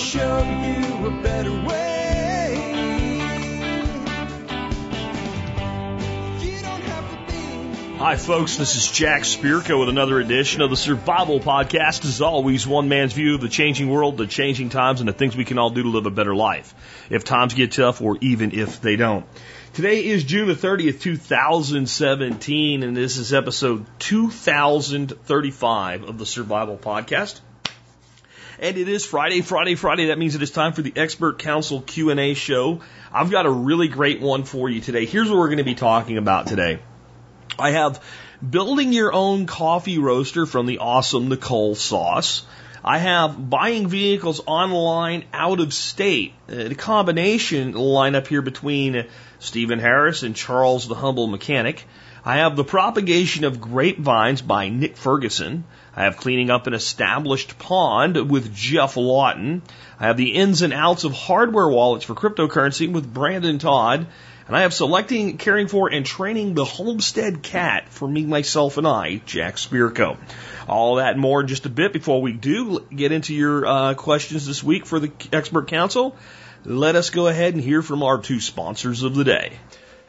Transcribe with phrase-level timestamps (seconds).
[0.00, 1.66] show you a better way.
[7.98, 8.56] Hi, folks.
[8.56, 12.06] This is Jack Spirko with another edition of the Survival Podcast.
[12.06, 15.36] As always, one man's view of the changing world, the changing times, and the things
[15.36, 16.74] we can all do to live a better life.
[17.10, 19.26] If times get tough, or even if they don't.
[19.74, 27.40] Today is June the 30th, 2017, and this is episode 2035 of the Survival Podcast.
[28.60, 30.06] And it is Friday, Friday, Friday.
[30.08, 32.82] That means it is time for the Expert Council Q&A show.
[33.10, 35.06] I've got a really great one for you today.
[35.06, 36.78] Here's what we're going to be talking about today.
[37.58, 38.04] I have
[38.46, 42.44] building your own coffee roaster from the awesome Nicole Sauce.
[42.84, 46.34] I have buying vehicles online out of state.
[46.46, 49.06] Uh, the combination lineup here between
[49.38, 51.86] Stephen Harris and Charles the Humble Mechanic.
[52.24, 55.64] I have the propagation of grapevines by Nick Ferguson.
[55.96, 59.62] I have cleaning up an established pond with Jeff Lawton.
[59.98, 64.06] I have the ins and outs of hardware wallets for cryptocurrency with Brandon Todd.
[64.46, 68.86] And I have selecting, caring for, and training the homestead cat for me, myself, and
[68.86, 70.18] I, Jack Spirko.
[70.68, 73.94] All that and more in just a bit before we do get into your uh,
[73.94, 76.16] questions this week for the expert council.
[76.64, 79.52] Let us go ahead and hear from our two sponsors of the day.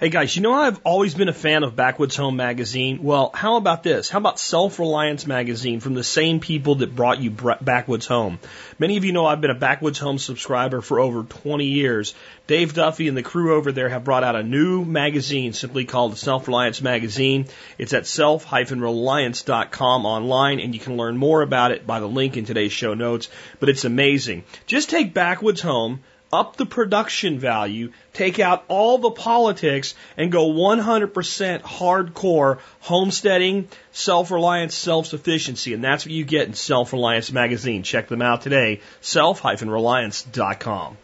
[0.01, 3.03] Hey guys, you know I've always been a fan of Backwoods Home Magazine?
[3.03, 4.09] Well, how about this?
[4.09, 8.39] How about Self Reliance Magazine from the same people that brought you Backwoods Home?
[8.79, 12.15] Many of you know I've been a Backwoods Home subscriber for over 20 years.
[12.47, 16.17] Dave Duffy and the crew over there have brought out a new magazine simply called
[16.17, 17.45] Self Reliance Magazine.
[17.77, 22.45] It's at self-reliance.com online and you can learn more about it by the link in
[22.45, 23.29] today's show notes.
[23.59, 24.45] But it's amazing.
[24.65, 26.01] Just take Backwoods Home
[26.33, 34.75] up the production value, take out all the politics, and go 100% hardcore homesteading, self-reliance,
[34.75, 35.73] self-sufficiency.
[35.73, 37.83] And that's what you get in Self-Reliance Magazine.
[37.83, 40.97] Check them out today, self-reliance.com.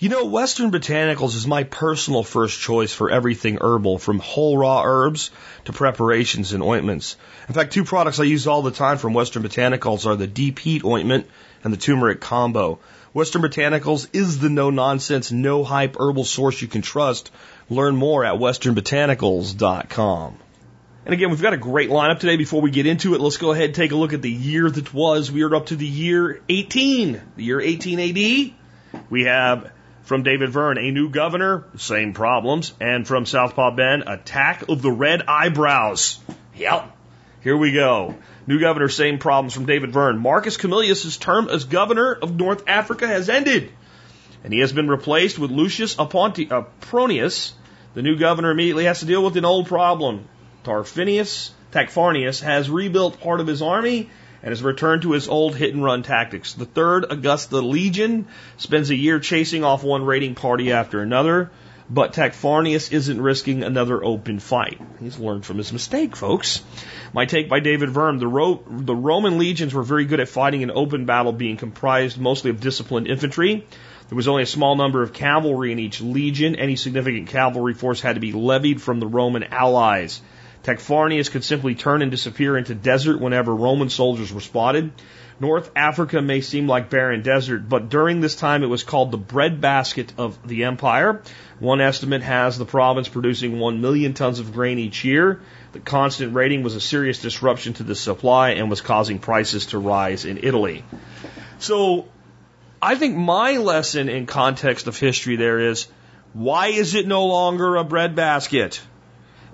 [0.00, 4.82] You know, Western Botanicals is my personal first choice for everything herbal, from whole raw
[4.84, 5.32] herbs
[5.64, 7.16] to preparations and ointments.
[7.48, 10.60] In fact, two products I use all the time from Western Botanicals are the Deep
[10.60, 11.26] Heat Ointment
[11.64, 12.78] and the Turmeric Combo.
[13.18, 17.32] Western Botanicals is the no nonsense, no hype herbal source you can trust.
[17.68, 20.38] Learn more at westernbotanicals.com.
[21.04, 22.36] And again, we've got a great lineup today.
[22.36, 24.70] Before we get into it, let's go ahead and take a look at the year
[24.70, 25.32] that was.
[25.32, 28.52] We are up to the year 18, the year 18 AD.
[29.10, 29.72] We have
[30.04, 32.72] from David Verne, a new governor, same problems.
[32.80, 36.20] And from Southpaw Ben, attack of the red eyebrows.
[36.54, 36.96] Yep.
[37.40, 38.14] Here we go.
[38.48, 40.16] New governor, same problems from David Verne.
[40.16, 43.70] Marcus Camillus' term as governor of North Africa has ended,
[44.42, 47.52] and he has been replaced with Lucius Aponti, uh, Apronius.
[47.92, 50.26] The new governor immediately has to deal with an old problem.
[50.64, 54.08] Tarquinius, Tacfarnius has rebuilt part of his army
[54.42, 56.54] and has returned to his old hit and run tactics.
[56.54, 61.50] The third Augusta Legion spends a year chasing off one raiding party after another,
[61.90, 64.80] but Tacfarnius isn't risking another open fight.
[65.00, 66.62] He's learned from his mistake, folks.
[67.12, 70.62] My take by David Verne, the, Ro- the Roman legions were very good at fighting
[70.62, 73.66] an open battle being comprised mostly of disciplined infantry.
[74.08, 76.56] There was only a small number of cavalry in each legion.
[76.56, 80.20] Any significant cavalry force had to be levied from the Roman allies.
[80.62, 84.92] Tacfarnius could simply turn and disappear into desert whenever Roman soldiers were spotted.
[85.40, 89.18] North Africa may seem like barren desert, but during this time it was called the
[89.18, 91.22] breadbasket of the empire.
[91.60, 95.40] One estimate has the province producing 1 million tons of grain each year.
[95.72, 99.78] The constant raiding was a serious disruption to the supply and was causing prices to
[99.78, 100.84] rise in Italy.
[101.60, 102.08] So
[102.82, 105.86] I think my lesson in context of history there is
[106.32, 108.80] why is it no longer a breadbasket?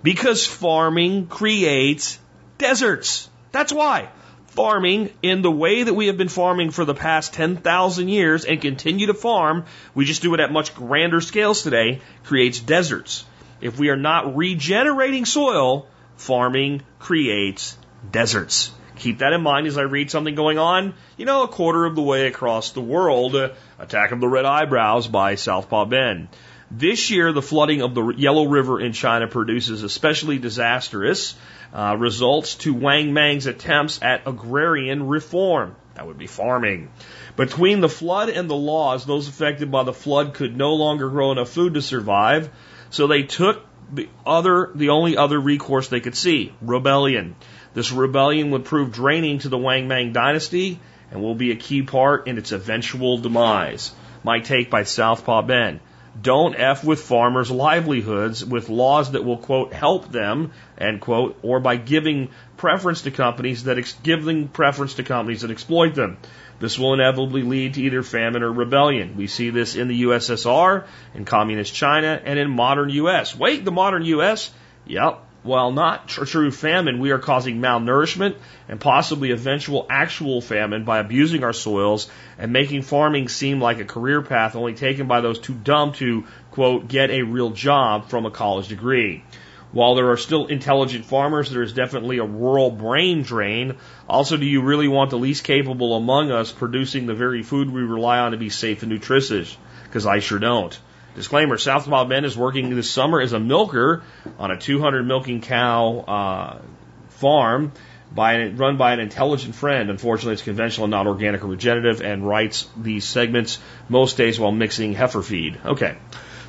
[0.04, 2.20] Because farming creates
[2.59, 3.28] deserts.
[3.50, 4.10] That's why
[4.54, 8.60] farming in the way that we have been farming for the past 10,000 years and
[8.60, 13.25] continue to farm, we just do it at much grander scales today, creates deserts.
[13.60, 17.77] If we are not regenerating soil, farming creates
[18.12, 18.71] deserts.
[18.97, 21.97] Keep that in mind as I read something going on, you know, a quarter of
[21.97, 23.34] the way across the world.
[23.34, 26.28] Uh, Attack of the Red Eyebrows by Southpaw Ben.
[26.76, 31.36] This year, the flooding of the Yellow River in China produces especially disastrous
[31.72, 35.76] uh, results to Wang Mang's attempts at agrarian reform.
[35.94, 36.91] That would be farming.
[37.36, 41.30] Between the flood and the laws, those affected by the flood could no longer grow
[41.30, 42.50] enough food to survive,
[42.91, 47.36] so they took the other, the only other recourse they could see, rebellion.
[47.74, 50.80] This rebellion would prove draining to the Wang Mang dynasty
[51.12, 53.92] and will be a key part in its eventual demise.
[54.24, 55.78] My take by Southpaw Ben.
[56.21, 61.61] Don't F with farmers' livelihoods with laws that will, quote, help them, end quote, or
[61.61, 66.19] by giving preference to companies that, ex- giving preference to companies that exploit them.
[66.61, 69.16] This will inevitably lead to either famine or rebellion.
[69.16, 73.37] We see this in the USSR, in communist China, and in modern US.
[73.37, 74.53] Wait, the modern US?
[74.87, 75.21] Yep.
[75.44, 78.36] While not tr- true famine, we are causing malnourishment
[78.66, 83.84] and possibly eventual actual famine by abusing our soils and making farming seem like a
[83.84, 88.24] career path only taken by those too dumb to, quote, get a real job from
[88.24, 89.22] a college degree.
[89.70, 93.74] While there are still intelligent farmers, there is definitely a rural brain drain.
[94.08, 97.82] Also, do you really want the least capable among us producing the very food we
[97.82, 99.54] rely on to be safe and nutritious?
[99.82, 100.78] Because I sure don't.
[101.15, 104.03] Disclaimer, Southpaw Ben is working this summer as a milker
[104.39, 106.63] on a 200 milking cow uh,
[107.11, 107.72] farm
[108.13, 109.91] by run by an intelligent friend.
[109.91, 113.59] Unfortunately, it's conventional, not organic or regenerative, and writes these segments
[113.89, 115.59] most days while mixing heifer feed.
[115.65, 115.97] Okay,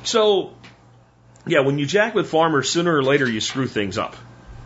[0.02, 0.54] so
[1.46, 4.16] yeah, when you jack with farmers, sooner or later you screw things up.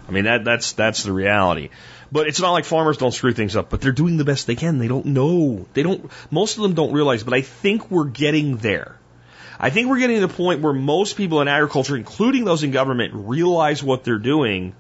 [0.08, 1.70] I mean that that's that's the reality.
[2.12, 4.56] But it's not like farmers don't screw things up, but they're doing the best they
[4.56, 4.78] can.
[4.78, 5.66] They don't know.
[5.74, 6.10] They don't.
[6.30, 7.22] Most of them don't realize.
[7.22, 8.99] But I think we're getting there.
[9.62, 12.70] I think we're getting to the point where most people in agriculture, including those in
[12.70, 14.74] government, realize what they're doing,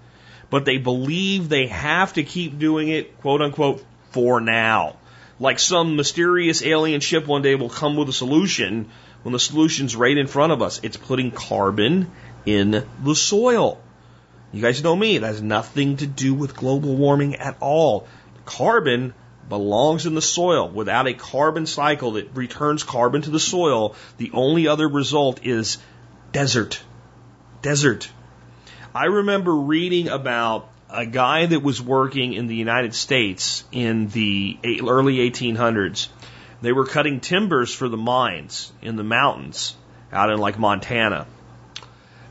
[0.48, 4.96] but they believe they have to keep doing it, quote unquote, for now.
[5.38, 8.88] Like some mysterious alien ship one day will come with a solution
[9.22, 10.80] when the solution's right in front of us.
[10.82, 12.10] It's putting carbon
[12.46, 13.82] in the soil.
[14.50, 18.06] You guys know me, it has nothing to do with global warming at all.
[18.46, 19.12] Carbon
[19.50, 20.70] belongs in the soil.
[20.70, 25.76] Without a carbon cycle that returns carbon to the soil, the only other result is
[26.32, 26.80] desert.
[27.60, 28.10] Desert.
[28.94, 34.58] I remember reading about a guy that was working in the United States in the
[34.64, 36.08] early 1800s.
[36.62, 39.76] They were cutting timbers for the mines in the mountains
[40.12, 41.26] out in like Montana.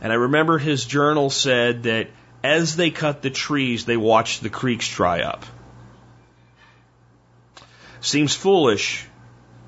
[0.02, 2.10] And I remember his journal said that
[2.44, 5.46] as they cut the trees, they watched the creeks dry up.
[8.02, 9.06] Seems foolish,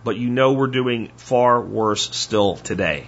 [0.03, 3.07] but you know we're doing far worse still today.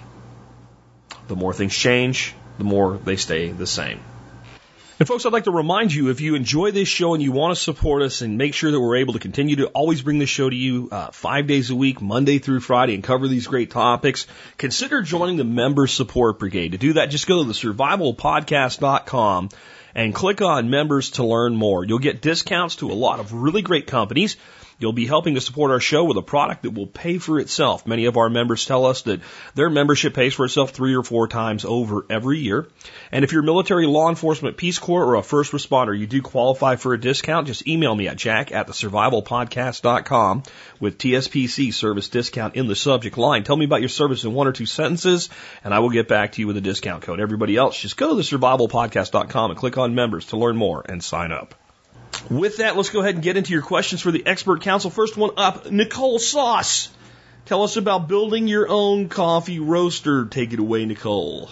[1.27, 3.99] The more things change, the more they stay the same.
[4.99, 7.55] And folks, I'd like to remind you if you enjoy this show and you want
[7.55, 10.29] to support us and make sure that we're able to continue to always bring this
[10.29, 13.71] show to you uh, five days a week, Monday through Friday, and cover these great
[13.71, 14.27] topics,
[14.57, 16.73] consider joining the Member Support Brigade.
[16.73, 19.49] To do that, just go to the survivalpodcast.com
[19.95, 21.83] and click on members to learn more.
[21.83, 24.37] You'll get discounts to a lot of really great companies.
[24.79, 27.85] You'll be helping to support our show with a product that will pay for itself.
[27.85, 29.21] Many of our members tell us that
[29.55, 32.67] their membership pays for itself three or four times over every year.
[33.11, 36.75] And if you're military, law enforcement, Peace Corps, or a first responder, you do qualify
[36.75, 37.47] for a discount.
[37.47, 40.43] Just email me at jack at the survivalpodcast.com
[40.79, 43.43] with TSPC service discount in the subject line.
[43.43, 45.29] Tell me about your service in one or two sentences,
[45.63, 47.19] and I will get back to you with a discount code.
[47.19, 51.03] Everybody else, just go to the survivalpodcast.com and click on members to learn more and
[51.03, 51.55] sign up.
[52.29, 54.89] With that, let's go ahead and get into your questions for the expert council.
[54.89, 56.89] First one up, Nicole Sauce.
[57.45, 60.25] Tell us about building your own coffee roaster.
[60.25, 61.49] Take it away, Nicole.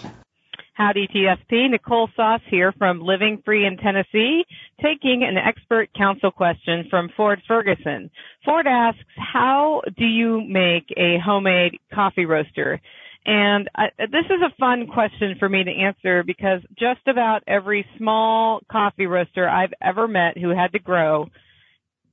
[0.74, 4.44] Howdy TSP, Nicole Sauce here from Living Free in Tennessee,
[4.80, 8.10] taking an expert council question from Ford Ferguson.
[8.42, 12.80] Ford asks, how do you make a homemade coffee roaster?
[13.24, 17.86] And I, this is a fun question for me to answer because just about every
[17.96, 21.28] small coffee roaster I've ever met who had to grow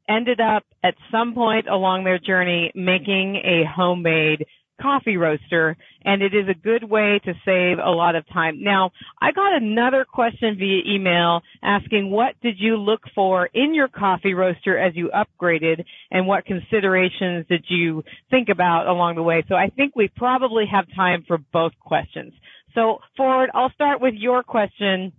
[0.08, 4.46] ended up at some point along their journey making a homemade
[4.82, 8.64] coffee roaster and it is a good way to save a lot of time.
[8.64, 13.88] Now, I got another question via email asking what did you look for in your
[13.88, 19.44] coffee roaster as you upgraded and what considerations did you think about along the way?
[19.48, 22.34] So I think we probably have time for both questions.
[22.76, 25.12] So Ford, I'll start with your question,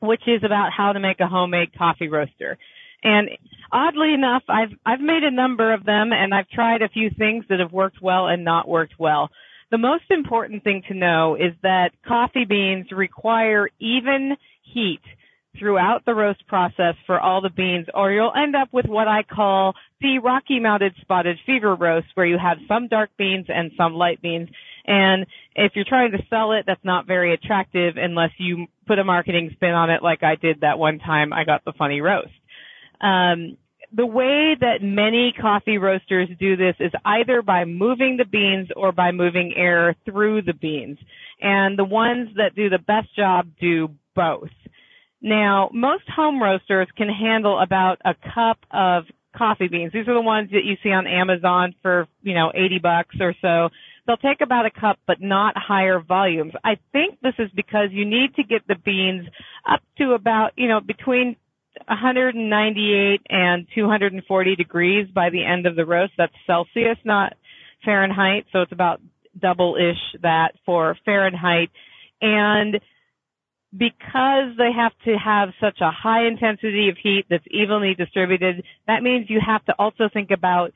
[0.00, 2.58] which is about how to make a homemade coffee roaster.
[3.02, 3.30] And
[3.72, 7.44] oddly enough, I've I've made a number of them and I've tried a few things
[7.48, 9.30] that have worked well and not worked well.
[9.70, 15.00] The most important thing to know is that coffee beans require even heat
[15.58, 19.22] throughout the roast process for all the beans or you'll end up with what I
[19.22, 23.94] call the Rocky Mountain Spotted Fever roast where you have some dark beans and some
[23.94, 24.48] light beans.
[24.86, 29.04] And if you're trying to sell it, that's not very attractive unless you put a
[29.04, 32.30] marketing spin on it like I did that one time I got the funny roast.
[33.00, 33.56] Um,
[33.92, 38.92] the way that many coffee roasters do this is either by moving the beans or
[38.92, 40.98] by moving air through the beans.
[41.40, 44.50] And the ones that do the best job do both.
[45.20, 49.04] Now, most home roasters can handle about a cup of
[49.36, 49.92] coffee beans.
[49.92, 53.34] These are the ones that you see on Amazon for, you know, 80 bucks or
[53.40, 53.68] so.
[54.06, 56.52] they'll take about a cup but not higher volumes.
[56.64, 59.26] I think this is because you need to get the beans
[59.68, 61.36] up to about, you know, between
[61.86, 66.12] 198 and 240 degrees by the end of the roast.
[66.18, 67.34] That's Celsius, not
[67.84, 68.46] Fahrenheit.
[68.52, 69.00] So it's about
[69.38, 71.70] double-ish that for Fahrenheit.
[72.20, 72.80] And
[73.76, 79.02] because they have to have such a high intensity of heat that's evenly distributed, that
[79.02, 80.72] means you have to also think about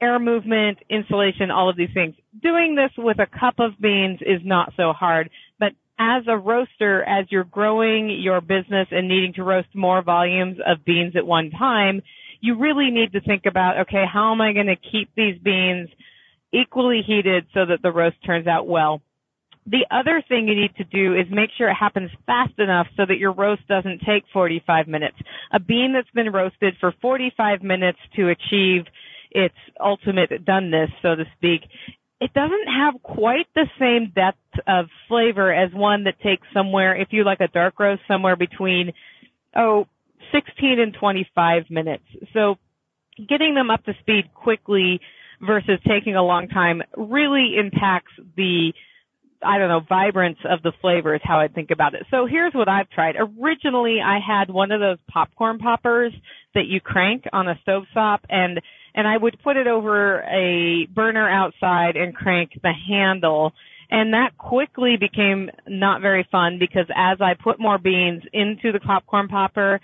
[0.00, 2.14] air movement, insulation, all of these things.
[2.42, 7.02] Doing this with a cup of beans is not so hard, but as a roaster,
[7.02, 11.50] as you're growing your business and needing to roast more volumes of beans at one
[11.50, 12.02] time,
[12.40, 15.88] you really need to think about, okay, how am I going to keep these beans
[16.52, 19.02] equally heated so that the roast turns out well?
[19.66, 23.04] The other thing you need to do is make sure it happens fast enough so
[23.06, 25.16] that your roast doesn't take 45 minutes.
[25.52, 28.86] A bean that's been roasted for 45 minutes to achieve
[29.30, 31.62] its ultimate doneness, so to speak,
[32.20, 37.08] it doesn't have quite the same depth of flavor as one that takes somewhere, if
[37.10, 38.92] you like a dark roast, somewhere between,
[39.56, 39.86] oh,
[40.32, 42.04] 16 and 25 minutes.
[42.32, 42.56] So
[43.28, 45.00] getting them up to speed quickly
[45.40, 48.72] versus taking a long time really impacts the
[49.40, 52.04] I don't know, vibrance of the flavor is how I think about it.
[52.10, 53.14] So here's what I've tried.
[53.16, 56.12] Originally, I had one of those popcorn poppers
[56.54, 58.60] that you crank on a stove top and
[58.94, 63.52] and I would put it over a burner outside and crank the handle.
[63.90, 68.80] And that quickly became not very fun because as I put more beans into the
[68.80, 69.80] popcorn popper,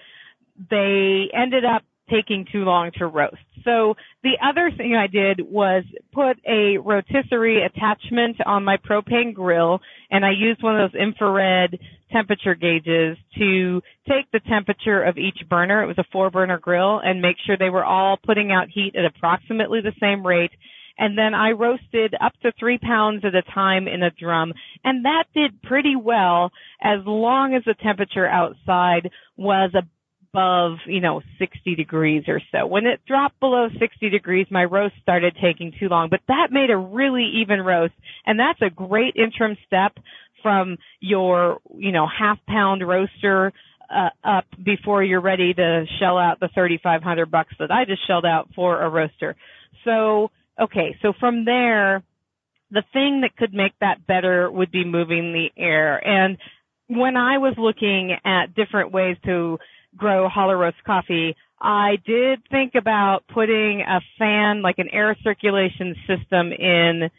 [0.71, 3.37] they ended up taking too long to roast.
[3.65, 9.81] So the other thing I did was put a rotisserie attachment on my propane grill
[10.11, 11.79] and I used one of those infrared
[12.13, 15.83] temperature gauges to take the temperature of each burner.
[15.83, 18.95] It was a four burner grill and make sure they were all putting out heat
[18.97, 20.53] at approximately the same rate.
[20.97, 24.53] And then I roasted up to three pounds at a time in a drum.
[24.85, 29.83] And that did pretty well as long as the temperature outside was a
[30.35, 32.67] above, you know, 60 degrees or so.
[32.67, 36.71] When it dropped below 60 degrees, my roast started taking too long, but that made
[36.71, 37.95] a really even roast.
[38.27, 39.93] And that's a great interim step
[40.43, 43.53] from your, you know, half pound roaster
[43.89, 48.27] uh, up before you're ready to shell out the 3500 bucks that I just shelled
[48.27, 49.37] out for a roaster.
[49.85, 52.03] So, okay, so from there,
[52.73, 55.97] the thing that could make that better would be moving the air.
[56.05, 56.39] And
[56.89, 59.59] when I was looking at different ways to
[59.97, 65.95] grow Holler roast coffee, I did think about putting a fan, like an air circulation
[66.07, 67.11] system in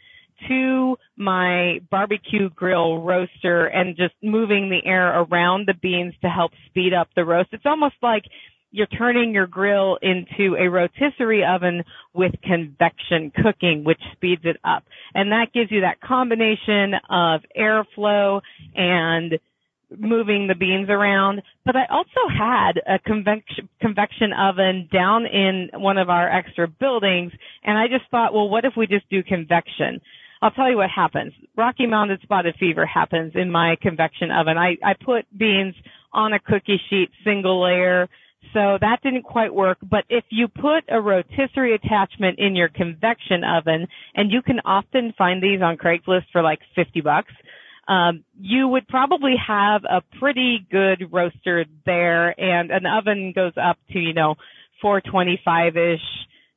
[0.48, 6.52] to my barbecue grill roaster and just moving the air around the beans to help
[6.66, 7.48] speed up the roast.
[7.52, 8.24] It's almost like
[8.70, 14.84] you're turning your grill into a rotisserie oven with convection cooking, which speeds it up.
[15.14, 18.42] And that gives you that combination of airflow
[18.74, 19.38] and
[19.96, 25.98] moving the beans around, but I also had a convection, convection oven down in one
[25.98, 30.00] of our extra buildings and I just thought, well, what if we just do convection?
[30.42, 31.32] I'll tell you what happens.
[31.56, 34.58] Rocky Mountain spotted fever happens in my convection oven.
[34.58, 35.74] I, I put beans
[36.12, 38.08] on a cookie sheet, single layer,
[38.52, 39.78] so that didn't quite work.
[39.82, 45.14] But if you put a rotisserie attachment in your convection oven, and you can often
[45.16, 47.32] find these on Craigslist for like 50 bucks,
[47.88, 53.78] um, you would probably have a pretty good roaster there and an oven goes up
[53.92, 54.34] to, you know,
[54.82, 56.00] 425-ish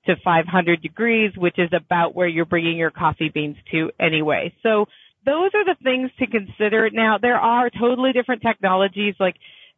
[0.05, 4.53] to 500 degrees, which is about where you're bringing your coffee beans to anyway.
[4.63, 4.85] So
[5.25, 6.89] those are the things to consider.
[6.91, 9.35] Now there are totally different technologies like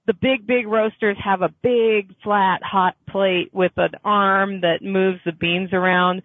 [0.07, 5.19] the big, big roasters have a big flat hot plate with an arm that moves
[5.25, 6.21] the beans around.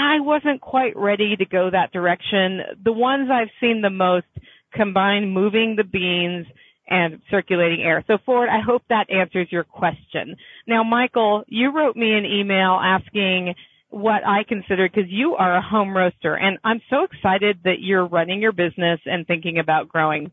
[0.00, 2.60] I wasn't quite ready to go that direction.
[2.84, 4.26] The ones I've seen the most
[4.74, 6.46] combine moving the beans
[6.88, 8.02] and circulating air.
[8.06, 10.36] So Ford, I hope that answers your question.
[10.66, 13.54] Now, Michael, you wrote me an email asking
[13.90, 18.06] what I consider because you are a home roaster and I'm so excited that you're
[18.06, 20.30] running your business and thinking about growing.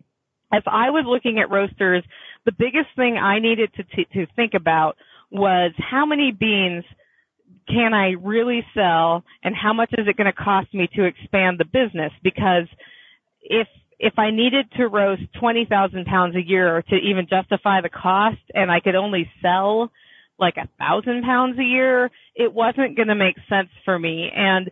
[0.52, 2.04] As I was looking at roasters,
[2.46, 4.96] the biggest thing I needed to, t- to think about
[5.30, 6.86] was how many beans
[7.68, 11.60] can I really sell and how much is it going to cost me to expand
[11.60, 12.12] the business?
[12.24, 12.68] Because
[13.42, 13.68] if
[14.00, 18.72] if I needed to roast 20,000 pounds a year to even justify the cost and
[18.72, 19.92] I could only sell
[20.40, 24.30] like a thousand pounds a year, it wasn't going to make sense for me.
[24.36, 24.70] And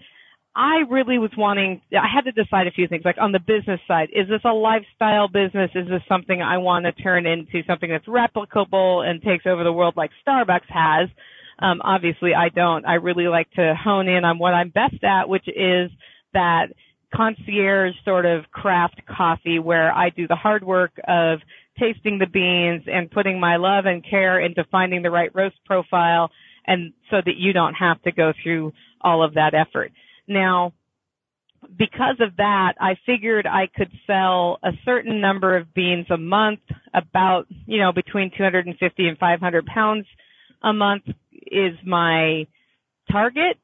[0.56, 3.82] I really was wanting, I had to decide a few things, like on the business
[3.88, 5.72] side, is this a lifestyle business?
[5.75, 9.74] Is this something I want to turn into something that's replicable and takes over the
[9.74, 11.10] world like Starbucks has?
[11.59, 12.85] Um, obviously I don't.
[12.85, 15.89] I really like to hone in on what I'm best at, which is
[16.33, 16.67] that
[17.13, 21.39] concierge sort of craft coffee where I do the hard work of
[21.79, 26.29] tasting the beans and putting my love and care into finding the right roast profile
[26.67, 29.91] and so that you don't have to go through all of that effort.
[30.27, 30.74] Now,
[31.77, 36.59] because of that, I figured I could sell a certain number of beans a month,
[36.93, 40.05] about, you know, between 250 and 500 pounds
[40.63, 41.03] a month
[41.51, 42.48] is my
[43.12, 43.58] target.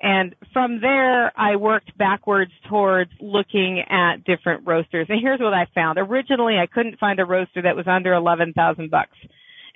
[0.00, 5.06] And from there, I worked backwards towards looking at different roasters.
[5.08, 5.98] And here's what I found.
[5.98, 9.16] Originally, I couldn't find a roaster that was under 11,000 bucks.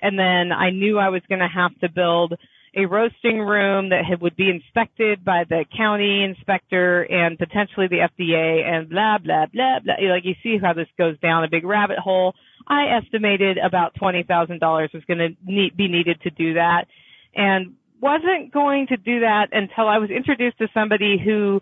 [0.01, 2.33] And then I knew I was going to have to build
[2.75, 8.63] a roasting room that would be inspected by the county inspector and potentially the FDA
[8.63, 9.95] and blah, blah, blah, blah.
[10.09, 12.33] Like you see how this goes down a big rabbit hole.
[12.67, 15.35] I estimated about $20,000 was going to
[15.75, 16.85] be needed to do that
[17.35, 21.61] and wasn't going to do that until I was introduced to somebody who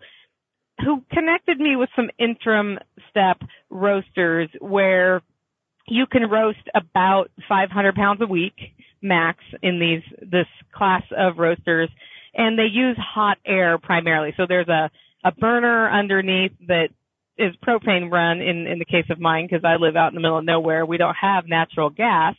[0.83, 3.37] who connected me with some interim step
[3.69, 5.21] roasters where
[5.87, 8.53] you can roast about 500 pounds a week
[9.01, 11.89] max in these this class of roasters,
[12.33, 14.33] and they use hot air primarily.
[14.37, 14.89] So there's a
[15.25, 16.89] a burner underneath that
[17.37, 20.21] is propane run in in the case of mine because I live out in the
[20.21, 20.85] middle of nowhere.
[20.85, 22.35] We don't have natural gas.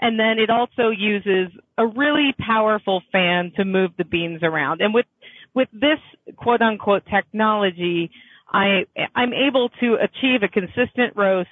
[0.00, 4.80] And then it also uses a really powerful fan to move the beans around.
[4.80, 5.06] And with
[5.54, 5.98] with this
[6.36, 8.10] quote unquote technology,
[8.52, 11.48] I I'm able to achieve a consistent roast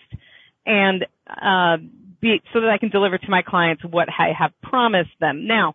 [0.65, 1.77] and uh,
[2.21, 5.47] be, so that I can deliver to my clients what I have promised them.
[5.47, 5.75] Now,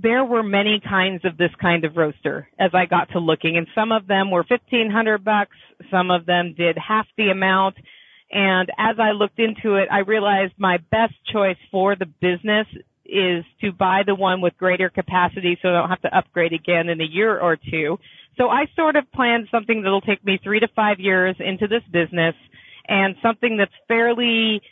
[0.00, 3.66] there were many kinds of this kind of roaster as I got to looking and
[3.74, 5.56] some of them were 1500 bucks,
[5.90, 7.76] some of them did half the amount.
[8.30, 12.66] And as I looked into it, I realized my best choice for the business
[13.04, 16.88] is to buy the one with greater capacity so I don't have to upgrade again
[16.88, 17.98] in a year or two.
[18.36, 21.82] So I sort of planned something that'll take me three to five years into this
[21.92, 22.34] business
[22.88, 24.62] and something that's fairly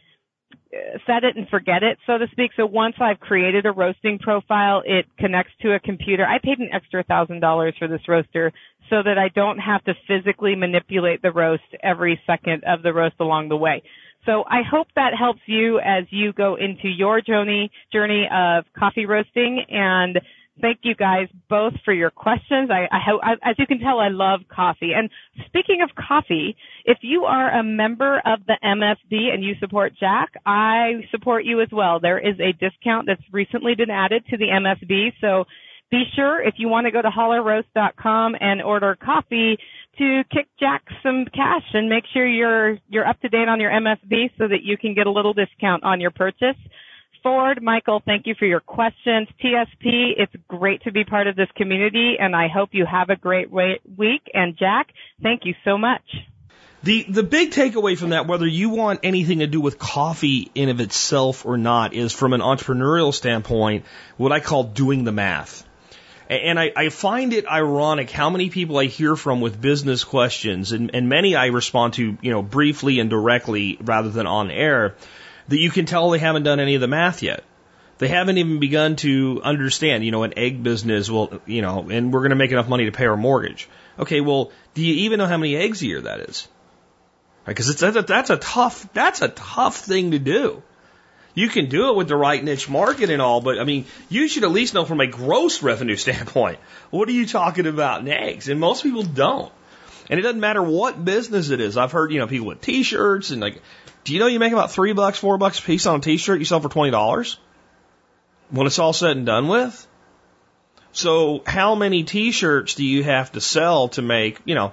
[0.73, 2.53] uh, set it and forget it, so to speak.
[2.57, 6.25] So once I've created a roasting profile, it connects to a computer.
[6.25, 8.53] I paid an extra thousand dollars for this roaster
[8.91, 13.17] so that I don't have to physically manipulate the roast every second of the roast
[13.21, 13.83] along the way.
[14.27, 19.07] So I hope that helps you as you go into your journey, journey of coffee
[19.07, 20.19] roasting and
[20.61, 22.71] Thank you guys both for your questions.
[22.71, 24.91] I, I, as you can tell, I love coffee.
[24.95, 25.09] And
[25.47, 30.33] speaking of coffee, if you are a member of the MSB and you support Jack,
[30.45, 32.01] I support you as well.
[32.01, 35.13] There is a discount that's recently been added to the MSB.
[35.21, 35.45] So
[35.91, 39.59] be sure if you want to go to hollerroast.com and order coffee
[39.97, 43.71] to kick Jack some cash and make sure you're, you're up to date on your
[43.71, 46.57] MSB so that you can get a little discount on your purchase.
[47.23, 49.29] Ford, Michael, thank you for your questions.
[49.43, 53.17] TSP, it's great to be part of this community and I hope you have a
[53.17, 54.23] great week.
[54.35, 54.89] And Jack,
[55.23, 56.03] thank you so much.
[56.85, 60.69] The the big takeaway from that, whether you want anything to do with coffee in
[60.69, 63.85] of itself or not, is from an entrepreneurial standpoint,
[64.17, 65.68] what I call doing the math.
[66.29, 70.73] And I, I find it ironic how many people I hear from with business questions,
[70.73, 74.95] and, and many I respond to, you know, briefly and directly rather than on air
[75.49, 77.45] that you can tell they haven't done any of the math yet.
[77.97, 82.13] They haven't even begun to understand, you know, an egg business, well, you know, and
[82.13, 83.69] we're going to make enough money to pay our mortgage.
[83.99, 86.47] Okay, well, do you even know how many eggs a year that is?
[87.45, 90.63] Because right, that's a tough, that's a tough thing to do.
[91.39, 94.27] You can do it with the right niche market and all, but I mean, you
[94.27, 96.59] should at least know from a gross revenue standpoint,
[96.91, 98.49] what are you talking about next?
[98.49, 99.53] And most people don't.
[100.11, 101.77] And it doesn't matter what business it is.
[101.77, 103.63] I've heard, you know, people with t-shirts and like,
[104.03, 106.41] do you know you make about three bucks, four bucks a piece on a t-shirt
[106.41, 107.37] you sell for $20?
[108.51, 109.87] When it's all said and done with?
[110.91, 114.73] So how many t-shirts do you have to sell to make, you know,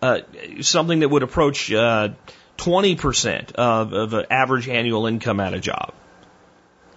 [0.00, 0.20] uh,
[0.60, 2.10] something that would approach, uh,
[2.58, 5.92] 20% of, of an average annual income at a job?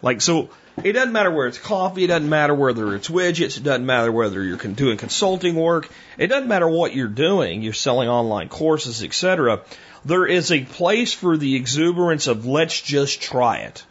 [0.08, 0.48] Like, so
[0.82, 4.10] it doesn't matter where it's coffee, it doesn't matter whether it's widgets, it doesn't matter
[4.10, 9.04] whether you're doing consulting work, it doesn't matter what you're doing, you're selling online courses,
[9.04, 9.64] etc.
[10.06, 13.84] There is a place for the exuberance of let's just try it.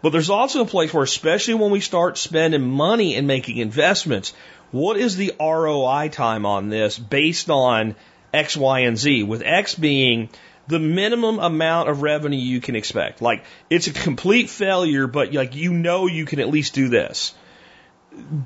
[0.00, 4.34] But there's also a place where, especially when we start spending money and making investments,
[4.70, 7.96] what is the ROI time on this based on
[8.32, 9.24] X, Y, and Z?
[9.24, 10.28] With X being
[10.68, 13.20] the minimum amount of revenue you can expect.
[13.22, 17.34] Like it's a complete failure, but like you know you can at least do this.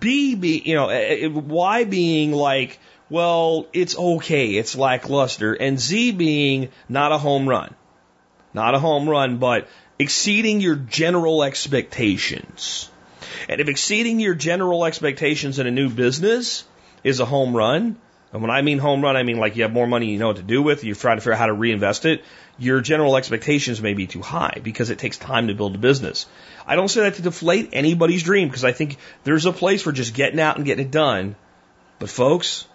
[0.00, 5.78] B, be, you know, eh, eh, Y being like, well, it's okay, it's lackluster, and
[5.78, 7.74] Z being not a home run,
[8.54, 12.90] not a home run, but exceeding your general expectations.
[13.48, 16.64] And if exceeding your general expectations in a new business
[17.02, 17.96] is a home run,
[18.32, 20.28] and when I mean home run, I mean like you have more money you know
[20.28, 22.24] what to do with, you're trying to figure out how to reinvest it,
[22.58, 26.26] your general expectations may be too high because it takes time to build a business.
[26.66, 29.92] I don't say that to deflate anybody's dream because I think there's a place for
[29.92, 31.36] just getting out and getting it done.
[31.98, 32.66] But folks,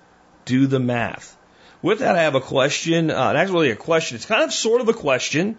[0.46, 1.36] do the math.
[1.82, 3.12] With that, I have a question.
[3.12, 4.16] Uh, really a question.
[4.16, 5.58] It's kind of sort of a question,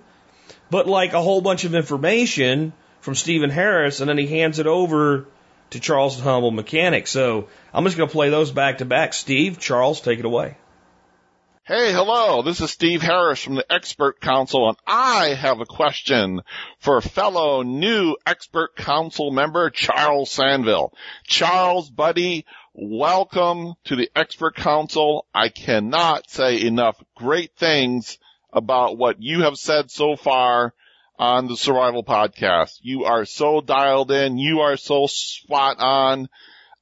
[0.71, 4.67] but like a whole bunch of information from Stephen Harris, and then he hands it
[4.67, 5.27] over
[5.71, 7.07] to Charles the Humble Mechanic.
[7.07, 9.15] So I'm just going to play those back to back.
[9.15, 10.57] Steve, Charles, take it away.
[11.69, 12.41] Hey, hello.
[12.41, 16.41] This is Steve Harris from the Expert Council, and I have a question
[16.79, 20.95] for fellow new Expert Council member Charles Sandville.
[21.25, 25.27] Charles, buddy, welcome to the Expert Council.
[25.35, 28.17] I cannot say enough great things
[28.51, 30.73] about what you have said so far
[31.19, 32.79] on the Survival Podcast.
[32.81, 34.39] You are so dialed in.
[34.39, 36.29] You are so spot on.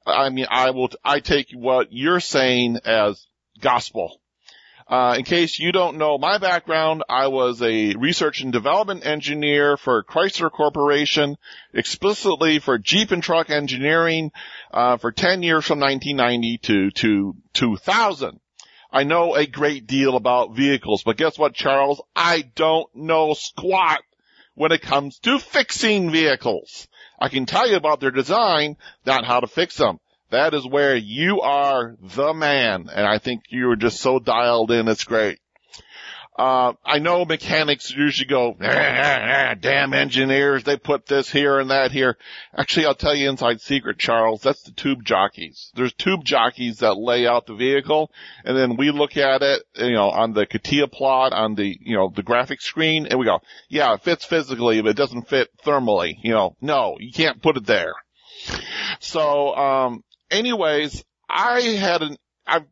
[0.04, 3.26] I mean, I will, I take what you're saying as
[3.60, 4.20] gospel.
[4.88, 9.76] Uh, in case you don't know my background, I was a research and development engineer
[9.76, 11.36] for Chrysler Corporation,
[11.74, 14.30] explicitly for Jeep and Truck Engineering,
[14.70, 18.38] uh, for 10 years from 1990 to, to 2000.
[18.92, 22.00] I know a great deal about vehicles, but guess what, Charles?
[22.14, 24.02] I don't know squat
[24.56, 26.88] when it comes to fixing vehicles.
[27.20, 30.00] I can tell you about their design, not how to fix them.
[30.30, 32.88] That is where you are the man.
[32.92, 34.88] And I think you are just so dialed in.
[34.88, 35.38] It's great.
[36.38, 41.58] Uh, I know mechanics usually go, ah, ah, ah, damn engineers, they put this here
[41.58, 42.18] and that here.
[42.54, 45.70] Actually, I'll tell you inside secret, Charles, that's the tube jockeys.
[45.74, 48.10] There's tube jockeys that lay out the vehicle,
[48.44, 51.96] and then we look at it, you know, on the CATIA plot, on the, you
[51.96, 55.48] know, the graphic screen, and we go, yeah, it fits physically, but it doesn't fit
[55.64, 56.16] thermally.
[56.22, 57.94] You know, no, you can't put it there.
[59.00, 62.66] So, um, anyways, I had an, I've,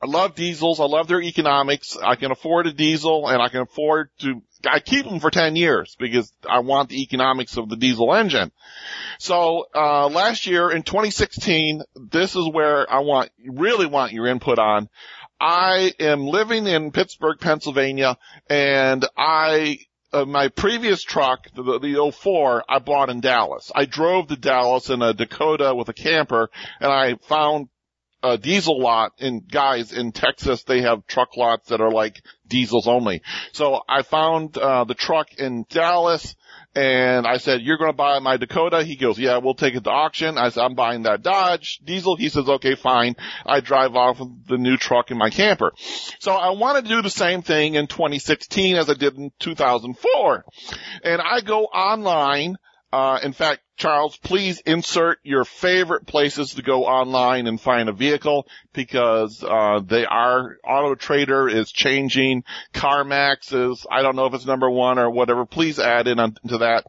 [0.00, 0.78] I love diesels.
[0.78, 1.96] I love their economics.
[2.00, 5.56] I can afford a diesel and I can afford to, I keep them for 10
[5.56, 8.52] years because I want the economics of the diesel engine.
[9.18, 14.60] So, uh, last year in 2016, this is where I want, really want your input
[14.60, 14.88] on.
[15.40, 19.80] I am living in Pittsburgh, Pennsylvania and I
[20.12, 23.70] uh, my previous truck, the, the 04, I bought in Dallas.
[23.74, 27.68] I drove to Dallas in a Dakota with a camper and I found
[28.22, 32.88] a diesel lot in guys in Texas, they have truck lots that are like diesels
[32.88, 33.22] only.
[33.52, 36.34] So I found, uh, the truck in Dallas
[36.74, 38.84] and I said, you're going to buy my Dakota?
[38.84, 40.38] He goes, yeah, we'll take it to auction.
[40.38, 42.16] I said, I'm buying that Dodge diesel.
[42.16, 43.16] He says, okay, fine.
[43.44, 45.72] I drive off with the new truck in my camper.
[46.20, 50.44] So I want to do the same thing in 2016 as I did in 2004.
[51.02, 52.56] And I go online
[52.92, 57.92] uh, in fact, Charles, please insert your favorite places to go online and find a
[57.92, 62.44] vehicle because, uh, they are, Auto Trader is changing.
[62.72, 65.44] CarMax is, I don't know if it's number one or whatever.
[65.46, 66.86] Please add in on, to that.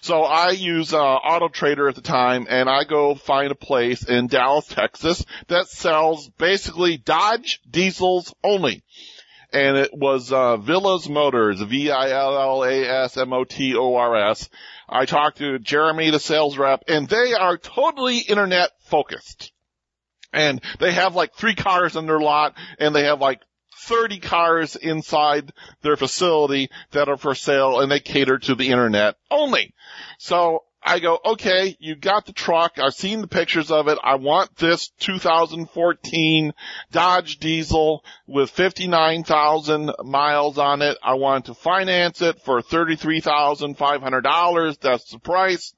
[0.00, 4.02] So I use, uh, Auto Trader at the time and I go find a place
[4.02, 8.82] in Dallas, Texas that sells basically Dodge diesels only
[9.54, 12.00] and it was uh, Villas Motors, V-I-L-L-A-S-M-O-T-O-R-S.
[14.88, 19.52] I talked to Jeremy, the sales rep, and they are totally internet focused.
[20.32, 23.40] And they have like three cars in their lot, and they have like
[23.84, 29.16] 30 cars inside their facility that are for sale, and they cater to the internet
[29.30, 29.74] only.
[30.18, 32.78] So I go, okay, you got the truck.
[32.78, 33.96] I've seen the pictures of it.
[34.04, 36.52] I want this 2014
[36.92, 40.98] Dodge diesel with 59,000 miles on it.
[41.02, 44.78] I want to finance it for $33,500.
[44.78, 45.72] That's the price.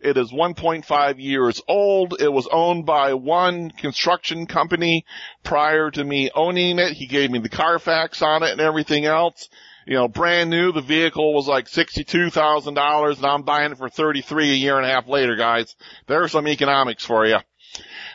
[0.00, 2.20] It is 1.5 years old.
[2.20, 5.04] It was owned by one construction company
[5.44, 6.94] prior to me owning it.
[6.94, 9.48] He gave me the Carfax on it and everything else.
[9.88, 14.50] You know, brand new, the vehicle was like $62,000 and I'm buying it for 33
[14.50, 15.74] a year and a half later, guys.
[16.06, 17.38] There's some economics for you.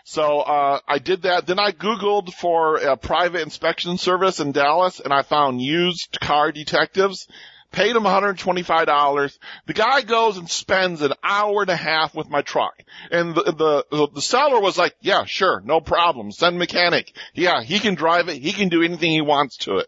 [0.03, 1.47] So, uh, I did that.
[1.47, 6.51] Then I Googled for a private inspection service in Dallas and I found used car
[6.51, 7.27] detectives
[7.71, 9.39] paid him $125.
[9.65, 12.83] The guy goes and spends an hour and a half with my truck.
[13.09, 16.31] And the, the, the seller was like, yeah, sure, no problem.
[16.31, 17.17] Send mechanic.
[17.33, 18.39] Yeah, he can drive it.
[18.43, 19.87] He can do anything he wants to it.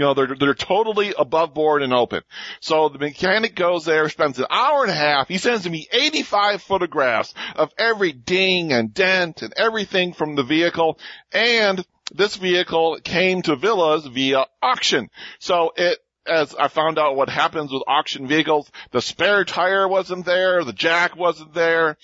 [0.00, 2.22] You know, they're, they're totally above board and open.
[2.60, 5.28] So the mechanic goes there, spends an hour and a half.
[5.28, 10.98] He sends me 85 photographs of every ding and dent and everything from the vehicle.
[11.32, 11.84] And
[12.14, 15.10] this vehicle came to Villas via auction.
[15.38, 20.24] So it as I found out what happens with auction vehicles, the spare tire wasn't
[20.24, 21.98] there, the jack wasn't there.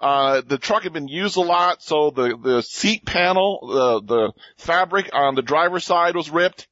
[0.00, 4.32] Uh, the truck had been used a lot, so the, the seat panel, the, the
[4.56, 6.66] fabric on the driver's side was ripped.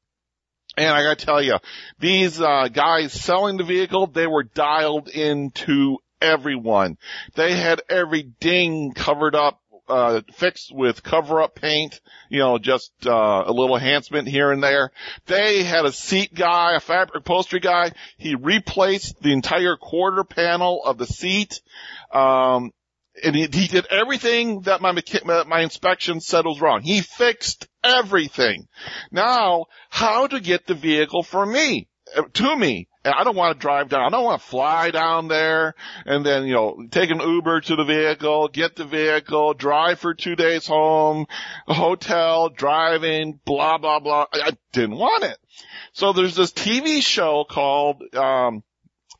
[0.76, 1.58] And I gotta tell you,
[1.98, 6.98] these, uh, guys selling the vehicle, they were dialed into everyone.
[7.34, 12.90] They had every ding covered up uh, fixed with cover up paint, you know, just,
[13.06, 14.90] uh, a little enhancement here and there.
[15.26, 17.92] They had a seat guy, a fabric upholstery guy.
[18.16, 21.60] He replaced the entire quarter panel of the seat.
[22.10, 22.72] Um,
[23.22, 24.92] and he, he did everything that my,
[25.44, 26.83] my inspection said was wrong.
[26.83, 28.66] He fixed everything.
[29.12, 32.88] Now, how to get the vehicle for me, uh, to me.
[33.05, 34.07] And I don't want to drive down.
[34.07, 35.74] I don't want to fly down there
[36.07, 40.14] and then, you know, take an Uber to the vehicle, get the vehicle, drive for
[40.14, 41.27] two days home,
[41.66, 44.27] hotel, driving, blah, blah, blah.
[44.33, 45.37] I didn't want it.
[45.92, 48.62] So there's this TV show called, um,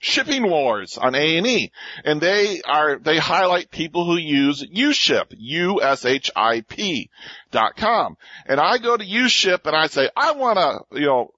[0.05, 1.73] Shipping Wars on A&E.
[2.05, 7.11] And they are, they highlight people who use UShip, U-S-H-I-P
[7.51, 8.17] dot com.
[8.47, 11.31] And I go to UShip and I say, I want to, you know,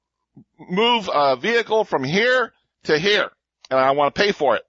[0.58, 2.52] move a vehicle from here
[2.84, 3.30] to here
[3.70, 4.62] and I want to pay for it.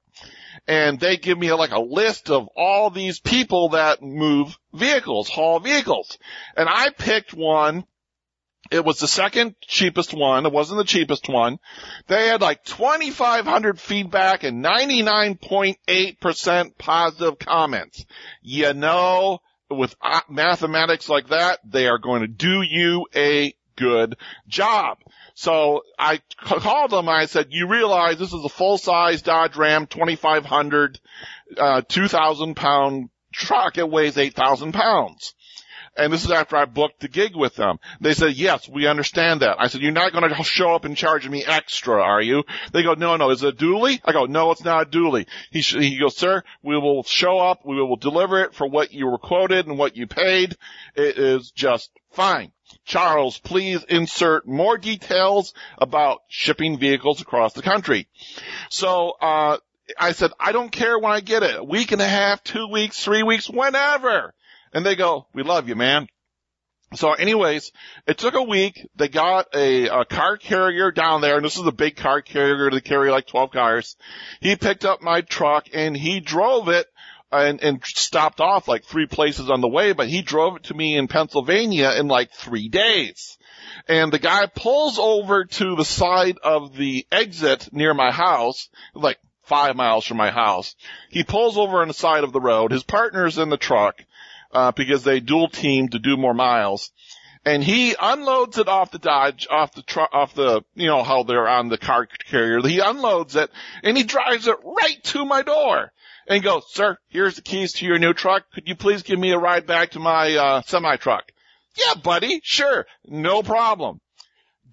[0.67, 5.59] And they give me like a list of all these people that move vehicles, haul
[5.59, 6.17] vehicles.
[6.55, 7.85] And I picked one
[8.71, 10.45] it was the second cheapest one.
[10.45, 11.59] It wasn't the cheapest one.
[12.07, 18.05] They had like 2,500 feedback and 99.8% positive comments.
[18.41, 24.17] You know, with uh, mathematics like that, they are going to do you a good
[24.47, 24.99] job.
[25.35, 27.07] So I called them.
[27.07, 30.99] I said, you realize this is a full size Dodge Ram 2500,
[31.57, 33.77] uh, 2000 pound truck.
[33.77, 35.35] It weighs 8,000 pounds.
[35.97, 37.79] And this is after I booked the gig with them.
[37.99, 39.59] They said, yes, we understand that.
[39.59, 42.43] I said, you're not going to show up and charge me extra, are you?
[42.71, 43.99] They go, no, no, is it a dually?
[44.05, 45.27] I go, no, it's not a dually.
[45.51, 48.93] He, sh- he goes, sir, we will show up, we will deliver it for what
[48.93, 50.55] you were quoted and what you paid.
[50.95, 52.51] It is just fine.
[52.85, 58.07] Charles, please insert more details about shipping vehicles across the country.
[58.69, 59.57] So, uh,
[59.97, 61.55] I said, I don't care when I get it.
[61.55, 64.33] A week and a half, two weeks, three weeks, whenever.
[64.77, 66.07] And they go, we love you, man.
[66.93, 67.71] So anyways,
[68.05, 68.87] it took a week.
[68.95, 72.69] They got a, a car carrier down there, and this is a big car carrier
[72.69, 73.95] to carry like 12 cars.
[74.39, 76.85] He picked up my truck and he drove it
[77.31, 80.75] and, and stopped off like three places on the way, but he drove it to
[80.75, 83.39] me in Pennsylvania in like three days.
[83.87, 89.17] And the guy pulls over to the side of the exit near my house, like
[89.41, 90.75] five miles from my house.
[91.09, 92.71] He pulls over on the side of the road.
[92.71, 94.03] His partner's in the truck
[94.51, 96.91] uh, because they dual team to do more miles.
[97.45, 101.23] And he unloads it off the Dodge, off the truck, off the, you know, how
[101.23, 102.59] they're on the car carrier.
[102.61, 103.49] He unloads it
[103.83, 105.93] and he drives it right to my door
[106.27, 108.43] and goes, sir, here's the keys to your new truck.
[108.53, 111.31] Could you please give me a ride back to my, uh, semi truck?
[111.77, 112.41] Yeah, buddy.
[112.43, 112.85] Sure.
[113.05, 114.01] No problem.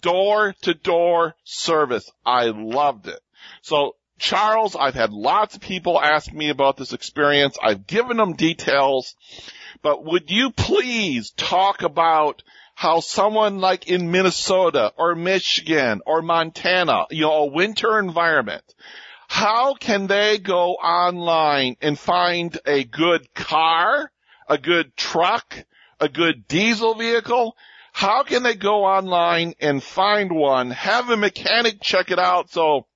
[0.01, 2.11] Door to door service.
[2.27, 3.21] I loved it.
[3.63, 7.59] So Charles, I've had lots of people ask me about this experience.
[7.63, 9.15] I've given them details.
[9.85, 12.43] But would you please talk about
[12.75, 18.65] how someone like in Minnesota or Michigan or Montana, you know, a winter environment,
[19.29, 24.11] how can they go online and find a good car,
[24.49, 25.55] a good truck,
[26.01, 27.55] a good diesel vehicle?
[27.93, 32.87] How can they go online and find one, have a mechanic check it out so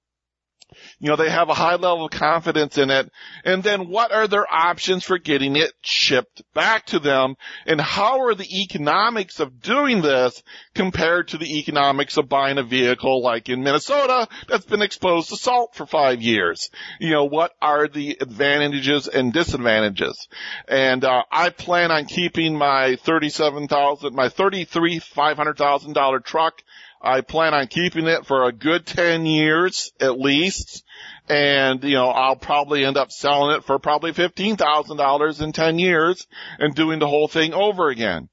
[0.99, 3.11] you know, they have a high level of confidence in it.
[3.45, 7.37] And then what are their options for getting it shipped back to them?
[7.67, 10.43] And how are the economics of doing this
[10.75, 15.37] compared to the economics of buying a vehicle like in Minnesota that's been exposed to
[15.37, 16.71] salt for five years?
[17.01, 20.29] You know, what are the advantages and disadvantages?
[20.67, 26.63] And, uh, I plan on keeping my 37,000, my 33, $500,000 truck
[27.01, 30.85] I plan on keeping it for a good 10 years at least.
[31.29, 36.27] And, you know, I'll probably end up selling it for probably $15,000 in 10 years
[36.59, 38.29] and doing the whole thing over again.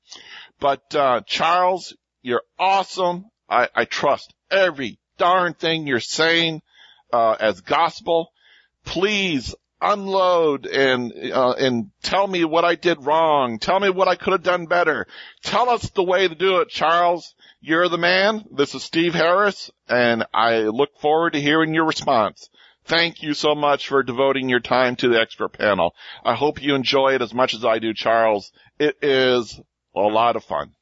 [0.60, 3.26] But, uh, Charles, you're awesome.
[3.50, 6.62] I, I trust every darn thing you're saying,
[7.12, 8.32] uh, as gospel.
[8.84, 13.60] Please unload and uh, and tell me what I did wrong.
[13.60, 15.08] Tell me what I could have done better.
[15.44, 17.36] Tell us the way to do it, Charles.
[17.68, 18.46] You're the man.
[18.52, 22.52] This is Steve Harris, and I look forward to hearing your response.
[22.84, 25.96] Thank you so much for devoting your time to the expert panel.
[26.24, 28.52] I hope you enjoy it as much as I do, Charles.
[28.78, 29.60] It is
[29.96, 30.76] a lot of fun.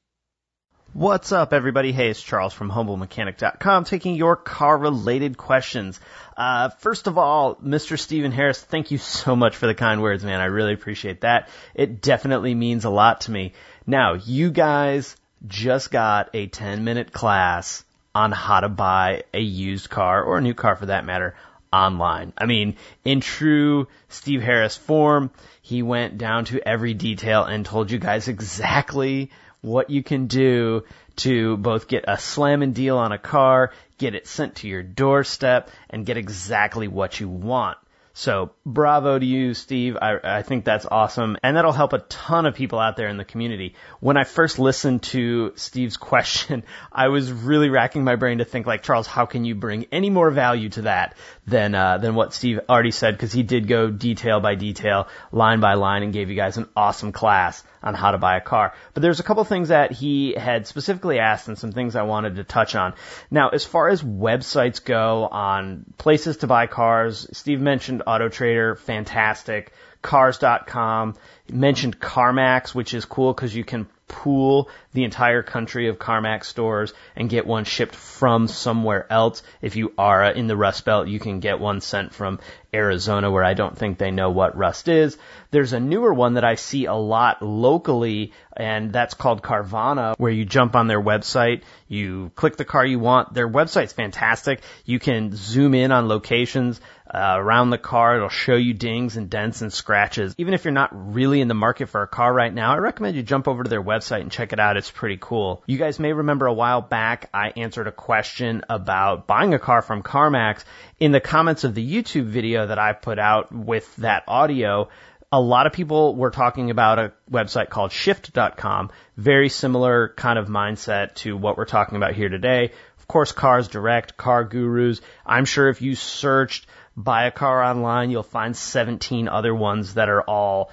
[0.91, 1.93] What's up, everybody?
[1.93, 6.02] Hey, it's Charles from HumbleMechanic.com taking your car related questions.
[6.36, 7.98] Uh, first of all, Mr.
[7.98, 10.41] Stephen Harris, thank you so much for the kind words, man.
[10.41, 11.48] I really appreciate that.
[11.74, 13.54] It definitely means a lot to me.
[13.88, 15.15] Now, you guys
[15.47, 17.84] just got a 10 minute class
[18.15, 21.36] on how to buy a used car or a new car for that matter
[21.71, 22.34] online.
[22.38, 27.89] I mean, in true Steve Harris form, he went down to every detail and told
[27.89, 30.84] you guys exactly what you can do
[31.15, 35.69] to both get a slamming deal on a car, get it sent to your doorstep,
[35.89, 37.77] and get exactly what you want.
[38.15, 39.97] So bravo to you, Steve.
[39.99, 41.36] I, I think that's awesome.
[41.41, 43.76] And that'll help a ton of people out there in the community.
[44.02, 48.67] When I first listened to Steve's question, I was really racking my brain to think
[48.67, 51.15] like, Charles, how can you bring any more value to that
[51.47, 53.17] than, uh, than what Steve already said?
[53.17, 56.69] Cause he did go detail by detail, line by line and gave you guys an
[56.76, 58.73] awesome class on how to buy a car.
[58.93, 62.38] But there's a couple things that he had specifically asked and some things I wanted
[62.38, 62.93] to touch on.
[63.30, 68.76] Now, as far as websites go on places to buy cars, Steve mentioned Auto Trader,
[68.76, 69.74] fantastic.
[70.04, 71.16] Cars.com
[71.52, 76.94] mentioned CarMax, which is cool because you can pool the entire country of CarMax stores
[77.16, 79.42] and get one shipped from somewhere else.
[79.62, 82.39] If you are in the Rust Belt, you can get one sent from
[82.74, 85.18] Arizona where I don't think they know what Rust is.
[85.52, 90.32] There's a newer one that I see a lot locally and that's called Carvana where
[90.32, 93.34] you jump on their website, you click the car you want.
[93.34, 94.62] Their website's fantastic.
[94.86, 96.80] You can zoom in on locations
[97.12, 98.16] uh, around the car.
[98.16, 99.92] It'll show you dings and dents and scratches.
[100.38, 103.15] Even if you're not really in the market for a car right now, I recommend
[103.15, 104.77] you jump over to their website and check it out.
[104.77, 105.63] It's pretty cool.
[105.67, 109.82] You guys may remember a while back I answered a question about buying a car
[109.82, 110.63] from CarMax.
[110.99, 114.89] In the comments of the YouTube video that I put out with that audio,
[115.32, 120.47] a lot of people were talking about a website called shift.com, very similar kind of
[120.47, 122.71] mindset to what we're talking about here today.
[122.99, 125.01] Of course, Cars Direct, Car Gurus.
[125.25, 130.10] I'm sure if you searched buy a car online, you'll find 17 other ones that
[130.10, 130.71] are all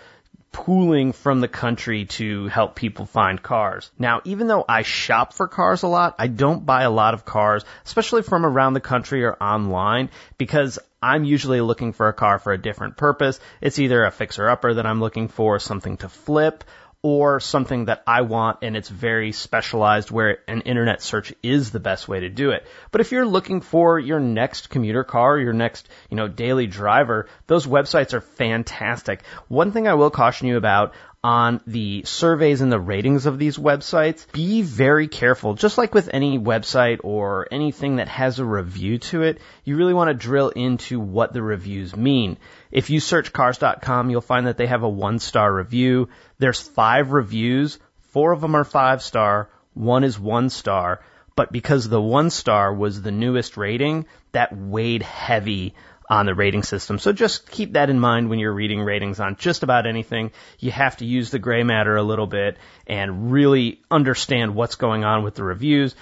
[0.53, 3.91] pooling from the country to help people find cars.
[3.99, 7.25] Now, even though I shop for cars a lot, I don't buy a lot of
[7.25, 12.39] cars, especially from around the country or online, because I'm usually looking for a car
[12.39, 13.39] for a different purpose.
[13.61, 16.65] It's either a fixer upper that I'm looking for, something to flip,
[17.03, 21.81] or something that I want and it's very specialized where an internet search is the
[21.81, 22.67] best way to do it.
[22.91, 27.27] But if you're looking for your next commuter car, your next, you know, daily driver,
[27.47, 29.23] those websites are fantastic.
[29.49, 33.59] One thing I will caution you about on the surveys and the ratings of these
[33.59, 35.55] websites, be very careful.
[35.55, 39.93] Just like with any website or anything that has a review to it, you really
[39.93, 42.39] want to drill into what the reviews mean.
[42.71, 46.09] If you search cars.com, you'll find that they have a one star review.
[46.39, 47.79] There's five reviews.
[48.11, 49.51] Four of them are five star.
[49.75, 51.01] One is one star.
[51.37, 55.75] But because the one star was the newest rating, that weighed heavy
[56.09, 56.99] on the rating system.
[56.99, 60.33] So just keep that in mind when you're reading ratings on just about anything.
[60.59, 65.05] You have to use the gray matter a little bit and really understand what's going
[65.05, 65.95] on with the reviews.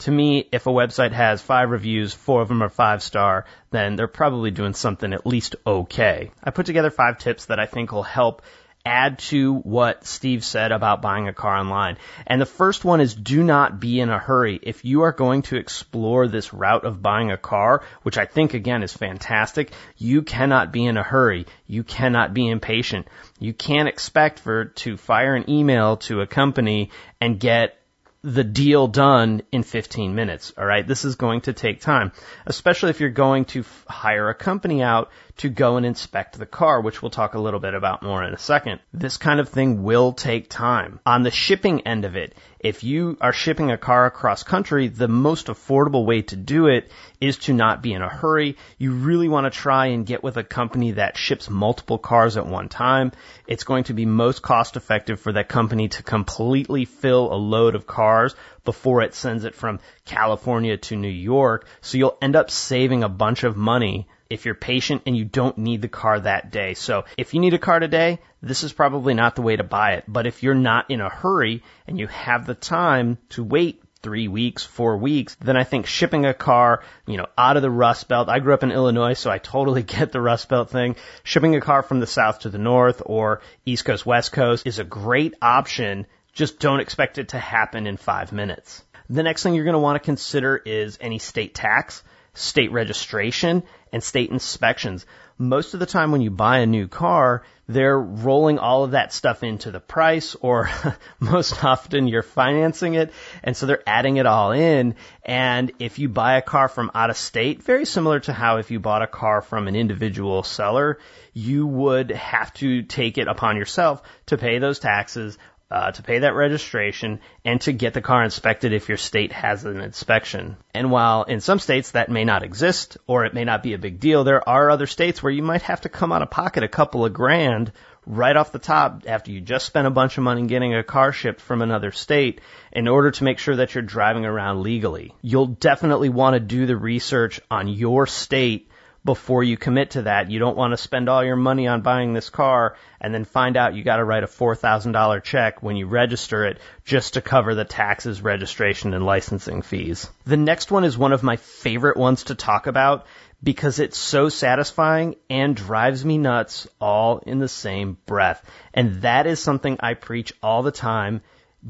[0.00, 3.96] To me, if a website has five reviews, four of them are five star, then
[3.96, 6.30] they're probably doing something at least okay.
[6.42, 8.42] I put together five tips that I think will help
[8.84, 11.98] add to what Steve said about buying a car online.
[12.26, 14.58] And the first one is do not be in a hurry.
[14.62, 18.54] If you are going to explore this route of buying a car, which I think
[18.54, 21.46] again is fantastic, you cannot be in a hurry.
[21.66, 23.06] You cannot be impatient.
[23.38, 26.90] You can't expect for to fire an email to a company
[27.20, 27.79] and get
[28.22, 30.52] the deal done in 15 minutes.
[30.58, 30.86] All right.
[30.86, 32.12] This is going to take time,
[32.46, 35.10] especially if you're going to f- hire a company out
[35.40, 38.34] to go and inspect the car, which we'll talk a little bit about more in
[38.34, 38.78] a second.
[38.92, 41.00] This kind of thing will take time.
[41.06, 45.08] On the shipping end of it, if you are shipping a car across country, the
[45.08, 46.90] most affordable way to do it
[47.22, 48.58] is to not be in a hurry.
[48.76, 52.46] You really want to try and get with a company that ships multiple cars at
[52.46, 53.12] one time.
[53.46, 57.76] It's going to be most cost effective for that company to completely fill a load
[57.76, 58.34] of cars
[58.66, 61.66] before it sends it from California to New York.
[61.80, 65.58] So you'll end up saving a bunch of money if you're patient and you don't
[65.58, 66.74] need the car that day.
[66.74, 69.94] So if you need a car today, this is probably not the way to buy
[69.94, 70.04] it.
[70.08, 74.28] But if you're not in a hurry and you have the time to wait three
[74.28, 78.08] weeks, four weeks, then I think shipping a car, you know, out of the Rust
[78.08, 78.28] Belt.
[78.28, 80.96] I grew up in Illinois, so I totally get the Rust Belt thing.
[81.22, 84.78] Shipping a car from the south to the north or East Coast, West Coast is
[84.78, 86.06] a great option.
[86.32, 88.84] Just don't expect it to happen in five minutes.
[89.10, 92.04] The next thing you're going to want to consider is any state tax
[92.34, 93.62] state registration
[93.92, 95.06] and state inspections.
[95.36, 99.12] Most of the time when you buy a new car, they're rolling all of that
[99.12, 100.68] stuff into the price or
[101.20, 103.12] most often you're financing it.
[103.42, 104.96] And so they're adding it all in.
[105.24, 108.70] And if you buy a car from out of state, very similar to how if
[108.70, 110.98] you bought a car from an individual seller,
[111.32, 115.38] you would have to take it upon yourself to pay those taxes,
[115.70, 119.64] uh, to pay that registration and to get the car inspected if your state has
[119.64, 120.56] an inspection.
[120.74, 123.78] And while in some states that may not exist or it may not be a
[123.78, 126.64] big deal, there are other states where you might have to come out of pocket
[126.64, 127.72] a couple of grand
[128.06, 131.12] right off the top after you just spent a bunch of money getting a car
[131.12, 132.40] shipped from another state
[132.72, 135.14] in order to make sure that you're driving around legally.
[135.22, 138.69] You'll definitely want to do the research on your state
[139.04, 140.30] before you commit to that.
[140.30, 143.56] You don't want to spend all your money on buying this car and then find
[143.56, 147.54] out you got to write a $4,000 check when you register it just to cover
[147.54, 150.10] the taxes, registration, and licensing fees.
[150.24, 153.06] The next one is one of my favorite ones to talk about
[153.42, 158.44] because it's so satisfying and drives me nuts all in the same breath.
[158.74, 161.22] And that is something I preach all the time.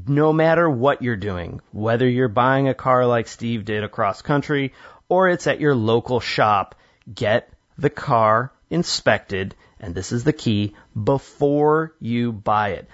[0.07, 4.73] No matter what you're doing, whether you're buying a car like Steve did across country
[5.09, 6.75] or it's at your local shop,
[7.15, 12.89] get the car inspected, and this is the key, before you buy it.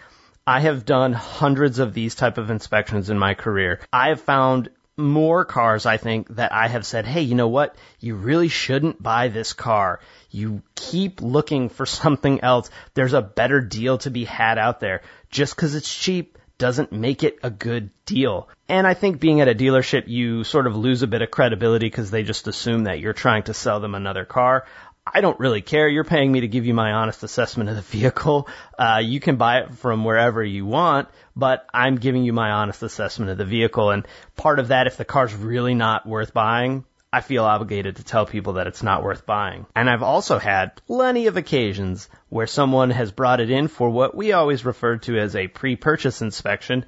[0.46, 3.80] I have done hundreds of these type of inspections in my career.
[3.92, 7.76] I have found more cars, I think, that I have said, hey, you know what?
[8.00, 10.00] You really shouldn't buy this car.
[10.30, 12.70] You keep looking for something else.
[12.94, 15.02] There's a better deal to be had out there.
[15.30, 18.48] Just because it's cheap doesn't make it a good deal.
[18.68, 21.86] And I think being at a dealership, you sort of lose a bit of credibility
[21.86, 24.64] because they just assume that you're trying to sell them another car.
[25.06, 25.88] I don't really care.
[25.88, 28.48] You're paying me to give you my honest assessment of the vehicle.
[28.78, 32.82] Uh, you can buy it from wherever you want, but I'm giving you my honest
[32.82, 33.90] assessment of the vehicle.
[33.90, 38.04] And part of that, if the car's really not worth buying, I feel obligated to
[38.04, 39.66] tell people that it's not worth buying.
[39.74, 44.14] And I've also had plenty of occasions where someone has brought it in for what
[44.14, 46.84] we always refer to as a pre-purchase inspection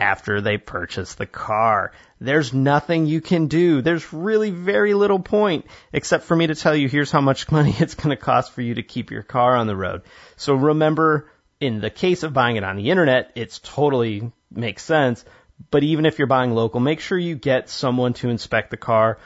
[0.00, 1.92] after they purchase the car.
[2.20, 3.82] There's nothing you can do.
[3.82, 7.74] There's really very little point except for me to tell you here's how much money
[7.78, 10.02] it's going to cost for you to keep your car on the road.
[10.36, 15.24] So remember, in the case of buying it on the internet, it's totally makes sense.
[15.70, 19.18] But even if you're buying local, make sure you get someone to inspect the car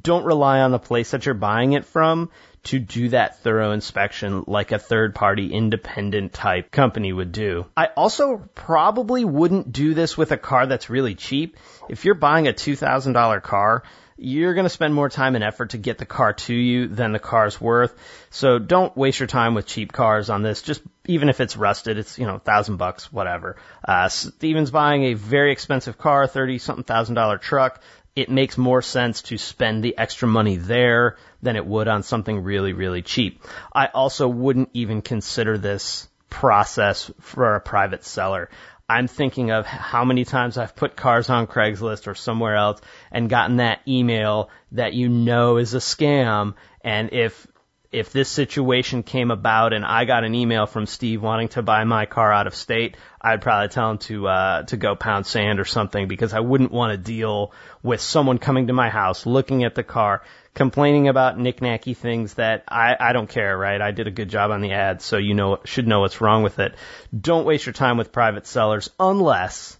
[0.00, 2.30] don't rely on the place that you're buying it from
[2.64, 7.66] to do that thorough inspection like a third party independent type company would do.
[7.76, 11.56] I also probably wouldn't do this with a car that's really cheap.
[11.88, 13.82] If you're buying a $2,000 car,
[14.16, 17.10] you're going to spend more time and effort to get the car to you than
[17.10, 17.92] the car's worth.
[18.30, 20.62] So don't waste your time with cheap cars on this.
[20.62, 23.56] Just even if it's rusted, it's, you know, thousand bucks, whatever.
[23.86, 27.80] Uh, Steven's buying a very expensive car, 30 something thousand dollar truck
[28.14, 32.42] it makes more sense to spend the extra money there than it would on something
[32.42, 33.42] really, really cheap.
[33.72, 38.50] I also wouldn't even consider this process for a private seller.
[38.88, 43.30] I'm thinking of how many times I've put cars on Craigslist or somewhere else and
[43.30, 46.54] gotten that email that you know is a scam.
[46.82, 47.46] And if
[47.92, 51.84] if this situation came about and I got an email from Steve wanting to buy
[51.84, 55.60] my car out of state, I'd probably tell him to uh, to go pound sand
[55.60, 59.64] or something because I wouldn't want to deal with someone coming to my house, looking
[59.64, 60.22] at the car,
[60.54, 63.80] complaining about knickknacky things that I, I don't care, right?
[63.80, 66.42] I did a good job on the ad, so you know should know what's wrong
[66.42, 66.74] with it.
[67.18, 69.76] Don't waste your time with private sellers unless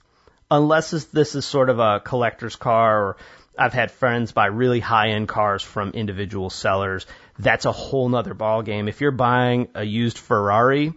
[0.50, 3.16] unless this is sort of a collector's car or
[3.58, 7.06] I've had friends buy really high end cars from individual sellers.
[7.39, 8.89] That's a whole nother ball game.
[8.89, 10.93] If you're buying a used Ferrari,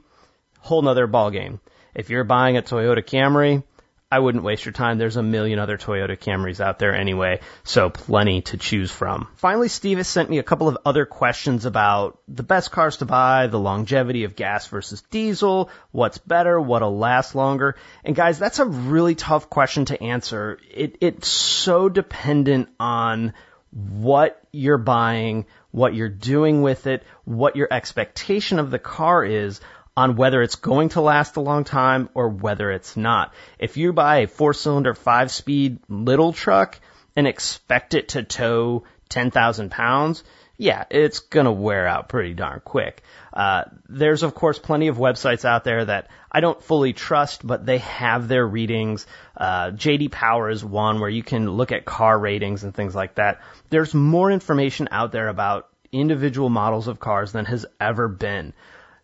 [0.59, 1.59] whole nother ball game.
[1.93, 3.63] If you're buying a Toyota Camry,
[4.11, 4.97] I wouldn't waste your time.
[4.97, 9.27] There's a million other Toyota Camrys out there anyway, so plenty to choose from.
[9.35, 13.05] Finally, Steve has sent me a couple of other questions about the best cars to
[13.05, 17.75] buy, the longevity of gas versus diesel, what's better, what'll last longer.
[18.03, 20.59] And guys, that's a really tough question to answer.
[20.71, 23.33] It, it's so dependent on
[23.75, 29.59] what you're buying, what you're doing with it, what your expectation of the car is
[29.97, 33.33] on whether it's going to last a long time or whether it's not.
[33.59, 36.79] If you buy a four cylinder, five speed little truck
[37.15, 40.23] and expect it to tow 10,000 pounds,
[40.57, 43.03] yeah, it's going to wear out pretty darn quick.
[43.35, 47.65] Uh, there's of course plenty of websites out there that I don't fully trust, but
[47.65, 49.05] they have their readings.
[49.35, 53.15] Uh, JD Power is one where you can look at car ratings and things like
[53.15, 53.41] that.
[53.69, 58.53] There's more information out there about individual models of cars than has ever been.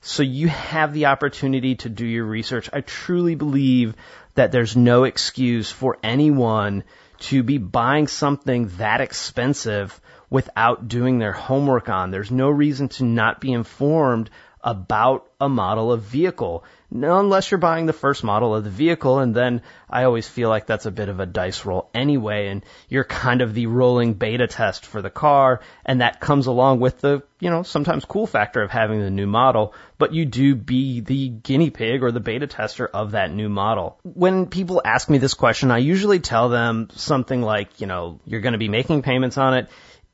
[0.01, 2.69] So you have the opportunity to do your research.
[2.73, 3.95] I truly believe
[4.35, 6.83] that there's no excuse for anyone
[7.19, 9.99] to be buying something that expensive
[10.31, 12.09] without doing their homework on.
[12.09, 14.31] There's no reason to not be informed
[14.63, 16.63] about a model of vehicle.
[16.91, 20.67] unless you're buying the first model of the vehicle, and then I always feel like
[20.67, 24.47] that's a bit of a dice roll anyway, and you're kind of the rolling beta
[24.47, 28.61] test for the car, and that comes along with the, you know, sometimes cool factor
[28.61, 32.45] of having the new model, but you do be the guinea pig or the beta
[32.45, 33.97] tester of that new model.
[34.03, 38.41] When people ask me this question, I usually tell them something like, you know, you're
[38.41, 39.69] going to be making payments on it.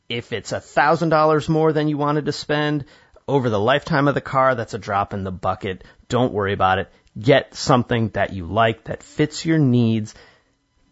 [0.09, 2.85] If it's a thousand dollars more than you wanted to spend,
[3.27, 5.83] over the lifetime of the car, that's a drop in the bucket.
[6.07, 6.89] Don't worry about it.
[7.19, 10.15] Get something that you like that fits your needs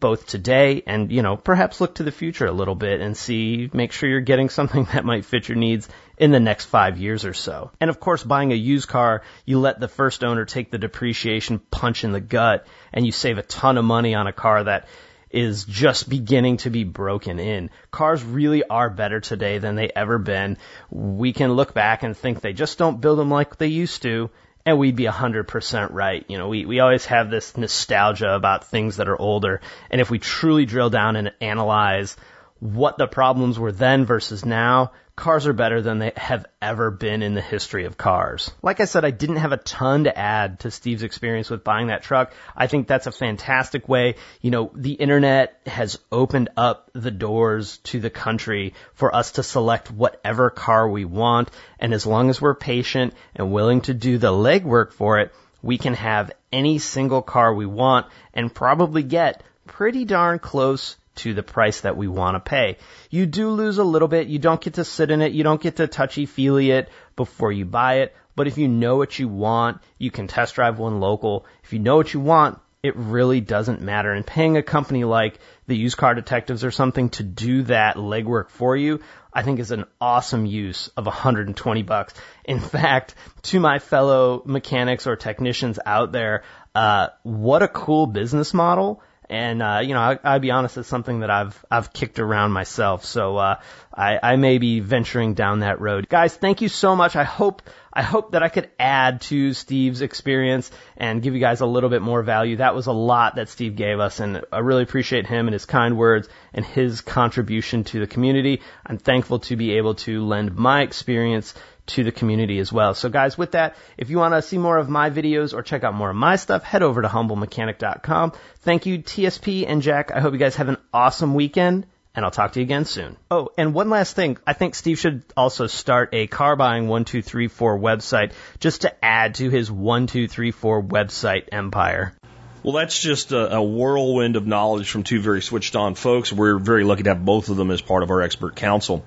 [0.02, 3.70] both today and, you know, perhaps look to the future a little bit and see,
[3.72, 5.88] make sure you're getting something that might fit your needs
[6.18, 7.72] in the next five years or so.
[7.80, 11.60] And of course, buying a used car, you let the first owner take the depreciation
[11.60, 14.88] punch in the gut and you save a ton of money on a car that
[15.36, 17.70] is just beginning to be broken in.
[17.92, 20.58] Cars really are better today than they ever been.
[20.90, 24.30] We can look back and think they just don't build them like they used to,
[24.66, 26.26] and we'd be 100% right.
[26.30, 29.60] You know, we, we always have this nostalgia about things that are older,
[29.92, 32.16] and if we truly drill down and analyze
[32.60, 37.22] what the problems were then versus now, cars are better than they have ever been
[37.22, 38.52] in the history of cars.
[38.62, 41.88] Like I said, I didn't have a ton to add to Steve's experience with buying
[41.88, 42.34] that truck.
[42.56, 44.16] I think that's a fantastic way.
[44.42, 49.44] You know, the internet has opened up the doors to the country for us to
[49.44, 51.50] select whatever car we want.
[51.80, 55.78] And as long as we're patient and willing to do the legwork for it, we
[55.78, 61.44] can have any single car we want and probably get pretty darn close to the
[61.44, 62.78] price that we want to pay.
[63.10, 64.28] You do lose a little bit.
[64.28, 65.34] You don't get to sit in it.
[65.34, 68.16] You don't get to touchy feely it before you buy it.
[68.36, 71.46] But if you know what you want, you can test drive one local.
[71.64, 74.12] If you know what you want, it really doesn't matter.
[74.12, 78.50] And paying a company like the used car detectives or something to do that legwork
[78.50, 79.00] for you,
[79.34, 82.14] I think is an awesome use of 120 bucks.
[82.44, 86.44] In fact, to my fellow mechanics or technicians out there,
[86.76, 90.88] uh, what a cool business model and uh, you know, I, I'll be honest, it's
[90.88, 93.06] something that I've I've kicked around myself.
[93.06, 93.60] So uh,
[93.94, 96.08] I, I may be venturing down that road.
[96.10, 97.16] Guys, thank you so much.
[97.16, 97.62] I hope
[97.92, 101.90] I hope that I could add to Steve's experience and give you guys a little
[101.90, 102.58] bit more value.
[102.58, 105.66] That was a lot that Steve gave us, and I really appreciate him and his
[105.66, 108.62] kind words and his contribution to the community.
[108.86, 111.54] I'm thankful to be able to lend my experience
[111.88, 112.94] to the community as well.
[112.94, 115.84] So guys, with that, if you want to see more of my videos or check
[115.84, 118.34] out more of my stuff, head over to humblemechanic.com.
[118.60, 120.12] Thank you, TSP and Jack.
[120.12, 121.86] I hope you guys have an awesome weekend.
[122.16, 123.18] And I'll talk to you again soon.
[123.30, 124.38] Oh, and one last thing.
[124.48, 128.32] I think Steve should also start a car buying 1234 website
[128.62, 132.16] just to add to his 1234 website empire.
[132.64, 136.34] Well, that's just a, a, whirlwind of knowledge from two very switched on folks.
[136.34, 139.06] We're very lucky to have both of them as part of our expert council.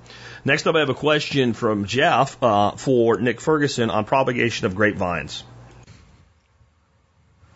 [0.48, 4.74] Next up, I have a question from Jeff uh, for Nick Ferguson on propagation of
[4.74, 5.44] grapevines.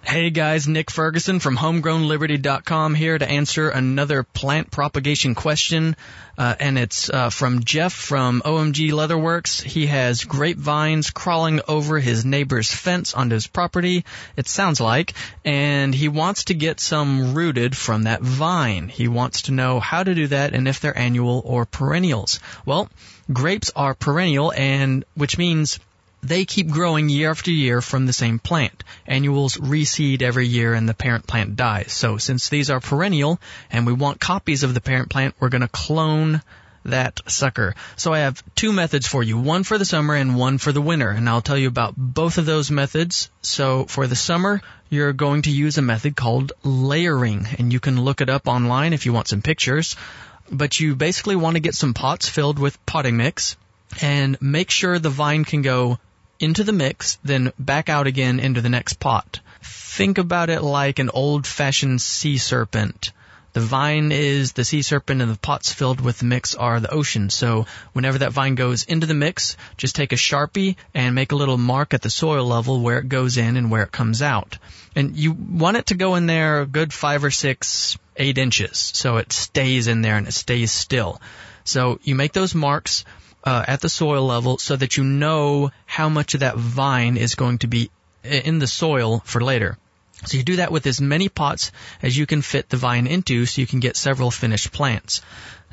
[0.05, 5.97] Hey guys, Nick Ferguson from homegrownliberty.com here to answer another plant propagation question.
[6.37, 9.63] Uh, and it's uh, from Jeff from OMG Leatherworks.
[9.63, 14.05] He has grapevines crawling over his neighbor's fence onto his property,
[14.37, 18.89] it sounds like, and he wants to get some rooted from that vine.
[18.89, 22.41] He wants to know how to do that and if they're annual or perennials.
[22.67, 22.91] Well,
[23.33, 25.79] grapes are perennial and which means
[26.23, 28.85] they keep growing year after year from the same plant.
[29.07, 31.93] Annuals reseed every year and the parent plant dies.
[31.93, 35.63] So since these are perennial and we want copies of the parent plant, we're going
[35.63, 36.41] to clone
[36.85, 37.75] that sucker.
[37.97, 40.81] So I have two methods for you, one for the summer and one for the
[40.81, 43.31] winter, and I'll tell you about both of those methods.
[43.43, 48.01] So for the summer, you're going to use a method called layering, and you can
[48.01, 49.97] look it up online if you want some pictures.
[50.51, 53.57] But you basically want to get some pots filled with potting mix
[54.01, 55.99] and make sure the vine can go
[56.43, 59.41] into the mix, then back out again into the next pot.
[59.63, 63.13] Think about it like an old fashioned sea serpent.
[63.53, 66.91] The vine is the sea serpent and the pots filled with the mix are the
[66.91, 67.29] ocean.
[67.29, 71.37] So whenever that vine goes into the mix, just take a Sharpie and make a
[71.37, 74.57] little mark at the soil level where it goes in and where it comes out.
[74.97, 78.79] And you want it to go in there a good five or six, eight inches.
[78.79, 81.21] So it stays in there and it stays still.
[81.65, 83.05] So you make those marks
[83.45, 87.35] uh, at the soil level so that you know how much of that vine is
[87.35, 87.91] going to be
[88.23, 89.79] in the soil for later.
[90.25, 93.45] So you do that with as many pots as you can fit the vine into
[93.47, 95.21] so you can get several finished plants.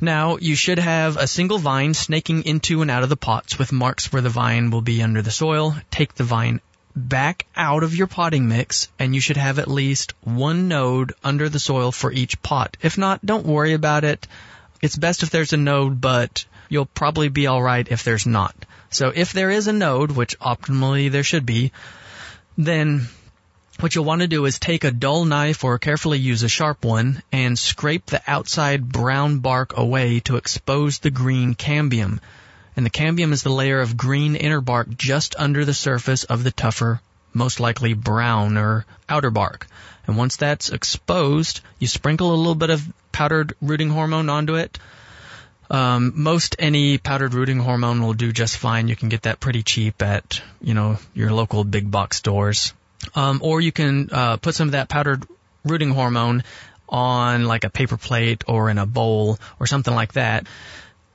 [0.01, 3.71] Now, you should have a single vine snaking into and out of the pots with
[3.71, 5.75] marks where the vine will be under the soil.
[5.91, 6.61] Take the vine
[6.95, 11.49] back out of your potting mix and you should have at least one node under
[11.49, 12.77] the soil for each pot.
[12.81, 14.27] If not, don't worry about it.
[14.81, 18.55] It's best if there's a node, but you'll probably be alright if there's not.
[18.89, 21.71] So if there is a node, which optimally there should be,
[22.57, 23.07] then
[23.79, 26.83] what you'll want to do is take a dull knife or carefully use a sharp
[26.83, 32.19] one and scrape the outside brown bark away to expose the green cambium.
[32.75, 36.43] And the cambium is the layer of green inner bark just under the surface of
[36.43, 37.01] the tougher,
[37.33, 39.67] most likely brown or outer bark.
[40.07, 44.77] And once that's exposed, you sprinkle a little bit of powdered rooting hormone onto it.
[45.69, 48.87] Um, most any powdered rooting hormone will do just fine.
[48.87, 52.73] You can get that pretty cheap at, you know, your local big box stores.
[53.15, 55.25] Um, or you can uh, put some of that powdered
[55.63, 56.43] rooting hormone
[56.87, 60.47] on like a paper plate or in a bowl or something like that.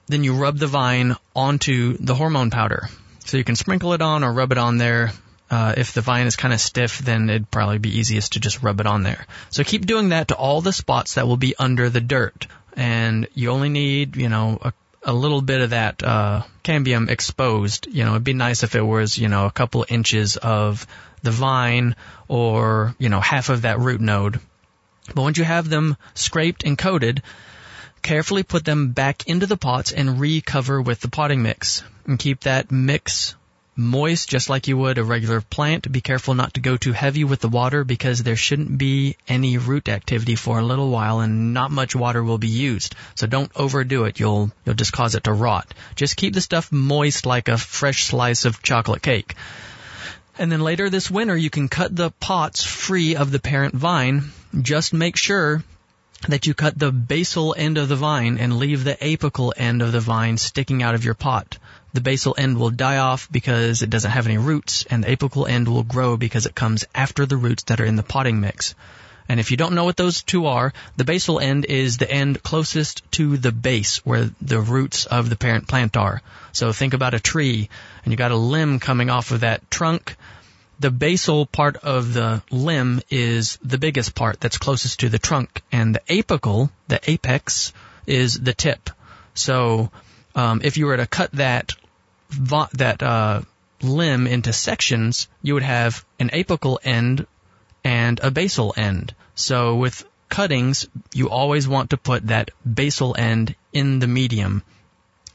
[0.06, 2.88] Then you rub the vine onto the hormone powder.
[3.24, 5.12] So you can sprinkle it on or rub it on there.
[5.50, 8.62] Uh, if the vine is kind of stiff, then it'd probably be easiest to just
[8.62, 9.26] rub it on there.
[9.50, 12.46] So keep doing that to all the spots that will be under the dirt.
[12.74, 14.72] And you only need, you know, a,
[15.04, 17.86] a little bit of that uh, cambium exposed.
[17.86, 20.86] You know, it'd be nice if it was, you know, a couple inches of
[21.22, 21.96] the vine
[22.28, 24.40] or, you know, half of that root node.
[25.14, 27.22] But once you have them scraped and coated,
[28.02, 31.82] carefully put them back into the pots and recover with the potting mix.
[32.06, 33.34] And keep that mix
[33.76, 35.90] moist just like you would a regular plant.
[35.90, 39.58] Be careful not to go too heavy with the water because there shouldn't be any
[39.58, 42.94] root activity for a little while and not much water will be used.
[43.14, 44.20] So don't overdo it.
[44.20, 45.72] You'll, you'll just cause it to rot.
[45.96, 49.34] Just keep the stuff moist like a fresh slice of chocolate cake.
[50.38, 54.32] And then later this winter, you can cut the pots free of the parent vine.
[54.60, 55.62] Just make sure
[56.28, 59.92] that you cut the basal end of the vine and leave the apical end of
[59.92, 61.58] the vine sticking out of your pot.
[61.94, 65.48] The basal end will die off because it doesn't have any roots, and the apical
[65.48, 68.74] end will grow because it comes after the roots that are in the potting mix.
[69.28, 72.42] And if you don't know what those two are, the basal end is the end
[72.42, 76.20] closest to the base where the roots of the parent plant are.
[76.52, 77.70] So think about a tree
[78.04, 80.16] and you got a limb coming off of that trunk.
[80.80, 85.62] The basal part of the limb is the biggest part that's closest to the trunk
[85.72, 87.72] and the apical, the apex,
[88.06, 88.90] is the tip.
[89.32, 89.90] So,
[90.34, 91.72] um, if you were to cut that,
[92.30, 93.42] that, uh,
[93.82, 97.26] limb into sections, you would have an apical end
[97.84, 99.14] and a basal end.
[99.34, 104.62] So with cuttings, you always want to put that basal end in the medium.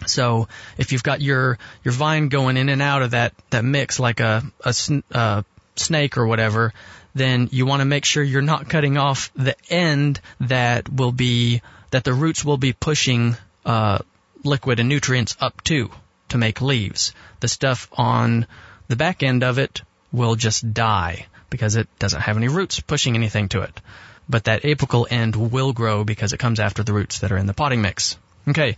[0.05, 3.99] So if you've got your your vine going in and out of that that mix
[3.99, 4.73] like a a,
[5.11, 6.73] a snake or whatever,
[7.13, 11.61] then you want to make sure you're not cutting off the end that will be
[11.91, 13.35] that the roots will be pushing
[13.65, 13.99] uh,
[14.43, 15.89] liquid and nutrients up to
[16.29, 17.13] to make leaves.
[17.39, 18.47] The stuff on
[18.87, 23.15] the back end of it will just die because it doesn't have any roots pushing
[23.15, 23.81] anything to it.
[24.27, 27.47] But that apical end will grow because it comes after the roots that are in
[27.47, 28.17] the potting mix.
[28.47, 28.75] Okay.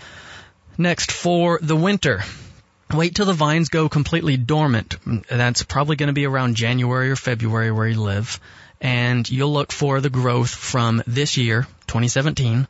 [0.77, 2.23] Next, for the winter.
[2.93, 4.97] Wait till the vines go completely dormant.
[5.29, 8.39] That's probably going to be around January or February where you live.
[8.79, 12.67] And you'll look for the growth from this year, 2017.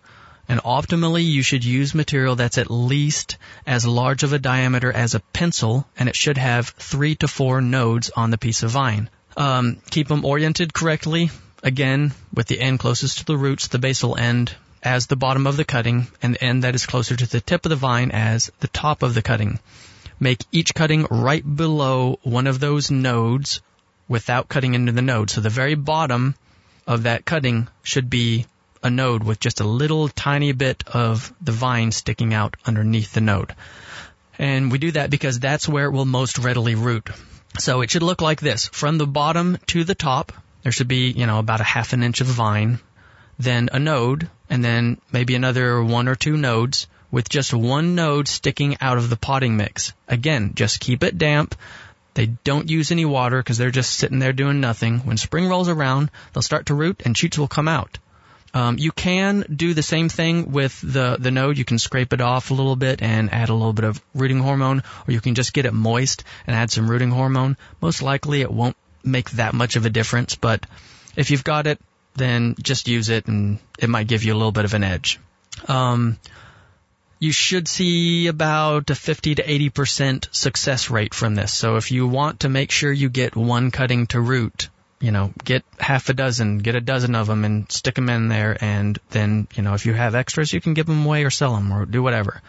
[0.52, 5.16] And optimally, you should use material that's at least as large of a diameter as
[5.16, 9.10] a pencil, and it should have three to four nodes on the piece of vine.
[9.38, 11.32] Um, keep them oriented correctly.
[11.64, 15.56] Again, with the end closest to the roots, the basal end as the bottom of
[15.56, 18.52] the cutting, and the end that is closer to the tip of the vine as
[18.60, 19.58] the top of the cutting.
[20.20, 23.62] Make each cutting right below one of those nodes
[24.10, 25.30] without cutting into the node.
[25.30, 26.36] So the very bottom
[26.86, 28.47] of that cutting should be
[28.84, 33.21] a node with just a little tiny bit of the vine sticking out underneath the
[33.21, 33.55] node.
[34.39, 37.09] And we do that because that's where it will most readily root.
[37.59, 38.67] So it should look like this.
[38.69, 40.32] From the bottom to the top,
[40.63, 42.79] there should be, you know, about a half an inch of vine,
[43.38, 48.27] then a node, and then maybe another one or two nodes with just one node
[48.27, 49.93] sticking out of the potting mix.
[50.07, 51.55] Again, just keep it damp.
[52.13, 54.99] They don't use any water because they're just sitting there doing nothing.
[54.99, 57.97] When spring rolls around, they'll start to root and shoots will come out.
[58.54, 61.58] Um, you can do the same thing with the, the node.
[61.58, 64.39] You can scrape it off a little bit and add a little bit of rooting
[64.39, 67.56] hormone, or you can just get it moist and add some rooting hormone.
[67.82, 70.66] Most likely it won't make that much of a difference, but
[71.16, 71.80] if you've got it,
[72.16, 75.20] then just use it and it might give you a little bit of an edge.
[75.68, 76.18] Um,
[77.20, 81.54] you should see about a 50 to 80% success rate from this.
[81.54, 84.70] So if you want to make sure you get one cutting to root,
[85.02, 88.28] you know, get half a dozen, get a dozen of them and stick them in
[88.28, 88.56] there.
[88.62, 91.56] And then, you know, if you have extras, you can give them away or sell
[91.56, 92.41] them or do whatever.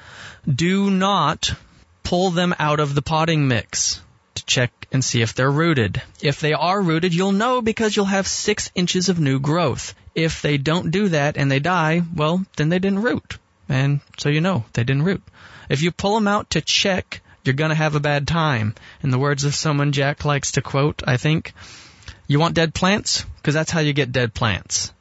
[0.46, 1.54] Do not
[2.02, 4.00] pull them out of the potting mix
[4.34, 6.02] to check and see if they're rooted.
[6.20, 9.94] If they are rooted, you'll know because you'll have six inches of new growth.
[10.14, 13.38] If they don't do that and they die, well, then they didn't root.
[13.68, 15.22] And so you know they didn't root.
[15.70, 18.74] If you pull them out to check, you're gonna have a bad time.
[19.02, 21.54] In the words of someone Jack likes to quote, I think,
[22.32, 23.24] you want dead plants?
[23.36, 24.92] Because that's how you get dead plants.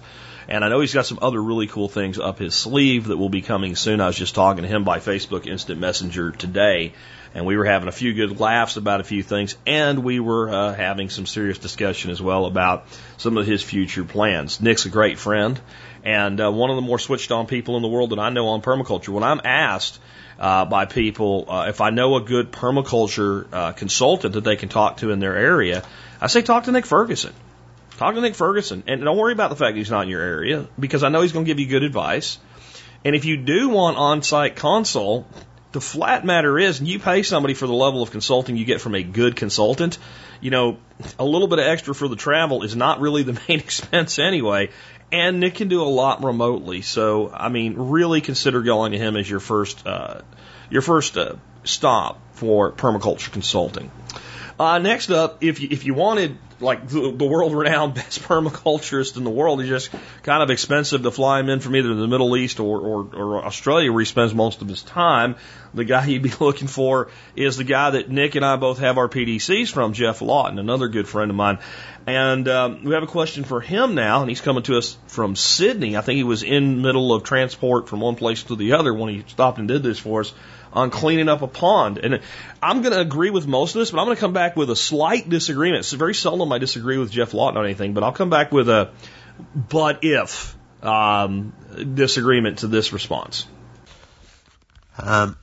[0.50, 3.30] And I know he's got some other really cool things up his sleeve that will
[3.30, 4.02] be coming soon.
[4.02, 6.92] I was just talking to him by Facebook Instant Messenger today
[7.34, 10.50] and we were having a few good laughs about a few things, and we were
[10.50, 12.86] uh, having some serious discussion as well about
[13.18, 14.60] some of his future plans.
[14.60, 15.60] Nick's a great friend,
[16.04, 18.50] and uh, one of the more switched on people in the world that I know
[18.50, 19.10] on permaculture.
[19.10, 20.00] When I'm asked
[20.40, 24.70] uh, by people uh, if I know a good permaculture uh, consultant that they can
[24.70, 25.84] talk to in their area,
[26.20, 27.34] I say talk to Nick Ferguson.
[27.98, 30.22] Talk to Nick Ferguson, and don't worry about the fact that he's not in your
[30.22, 32.40] area because I know he's going to give you good advice.
[33.06, 35.28] And if you do want on-site consult,
[35.72, 38.82] the flat matter is, and you pay somebody for the level of consulting you get
[38.82, 39.98] from a good consultant.
[40.42, 40.78] You know,
[41.18, 44.70] a little bit of extra for the travel is not really the main expense anyway.
[45.12, 46.82] And Nick can do a lot remotely.
[46.82, 50.22] So, I mean, really consider going to him as your first, uh,
[50.70, 53.92] your first uh, stop for permaculture consulting.
[54.60, 59.18] Uh, next up, if you, if you wanted like the, the world renowned best permaculturist
[59.18, 59.90] in the world, he's just
[60.24, 63.46] kind of expensive to fly him in from either the Middle East or, or, or
[63.46, 65.36] Australia where he spends most of his time.
[65.74, 68.98] The guy you'd be looking for is the guy that Nick and I both have
[68.98, 71.60] our PDCs from, Geoff Lawton, another good friend of mine.
[72.08, 75.36] And um, we have a question for him now, and he's coming to us from
[75.36, 75.96] Sydney.
[75.96, 79.14] I think he was in middle of transport from one place to the other when
[79.14, 80.34] he stopped and did this for us
[80.74, 82.00] on cleaning up a pond.
[82.00, 82.22] And
[82.62, 84.70] I'm going to agree with most of this, but I'm going to come back with
[84.70, 85.82] a slight disagreement.
[85.82, 88.70] It's very seldom I disagree with Geoff Lawton on anything, but I'll come back with
[88.70, 88.92] a
[89.56, 91.54] but if um,
[91.94, 93.48] disagreement to this response.
[94.98, 95.38] Um,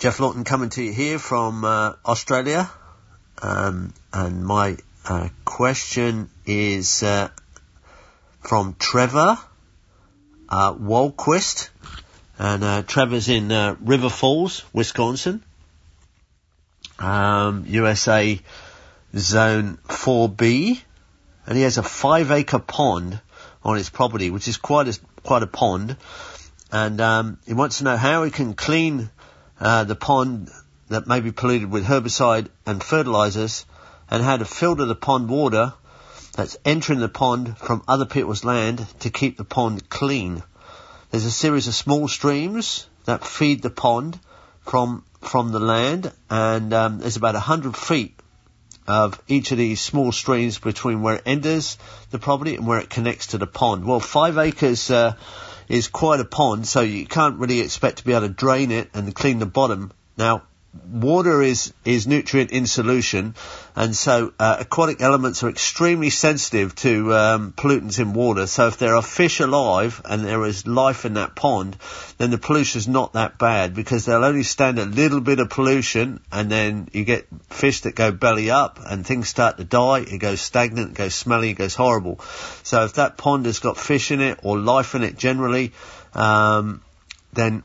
[0.00, 2.70] Geoff Lawton coming to you here from uh, Australia.
[3.42, 7.28] Um, and my uh, question is uh,
[8.40, 9.36] from Trevor
[10.48, 11.68] uh, Walquist.
[12.38, 15.42] And uh, Trevor's in uh, River Falls, Wisconsin,
[16.98, 18.40] um, USA
[19.14, 20.80] Zone 4B,
[21.44, 23.20] and he has a five acre pond
[23.62, 25.98] on his property, which is quite a quite a pond.
[26.72, 29.10] And um, he wants to know how he can clean
[29.60, 30.50] uh, the pond
[30.88, 33.64] that may be polluted with herbicide and fertilizers,
[34.10, 35.72] and how to filter the pond water
[36.32, 40.42] that's entering the pond from other people's land to keep the pond clean.
[41.10, 44.18] There's a series of small streams that feed the pond
[44.64, 48.18] from from the land, and um, there's about a hundred feet
[48.86, 51.76] of each of these small streams between where it enters
[52.10, 53.84] the property and where it connects to the pond.
[53.84, 55.14] Well, five acres uh,
[55.70, 58.90] is quite a pond, so you can't really expect to be able to drain it
[58.92, 59.92] and clean the bottom.
[60.18, 60.42] Now,
[60.72, 63.34] water is, is nutrient in solution,
[63.74, 68.46] and so uh, aquatic elements are extremely sensitive to um, pollutants in water.
[68.46, 71.76] So if there are fish alive and there is life in that pond,
[72.18, 75.50] then the pollution is not that bad because they'll only stand a little bit of
[75.50, 80.00] pollution, and then you get fish that go belly up, and things start to die.
[80.00, 82.20] It goes stagnant, it goes smelly, it goes horrible.
[82.62, 85.72] So if that pond has got fish in it or life in it generally,
[86.14, 86.82] um,
[87.32, 87.62] then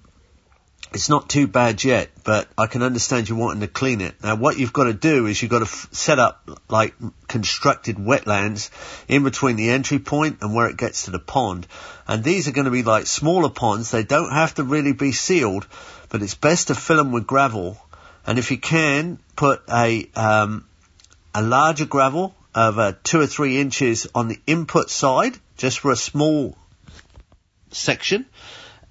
[0.95, 4.15] it's not too bad yet, but I can understand you wanting to clean it.
[4.23, 6.93] Now, what you've got to do is you've got to f- set up like
[7.27, 8.69] constructed wetlands
[9.09, 11.67] in between the entry point and where it gets to the pond.
[12.07, 13.91] And these are going to be like smaller ponds.
[13.91, 15.67] They don't have to really be sealed,
[16.07, 17.77] but it's best to fill them with gravel.
[18.25, 20.65] And if you can, put a um,
[21.33, 25.91] a larger gravel of uh, two or three inches on the input side, just for
[25.91, 26.57] a small
[27.71, 28.25] section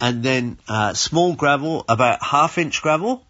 [0.01, 3.25] and then uh, small gravel, about half inch gravel,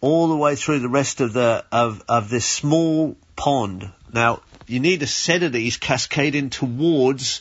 [0.00, 3.90] all the way through the rest of the of of this small pond.
[4.12, 7.40] Now you need a set of these cascading towards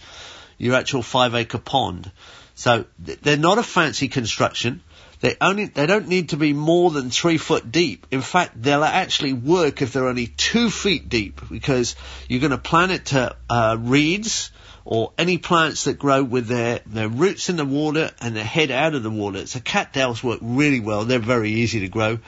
[0.58, 2.12] your actual five acre pond.
[2.56, 4.82] So th- they're not a fancy construction.
[5.22, 8.08] They only they don't need to be more than three foot deep.
[8.12, 11.96] In fact, they'll actually work if they're only two feet deep because
[12.28, 14.52] you're going to plant it to uh, reeds
[14.86, 18.72] or any plants that grow with their, their roots in the water and their head
[18.72, 19.46] out of the water.
[19.48, 21.06] So cattails work really well.
[21.06, 22.20] They're very easy to grow.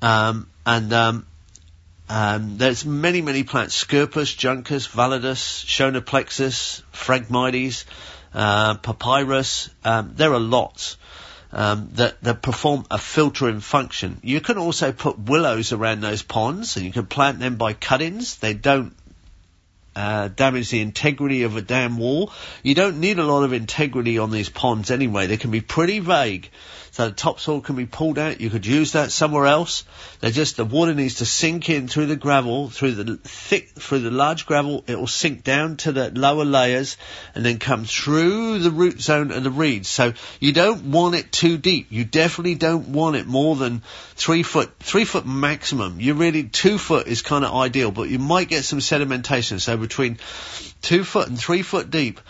[0.00, 1.26] Um, and um,
[2.08, 7.84] um, there's many, many plants: Scirpus, Juncus, Validus, Schoenoplectus, Phragmites,
[8.34, 9.70] uh, Papyrus.
[9.84, 10.96] Um, there are lots.
[11.52, 14.18] Um, that, that perform a filtering function.
[14.24, 18.38] You can also put willows around those ponds and you can plant them by cuttings.
[18.38, 18.92] They don't
[19.96, 22.32] uh, damage the integrity of a dam wall.
[22.62, 25.26] You don't need a lot of integrity on these ponds anyway.
[25.26, 26.50] They can be pretty vague.
[26.94, 28.40] So the topsoil can be pulled out.
[28.40, 29.82] You could use that somewhere else.
[30.20, 33.98] They just the water needs to sink in through the gravel, through the thick, through
[33.98, 34.84] the large gravel.
[34.86, 36.96] It will sink down to the lower layers
[37.34, 39.88] and then come through the root zone of the reeds.
[39.88, 41.88] So you don't want it too deep.
[41.90, 43.82] You definitely don't want it more than
[44.14, 45.98] three foot, three foot maximum.
[45.98, 49.60] You really two foot is kind of ideal, but you might get some sedimentation.
[49.60, 50.18] So between
[50.80, 52.20] two foot and three foot deep.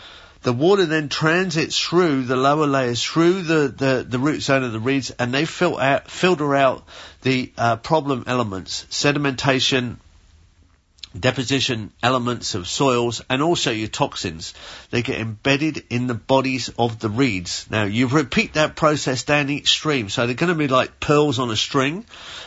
[0.45, 4.73] The water then transits through the lower layers, through the, the, the root zone of
[4.73, 6.87] the reeds, and they filter out, filter out
[7.23, 9.97] the uh, problem elements, sedimentation,
[11.19, 14.55] deposition elements of soils, and also your toxins.
[14.91, 17.67] They get embedded in the bodies of the reeds.
[17.71, 21.39] Now, you repeat that process down each stream, so they're going to be like pearls
[21.39, 22.05] on a string,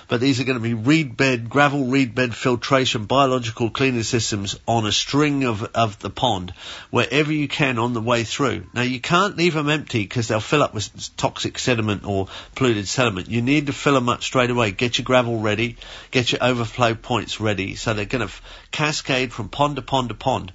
[0.08, 4.58] but these are going to be reed bed, gravel reed bed filtration, biological cleaning systems
[4.68, 6.54] on a string of, of the pond,
[6.90, 8.66] wherever you can on the way through.
[8.74, 12.88] Now, you can't leave them empty because they'll fill up with toxic sediment or polluted
[12.88, 13.30] sediment.
[13.30, 14.72] You need to fill them up straight away.
[14.72, 15.78] Get your gravel ready,
[16.12, 18.34] get your overflow points ready, so they're going to
[18.72, 20.52] cascade from pond to pond to pond.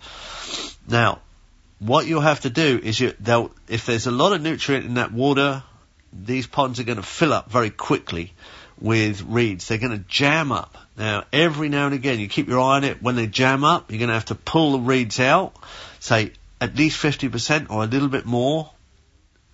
[0.89, 1.21] Now,
[1.79, 3.13] what you'll have to do is you,
[3.69, 5.63] if there's a lot of nutrient in that water,
[6.13, 8.33] these ponds are going to fill up very quickly
[8.81, 9.69] with reeds.
[9.69, 10.77] They're going to jam up.
[10.97, 13.03] Now, every now and again, you keep your eye on it.
[13.03, 15.55] When they jam up, you're going to have to pull the reeds out,
[16.01, 18.71] say at least 50% or a little bit more.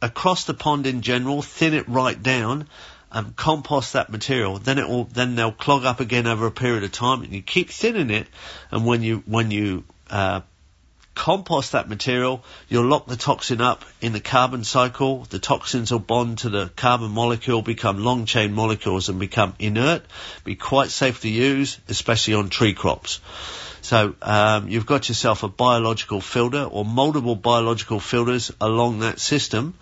[0.00, 2.68] Across the pond in general, thin it right down
[3.10, 4.58] and compost that material.
[4.58, 7.42] Then it will, then they'll clog up again over a period of time and you
[7.42, 8.26] keep thinning it.
[8.70, 10.40] And when you, when you, uh,
[11.18, 15.24] compost that material, you'll lock the toxin up in the carbon cycle.
[15.28, 20.04] The toxins will bond to the carbon molecule, become long chain molecules and become inert,
[20.44, 23.20] be quite safe to use, especially on tree crops.
[23.82, 29.74] So um, you've got yourself a biological filter or multiple biological filters along that system,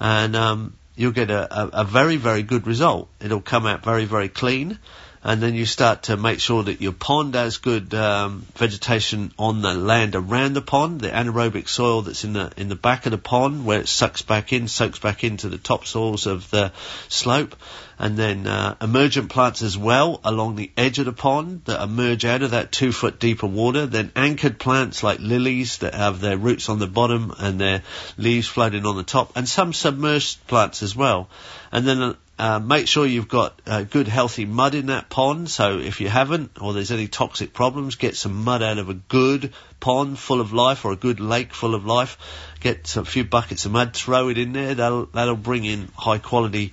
[0.00, 3.08] and um, you'll get a, a, a very, very good result.
[3.20, 4.78] It'll come out very, very clean
[5.22, 9.62] and then you start to make sure that your pond has good um, vegetation on
[9.62, 13.12] the land around the pond, the anaerobic soil that's in the in the back of
[13.12, 16.72] the pond where it sucks back in, soaks back into the topsoils of the
[17.08, 17.56] slope,
[17.98, 22.24] and then uh, emergent plants as well along the edge of the pond that emerge
[22.24, 23.86] out of that two foot deeper water.
[23.86, 27.82] Then anchored plants like lilies that have their roots on the bottom and their
[28.16, 31.28] leaves floating on the top, and some submerged plants as well.
[31.72, 35.50] And then uh, uh, make sure you've got uh, good healthy mud in that pond.
[35.50, 38.94] So if you haven't, or there's any toxic problems, get some mud out of a
[38.94, 42.16] good pond full of life or a good lake full of life.
[42.60, 44.76] Get a few buckets of mud, throw it in there.
[44.76, 46.72] That'll that'll bring in high quality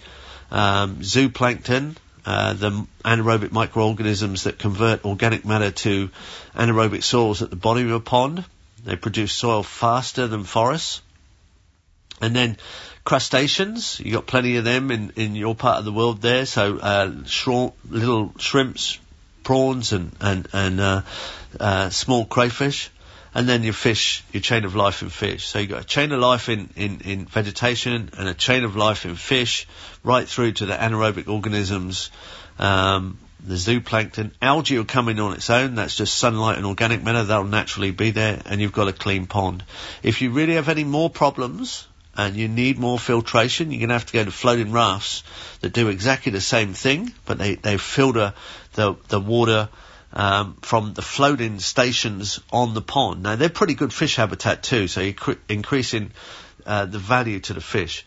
[0.51, 1.95] um, zooplankton.
[2.25, 6.09] Uh, the anaerobic microorganisms that convert organic matter to
[6.55, 8.43] anaerobic soils at the bottom of a pond.
[8.83, 11.01] They produce soil faster than forests.
[12.21, 12.57] And then
[13.03, 16.45] crustaceans, you got plenty of them in, in your part of the world there.
[16.45, 18.97] So uh, shrimp, little shrimps,
[19.43, 21.01] prawns, and and and uh,
[21.59, 22.89] uh, small crayfish.
[23.35, 25.45] And then your fish, your chain of life in fish.
[25.45, 28.75] So you've got a chain of life in, in, in vegetation and a chain of
[28.75, 29.67] life in fish,
[30.03, 32.11] right through to the anaerobic organisms,
[32.57, 34.31] um, the zooplankton.
[34.41, 35.75] Algae will come in on its own.
[35.75, 37.25] That's just sunlight and organic matter.
[37.25, 39.63] They'll naturally be there, and you've got a clean pond.
[40.01, 41.85] If you really have any more problems,
[42.17, 45.23] and you need more filtration, you're going to have to go to floating rafts
[45.59, 48.33] that do exactly the same thing, but they, they filter
[48.73, 49.69] the, the water
[50.15, 53.23] um, from the floating stations on the pond.
[53.23, 56.11] Now, they're pretty good fish habitat too, so you're cr- increasing
[56.65, 58.05] uh, the value to the fish.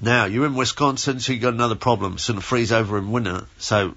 [0.00, 2.14] Now, you're in Wisconsin, so you've got another problem.
[2.14, 3.46] It's going to freeze over in winter.
[3.58, 3.96] So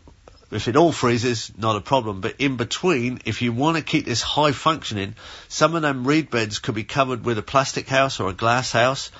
[0.50, 2.22] if it all freezes, not a problem.
[2.22, 5.16] But in between, if you want to keep this high functioning,
[5.48, 8.72] some of them reed beds could be covered with a plastic house or a glass
[8.72, 9.12] house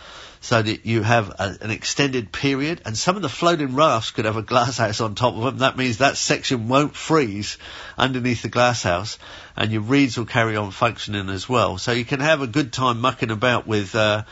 [0.42, 2.82] so that you have a, an extended period.
[2.86, 5.58] And some of the floating rafts could have a glasshouse on top of them.
[5.60, 7.58] That means that section won't freeze
[7.98, 9.18] underneath the glasshouse,
[9.56, 11.78] and your reeds will carry on functioning as well.
[11.78, 14.24] So you can have a good time mucking about with, uh,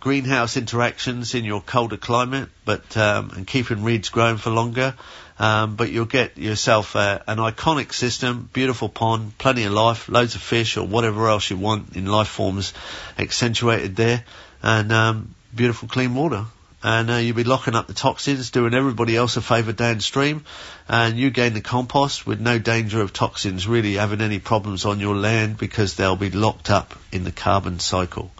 [0.00, 4.94] greenhouse interactions in your colder climate, but um, and keeping reeds growing for longer.
[5.40, 10.34] Um, but you'll get yourself uh, an iconic system, beautiful pond, plenty of life, loads
[10.34, 12.72] of fish or whatever else you want in life forms
[13.18, 14.24] accentuated there,
[14.62, 16.46] and um, beautiful clean water.
[16.80, 20.44] And uh, you'll be locking up the toxins, doing everybody else a favour downstream,
[20.88, 25.00] and you gain the compost with no danger of toxins really having any problems on
[25.00, 28.30] your land because they'll be locked up in the carbon cycle.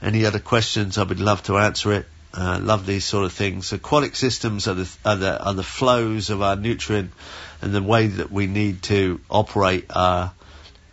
[0.00, 0.96] Any other questions?
[0.96, 2.06] I would love to answer it.
[2.32, 3.72] Uh, love these sort of things.
[3.72, 7.10] Aquatic systems are the, are the are the flows of our nutrient
[7.60, 10.32] and the way that we need to operate our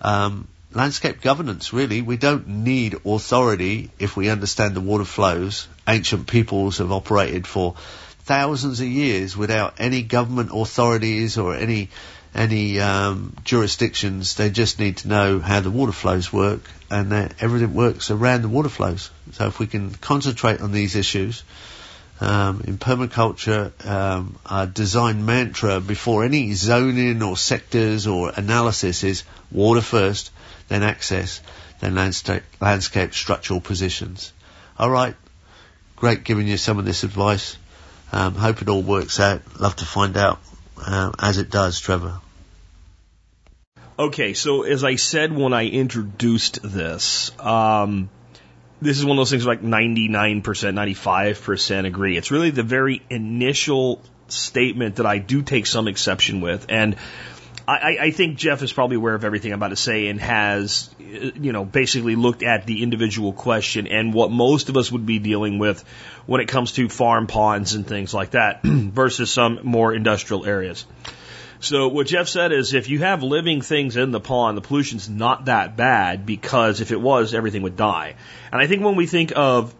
[0.02, 1.74] um, landscape governance.
[1.74, 5.68] Really, we don't need authority if we understand the water flows.
[5.88, 7.76] Ancient peoples have operated for
[8.24, 11.90] thousands of years without any government authorities or any
[12.36, 14.36] any um, jurisdictions.
[14.36, 16.62] They just need to know how the water flows work,
[16.92, 19.10] and that everything works around the water flows.
[19.32, 21.44] So if we can concentrate on these issues.
[22.22, 29.24] Um, in permaculture, um, our design mantra before any zoning or sectors or analysis is
[29.52, 30.30] water first,
[30.70, 31.42] then access,
[31.80, 34.32] then landscape, landscape structural positions.
[34.78, 35.16] All right,
[35.96, 37.58] great giving you some of this advice.
[38.12, 39.42] Um, hope it all works out.
[39.60, 40.40] Love to find out
[40.86, 42.20] uh, as it does, Trevor.
[43.98, 48.10] Okay, so as I said when I introduced this, um,
[48.82, 52.16] this is one of those things like 99%, 95% agree.
[52.16, 56.68] It's really the very initial statement that I do take some exception with.
[56.70, 56.96] And
[57.70, 60.90] I, I think Geoff is probably aware of everything I'm about to say and has,
[60.98, 65.20] you know, basically looked at the individual question and what most of us would be
[65.20, 65.84] dealing with
[66.26, 70.86] when it comes to farm ponds and things like that versus some more industrial areas.
[71.60, 75.08] So what Geoff said is if you have living things in the pond, the pollution's
[75.08, 78.16] not that bad because if it was, everything would die.
[78.52, 79.76] And I think when we think of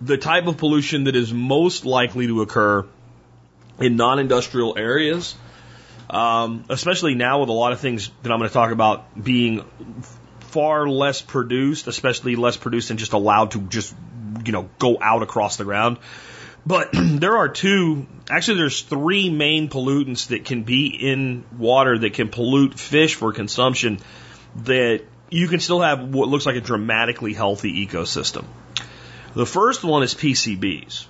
[0.00, 2.86] the type of pollution that is most likely to occur
[3.78, 5.34] in non-industrial areas,
[6.12, 9.64] um, especially now with a lot of things that I'm going to talk about being
[10.40, 13.94] far less produced, especially less produced and just allowed to just,
[14.44, 15.98] you know, go out across the ground.
[16.66, 22.12] But there are two, actually, there's three main pollutants that can be in water that
[22.12, 23.98] can pollute fish for consumption
[24.56, 28.44] that you can still have what looks like a dramatically healthy ecosystem.
[29.34, 31.06] The first one is PCBs.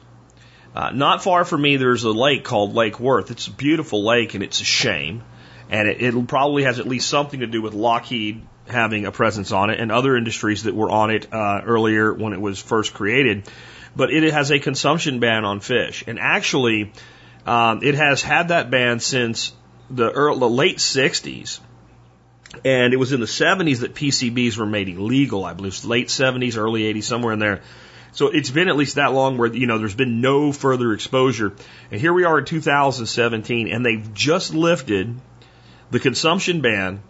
[0.75, 3.31] Uh, not far from me, there's a lake called Lake Worth.
[3.31, 5.23] It's a beautiful lake and it's a shame.
[5.70, 9.53] And it, it probably has at least something to do with Lockheed having a presence
[9.53, 12.95] on it and other industries that were on it uh, earlier when it was first
[12.95, 13.49] created
[13.95, 16.05] but it has a consumption ban on fish.
[16.07, 16.93] And actually,
[17.47, 19.53] um, it has had that ban since
[19.91, 21.61] the, early, the late 60s.
[22.64, 26.57] And it was in the 70s that PCBs were made illegal, I believe, late 70s,
[26.57, 27.62] early 80s, somewhere in there.
[28.13, 31.55] So it's been at least that long where, you know, there's been no further exposure.
[31.91, 35.19] And here we are in 2017, and they've just lifted
[35.91, 37.03] the consumption ban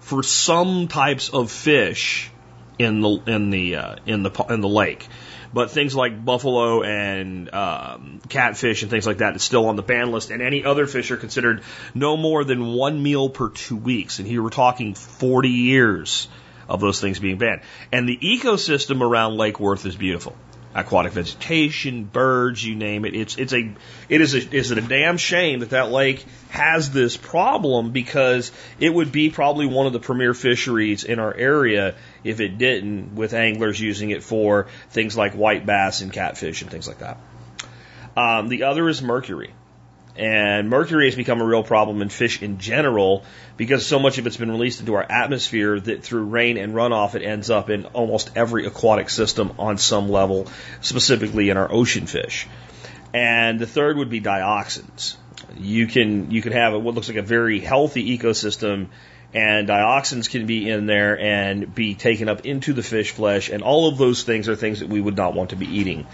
[0.00, 2.30] for some types of fish
[2.78, 5.06] in the in the uh, in the in the lake.
[5.52, 9.82] But things like buffalo and um, catfish and things like that is still on the
[9.82, 11.62] ban list, and any other fish are considered
[11.94, 14.18] no more than one meal per two weeks.
[14.18, 16.28] And here we're talking 40 years
[16.68, 17.62] of those things being banned.
[17.92, 20.36] And the ecosystem around Lake Worth is beautiful
[20.78, 23.14] aquatic vegetation, birds, you name it.
[23.14, 23.74] It's it's a
[24.08, 28.52] it is a is it a damn shame that that lake has this problem because
[28.78, 33.14] it would be probably one of the premier fisheries in our area if it didn't,
[33.14, 37.18] with anglers using it for things like white bass and catfish and things like that.
[38.16, 39.52] Um, the other is mercury.
[40.18, 43.24] And mercury has become a real problem in fish in general
[43.56, 47.14] because so much of it's been released into our atmosphere that through rain and runoff
[47.14, 50.48] it ends up in almost every aquatic system on some level,
[50.80, 52.48] specifically in our ocean fish.
[53.14, 55.16] And the third would be dioxins.
[55.56, 58.88] You can you can have what looks like a very healthy ecosystem
[59.34, 63.62] and dioxins can be in there and be taken up into the fish flesh, and
[63.62, 66.06] all of those things are things that we would not want to be eating.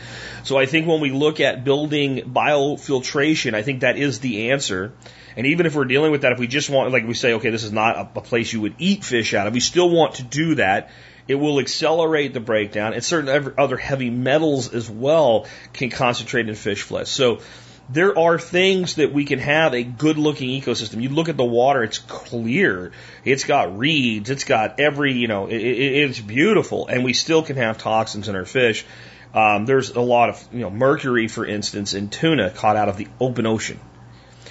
[0.42, 4.92] So I think when we look at building biofiltration, I think that is the answer.
[5.36, 7.50] And even if we're dealing with that, if we just want, like we say, okay,
[7.50, 10.22] this is not a, place you would eat fish out of, we still want to
[10.22, 10.90] do that.
[11.26, 16.54] It will accelerate the breakdown, and certain other heavy metals as well can concentrate in
[16.54, 17.08] fish flesh.
[17.08, 17.40] So
[17.88, 21.02] there are things that we can have a good looking ecosystem.
[21.02, 22.92] You look at the water, it's clear.
[23.24, 24.30] It's got reeds.
[24.30, 26.86] It's got every, you know, it, it, it's beautiful.
[26.86, 28.86] And we still can have toxins in our fish.
[29.34, 32.96] Um, there's a lot of, you know, mercury, for instance, in tuna caught out of
[32.96, 33.80] the open ocean.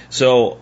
[0.10, 0.62] So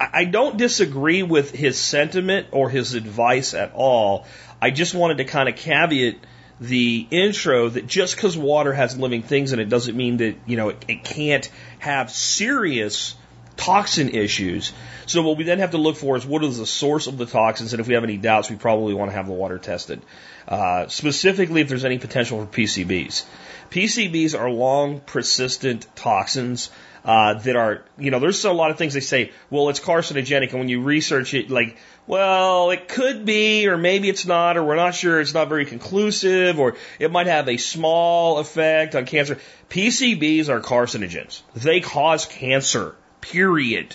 [0.00, 4.26] I, I don't disagree with his sentiment or his advice at all.
[4.60, 6.16] I just wanted to kind of caveat
[6.60, 10.56] the intro that just because water has living things in it doesn't mean that, you
[10.56, 11.50] know, it, it can't
[11.80, 13.16] have serious
[13.56, 14.72] toxin issues.
[15.06, 17.26] So what we then have to look for is what is the source of the
[17.26, 20.00] toxins, and if we have any doubts, we probably want to have the water tested.
[20.46, 23.24] Uh, specifically, if there's any potential for PCBs.
[23.70, 26.70] PCBs are long, persistent toxins
[27.04, 30.50] uh, that are, you know, there's a lot of things they say, well, it's carcinogenic,
[30.50, 31.76] and when you research it, like,
[32.06, 35.64] well, it could be, or maybe it's not, or we're not sure, it's not very
[35.64, 39.38] conclusive, or it might have a small effect on cancer.
[39.70, 41.42] PCBs are carcinogens.
[41.54, 43.94] They cause cancer, period.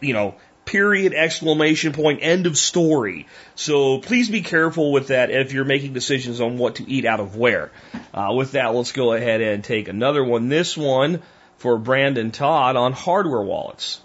[0.00, 0.34] You know,
[0.66, 3.26] period, exclamation point, end of story.
[3.54, 7.20] So please be careful with that if you're making decisions on what to eat out
[7.20, 7.72] of where.
[8.12, 10.50] Uh, with that, let's go ahead and take another one.
[10.50, 11.22] This one
[11.56, 14.02] for Brandon Todd on hardware wallets.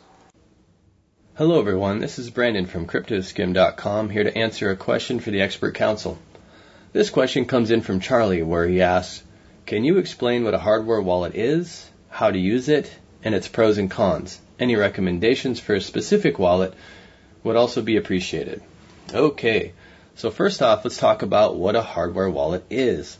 [1.35, 1.99] Hello, everyone.
[1.99, 6.17] This is Brandon from CryptoSkim.com here to answer a question for the expert council.
[6.93, 9.23] This question comes in from Charlie, where he asks,
[9.69, 12.91] Can you explain what a hardware wallet is, how to use it,
[13.23, 14.39] and its pros and cons?
[14.59, 16.73] Any recommendations for a specific wallet
[17.43, 18.63] would also be appreciated.
[19.13, 19.73] Okay,
[20.15, 23.15] so first off, let's talk about what a hardware wallet is.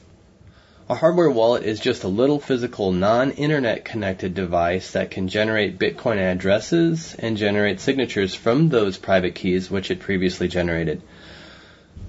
[0.90, 6.18] A hardware wallet is just a little physical non-internet connected device that can generate Bitcoin
[6.18, 11.04] addresses and generate signatures from those private keys which it previously generated.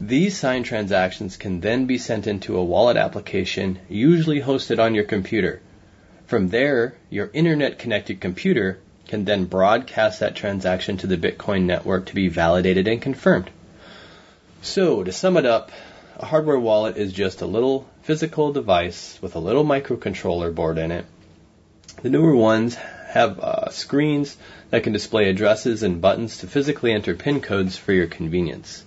[0.03, 5.05] These signed transactions can then be sent into a wallet application, usually hosted on your
[5.05, 5.61] computer.
[6.27, 8.79] From there, your internet connected computer
[9.09, 13.51] can then broadcast that transaction to the Bitcoin network to be validated and confirmed.
[14.63, 15.71] So, to sum it up,
[16.17, 20.93] a hardware wallet is just a little physical device with a little microcontroller board in
[20.93, 21.05] it.
[22.03, 24.39] The newer ones have uh, screens
[24.71, 28.83] that can display addresses and buttons to physically enter PIN codes for your convenience.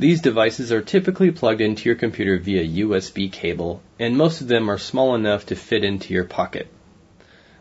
[0.00, 4.70] These devices are typically plugged into your computer via USB cable, and most of them
[4.70, 6.68] are small enough to fit into your pocket.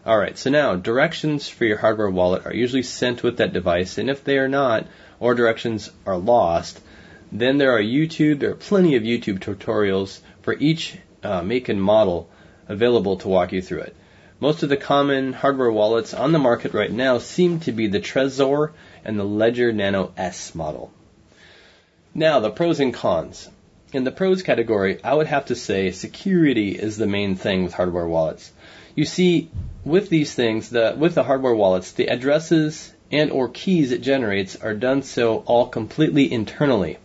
[0.08, 4.10] Alright, so now directions for your hardware wallet are usually sent with that device, and
[4.10, 4.88] if they are not,
[5.20, 6.80] or directions are lost,
[7.30, 11.84] then there are YouTube, there are plenty of YouTube tutorials for each uh, make and
[11.84, 12.30] model
[12.70, 13.98] available to walk you through it.
[14.40, 18.00] Most of the common hardware wallets on the market right now seem to be the
[18.00, 18.72] Trezor
[19.04, 20.94] and the Ledger Nano S model.
[22.20, 23.48] Now, the pros and cons.
[23.94, 27.72] In the pros category, I would have to say security is the main thing with
[27.72, 28.52] hardware wallets.
[28.94, 29.50] You see,
[29.86, 34.58] with these things, the, with the hardware wallets, the addresses and or keys it generates
[34.58, 36.98] are done so all completely internally.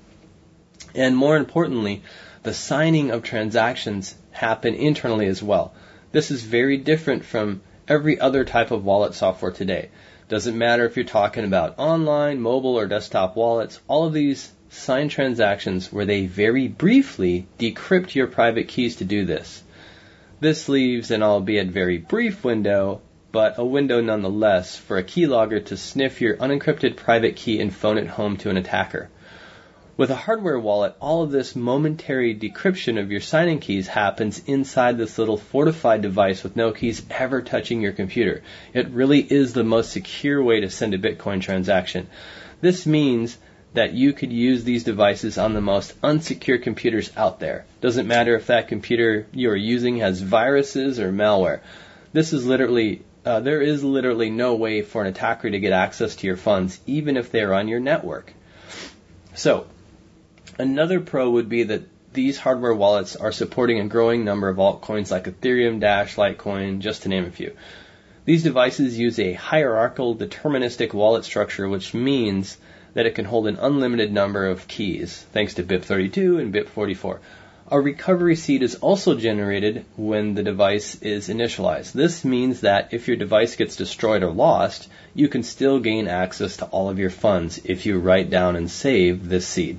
[0.96, 2.02] And more importantly,
[2.42, 5.74] the signing of transactions happen internally as well.
[6.10, 9.90] This is very different from every other type of wallet software today.
[10.28, 15.08] Doesn't matter if you're talking about online, mobile, or desktop wallets, all of these sign
[15.08, 19.62] transactions where they very briefly decrypt your private keys to do this.
[20.40, 23.00] This leaves an albeit very brief window,
[23.32, 27.98] but a window nonetheless for a keylogger to sniff your unencrypted private key and phone
[27.98, 29.08] it home to an attacker.
[29.96, 34.98] With a hardware wallet, all of this momentary decryption of your signing keys happens inside
[34.98, 38.42] this little fortified device with no keys ever touching your computer.
[38.72, 42.08] It really is the most secure way to send a Bitcoin transaction.
[42.60, 43.38] This means
[43.74, 47.66] that you could use these devices on the most unsecure computers out there.
[47.80, 51.60] Doesn't matter if that computer you are using has viruses or malware.
[52.12, 56.16] This is literally uh, there is literally no way for an attacker to get access
[56.16, 58.32] to your funds, even if they are on your network.
[59.34, 59.66] So,
[60.58, 61.82] Another pro would be that
[62.12, 67.02] these hardware wallets are supporting a growing number of altcoins like Ethereum, Dash, Litecoin, just
[67.02, 67.56] to name a few.
[68.24, 72.56] These devices use a hierarchical deterministic wallet structure, which means
[72.94, 77.18] that it can hold an unlimited number of keys, thanks to BIP32 and BIP44.
[77.70, 81.92] A recovery seed is also generated when the device is initialized.
[81.92, 86.58] This means that if your device gets destroyed or lost, you can still gain access
[86.58, 89.78] to all of your funds if you write down and save this seed.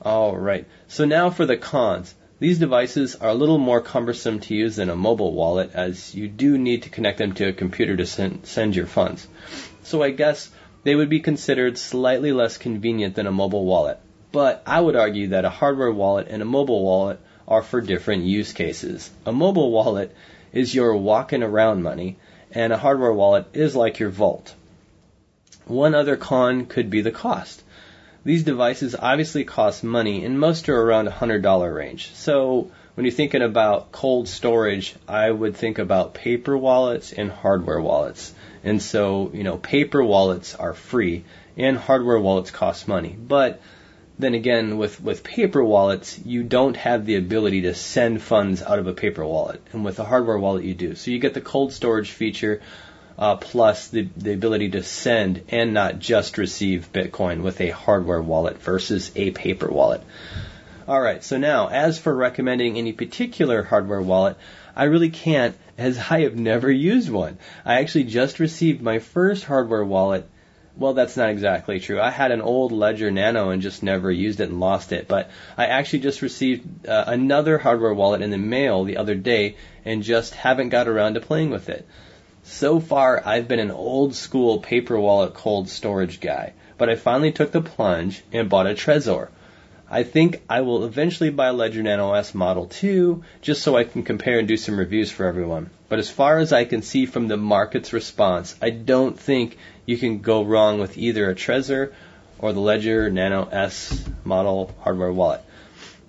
[0.00, 0.66] All right.
[0.86, 2.14] So now for the cons.
[2.38, 6.28] These devices are a little more cumbersome to use than a mobile wallet as you
[6.28, 9.26] do need to connect them to a computer to send, send your funds.
[9.82, 10.48] So I guess
[10.84, 13.98] they would be considered slightly less convenient than a mobile wallet.
[14.30, 18.24] But I would argue that a hardware wallet and a mobile wallet are for different
[18.24, 19.10] use cases.
[19.24, 20.14] A mobile wallet
[20.52, 22.16] is your walking around money,
[22.52, 24.54] and a hardware wallet is like your vault.
[25.66, 27.62] One other con could be the cost.
[28.24, 32.10] These devices obviously cost money, and most are around $100 range.
[32.14, 37.80] So when you're thinking about cold storage, I would think about paper wallets and hardware
[37.80, 38.34] wallets.
[38.68, 41.24] And so, you know, paper wallets are free
[41.56, 43.16] and hardware wallets cost money.
[43.18, 43.62] But
[44.18, 48.78] then again, with, with paper wallets, you don't have the ability to send funds out
[48.78, 49.62] of a paper wallet.
[49.72, 50.94] And with a hardware wallet, you do.
[50.96, 52.60] So you get the cold storage feature,
[53.16, 58.20] uh, plus the, the ability to send and not just receive Bitcoin with a hardware
[58.20, 60.02] wallet versus a paper wallet.
[60.86, 64.36] All right, so now as for recommending any particular hardware wallet,
[64.74, 67.38] I really can't as I have never used one.
[67.64, 70.28] I actually just received my first hardware wallet.
[70.76, 72.00] Well, that's not exactly true.
[72.00, 75.08] I had an old Ledger Nano and just never used it and lost it.
[75.08, 79.56] But I actually just received uh, another hardware wallet in the mail the other day
[79.84, 81.86] and just haven't got around to playing with it.
[82.44, 87.32] So far, I've been an old school paper wallet cold storage guy, but I finally
[87.32, 89.28] took the plunge and bought a Trezor.
[89.90, 94.02] I think I will eventually buy Ledger Nano S Model 2 just so I can
[94.02, 95.70] compare and do some reviews for everyone.
[95.88, 99.56] But as far as I can see from the market's response, I don't think
[99.86, 101.92] you can go wrong with either a Trezor
[102.38, 105.40] or the Ledger Nano S model hardware wallet.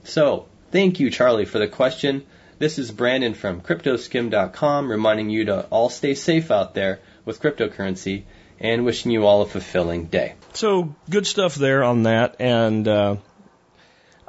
[0.04, 2.26] So, thank you, Charlie, for the question.
[2.58, 8.24] This is Brandon from CryptoSkim.com reminding you to all stay safe out there with cryptocurrency
[8.60, 10.34] and wishing you all a fulfilling day.
[10.54, 12.36] So good stuff there on that.
[12.40, 13.16] And uh,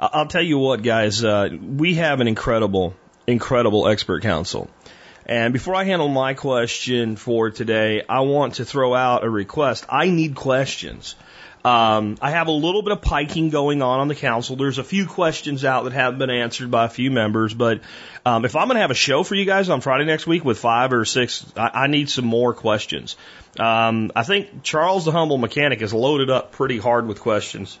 [0.01, 2.95] I'll tell you what, guys, uh, we have an incredible,
[3.27, 4.67] incredible expert council.
[5.27, 9.85] And before I handle my question for today, I want to throw out a request.
[9.87, 11.15] I need questions.
[11.63, 14.55] Um, I have a little bit of piking going on on the council.
[14.55, 17.81] There's a few questions out that haven't been answered by a few members, but
[18.25, 20.43] um, if I'm going to have a show for you guys on Friday next week
[20.43, 23.15] with five or six, I, I need some more questions.
[23.59, 27.77] Um, I think Charles the Humble Mechanic is loaded up pretty hard with questions.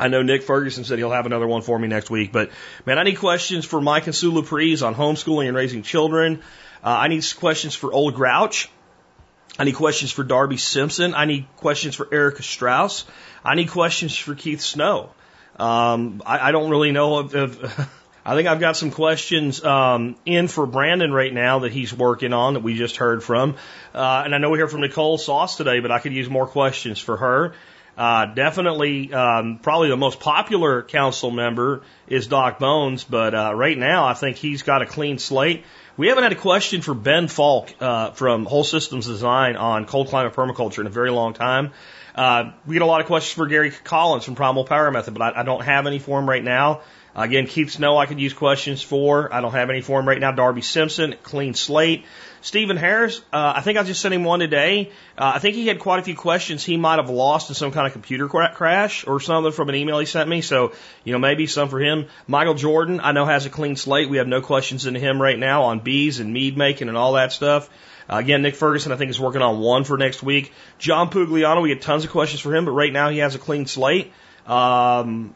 [0.00, 2.50] I know Nick Ferguson said he'll have another one for me next week, but
[2.86, 6.42] man, I need questions for Mike and Sue Laprise on homeschooling and raising children.
[6.82, 8.68] Uh, I need questions for Old Grouch
[9.60, 11.14] I need questions for Darby Simpson.
[11.14, 13.04] I need questions for Erica Strauss.
[13.44, 15.10] I need questions for Keith Snow.
[15.58, 17.90] Um, I, I don't really know if, if
[18.24, 22.32] I think I've got some questions um, in for Brandon right now that he's working
[22.32, 23.56] on that we just heard from.
[23.94, 26.46] Uh, and I know we heard from Nicole Sauce today, but I could use more
[26.46, 27.52] questions for her.
[28.00, 33.76] Uh, definitely, um, probably the most popular council member is Doc Bones, but uh, right
[33.76, 35.64] now I think he's got a clean slate.
[35.98, 40.08] We haven't had a question for Ben Falk uh, from Whole Systems Design on cold
[40.08, 41.72] climate permaculture in a very long time.
[42.14, 45.36] Uh, we get a lot of questions for Gary Collins from Primal Power Method, but
[45.36, 46.80] I, I don't have any for him right now.
[47.14, 49.30] Again, Keith Snow, I could use questions for.
[49.30, 50.32] I don't have any for him right now.
[50.32, 52.06] Darby Simpson, clean slate.
[52.42, 54.90] Stephen Harris, uh, I think I just sent him one today.
[55.16, 57.70] Uh, I think he had quite a few questions he might have lost in some
[57.70, 60.40] kind of computer crash or something from an email he sent me.
[60.40, 60.72] So,
[61.04, 62.06] you know, maybe some for him.
[62.26, 64.08] Michael Jordan, I know has a clean slate.
[64.08, 67.12] We have no questions into him right now on bees and mead making and all
[67.14, 67.68] that stuff.
[68.10, 70.52] Uh, again, Nick Ferguson, I think, is working on one for next week.
[70.78, 73.38] John Pugliano, we get tons of questions for him, but right now he has a
[73.38, 74.12] clean slate.
[74.46, 75.34] Um,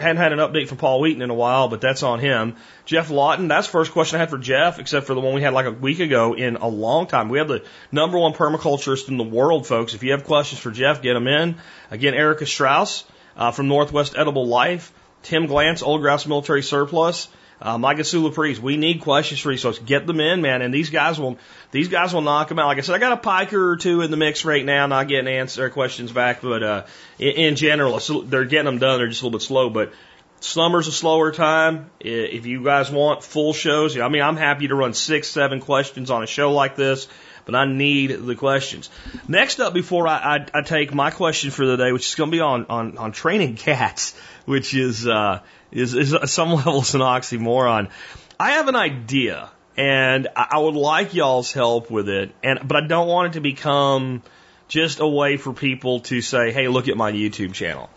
[0.00, 2.56] hadn't had an update from Paul Wheaton in a while, but that's on him.
[2.86, 5.52] Geoff Lawton, that's first question I had for Geoff, except for the one we had
[5.52, 7.28] like a week ago in a long time.
[7.28, 9.94] We have the number one permaculturist in the world, folks.
[9.94, 11.56] If you have questions for Geoff, get them in.
[11.90, 13.04] Again, Erica Strauss.
[13.36, 14.92] uh, from Northwest Edible Life,
[15.22, 17.28] Tim Glantz, Old Grouse Military Surplus,
[17.62, 18.60] uh, Micah Sula Priest.
[18.60, 20.62] We need questions for you, so get them in, man.
[20.62, 21.38] And these guys will,
[21.70, 22.66] these guys will knock them out.
[22.66, 25.08] Like I said, I got a piker or two in the mix right now, not
[25.08, 26.86] getting answer questions back, but uh,
[27.18, 28.98] in, in general, they're getting them done.
[28.98, 29.92] They're just a little bit slow, but
[30.40, 31.90] Summer's a slower time.
[32.00, 36.10] If you guys want full shows, I mean, I'm happy to run six, seven questions
[36.10, 37.06] on a show like this,
[37.44, 38.90] but I need the questions.
[39.28, 42.30] Next up, before I, I, I take my question for the day, which is going
[42.30, 44.14] to be on, on, on training cats,
[44.44, 45.40] which is, uh,
[45.70, 47.90] is, is at some levels an oxymoron.
[48.38, 52.86] I have an idea and I would like y'all's help with it, and, but I
[52.86, 54.22] don't want it to become
[54.68, 57.88] just a way for people to say, hey, look at my YouTube channel.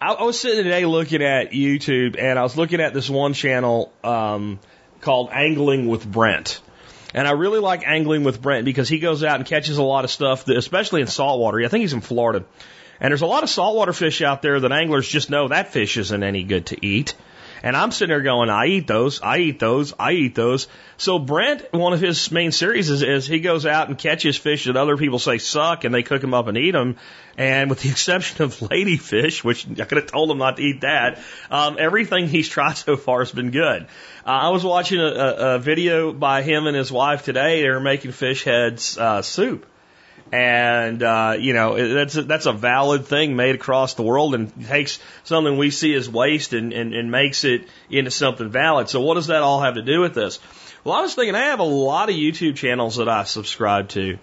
[0.00, 3.32] I, I was sitting today looking at YouTube and I was looking at this one
[3.32, 4.58] channel um,
[5.00, 6.60] called Angling with Brent.
[7.14, 10.04] And I really like angling with Brent because he goes out and catches a lot
[10.04, 11.64] of stuff, that, especially in saltwater.
[11.64, 12.44] I think he's in Florida.
[13.00, 15.96] And there's a lot of saltwater fish out there that anglers just know that fish
[15.96, 17.14] isn't any good to eat.
[17.64, 20.68] And I'm sitting there going, I eat those, I eat those, I eat those.
[20.98, 24.66] So Brent, one of his main series is, is he goes out and catches fish
[24.66, 26.96] that other people say suck and they cook them up and eat them.
[27.38, 30.82] And with the exception of ladyfish, which I could have told him not to eat
[30.82, 31.20] that,
[31.50, 33.84] um, everything he's tried so far has been good.
[34.26, 37.62] Uh, I was watching a, a, a video by him and his wife today.
[37.62, 39.64] They were making fish heads uh, soup
[40.32, 44.66] and uh, you know that's a, that's a valid thing made across the world and
[44.66, 48.88] takes something we see as waste and, and, and makes it into something valid.
[48.88, 50.40] So what does that all have to do with this?
[50.82, 54.18] Well, I was thinking I have a lot of YouTube channels that I subscribe to.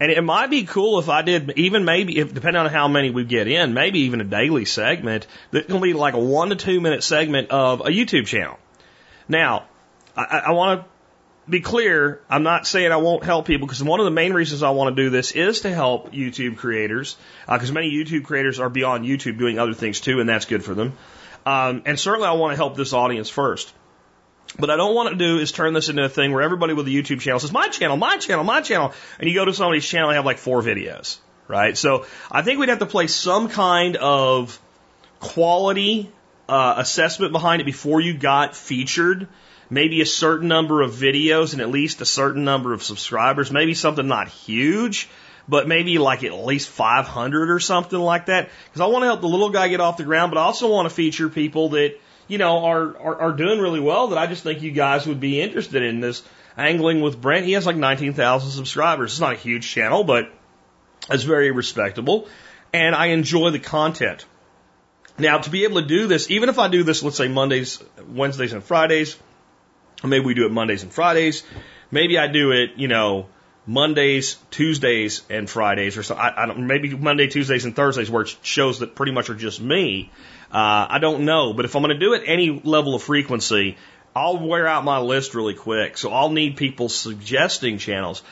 [0.00, 3.10] And it might be cool if I did even maybe if depending on how many
[3.10, 6.56] we get in, maybe even a daily segment that can be like a one to
[6.56, 8.58] two minute segment of a YouTube channel.
[9.28, 9.66] Now,
[10.16, 10.86] I, I want to
[11.48, 14.62] be clear, I'm not saying I won't help people because one of the main reasons
[14.62, 17.16] I want to do this is to help YouTube creators
[17.46, 20.64] because uh, many YouTube creators are beyond YouTube doing other things too, and that's good
[20.64, 20.94] for them.
[21.44, 23.72] Um, and certainly I want to help this audience first.
[24.58, 26.86] But I don't want to do is turn this into a thing where everybody with
[26.86, 28.92] a YouTube channel says, my channel, my channel, my channel.
[29.18, 31.18] And you go to somebody's channel and have like four videos,
[31.48, 31.76] right?
[31.76, 34.58] So I think we'd have to place some kind of
[35.18, 36.10] quality
[36.48, 39.28] uh, assessment behind it before you got featured
[39.74, 43.74] maybe a certain number of videos and at least a certain number of subscribers, maybe
[43.74, 45.08] something not huge,
[45.48, 48.50] but maybe like at least 500 or something like that.
[48.66, 50.70] Because I want to help the little guy get off the ground, but I also
[50.70, 51.98] want to feature people that,
[52.28, 55.20] you know, are, are, are doing really well that I just think you guys would
[55.20, 56.22] be interested in this
[56.56, 57.44] angling with Brent.
[57.44, 59.12] He has like 19,000 subscribers.
[59.12, 60.32] It's not a huge channel, but
[61.10, 62.28] it's very respectable.
[62.72, 64.24] And I enjoy the content.
[65.18, 67.82] Now, to be able to do this, even if I do this, let's say Mondays,
[68.08, 69.16] Wednesdays, and Fridays,
[70.08, 71.42] maybe we do it Mondays and Fridays.
[71.90, 73.26] Maybe I do it, you know,
[73.66, 76.14] Mondays, Tuesdays, and Fridays, or so.
[76.14, 76.66] I, I don't.
[76.66, 80.10] Maybe Monday, Tuesdays, and Thursdays, where it shows that pretty much are just me.
[80.52, 83.76] Uh, I don't know, but if I'm going to do it any level of frequency,
[84.14, 85.98] I'll wear out my list really quick.
[85.98, 88.22] So I'll need people suggesting channels.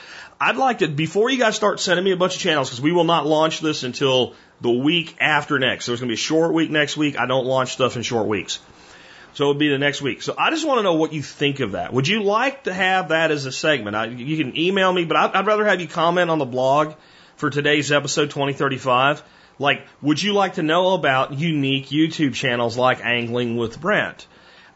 [0.41, 2.93] I'd like to before you guys start sending me a bunch of channels because we
[2.93, 5.85] will not launch this until the week after next.
[5.85, 7.19] So there's going to be a short week next week.
[7.19, 8.59] I don't launch stuff in short weeks.
[9.35, 10.23] So it would be the next week.
[10.23, 11.93] So I just want to know what you think of that.
[11.93, 13.97] Would you like to have that as a segment?
[13.97, 16.95] I, you can email me, but I, I'd rather have you comment on the blog
[17.37, 19.23] for today's episode 2035.
[19.59, 24.27] Like, would you like to know about unique YouTube channels like Angling with Brent?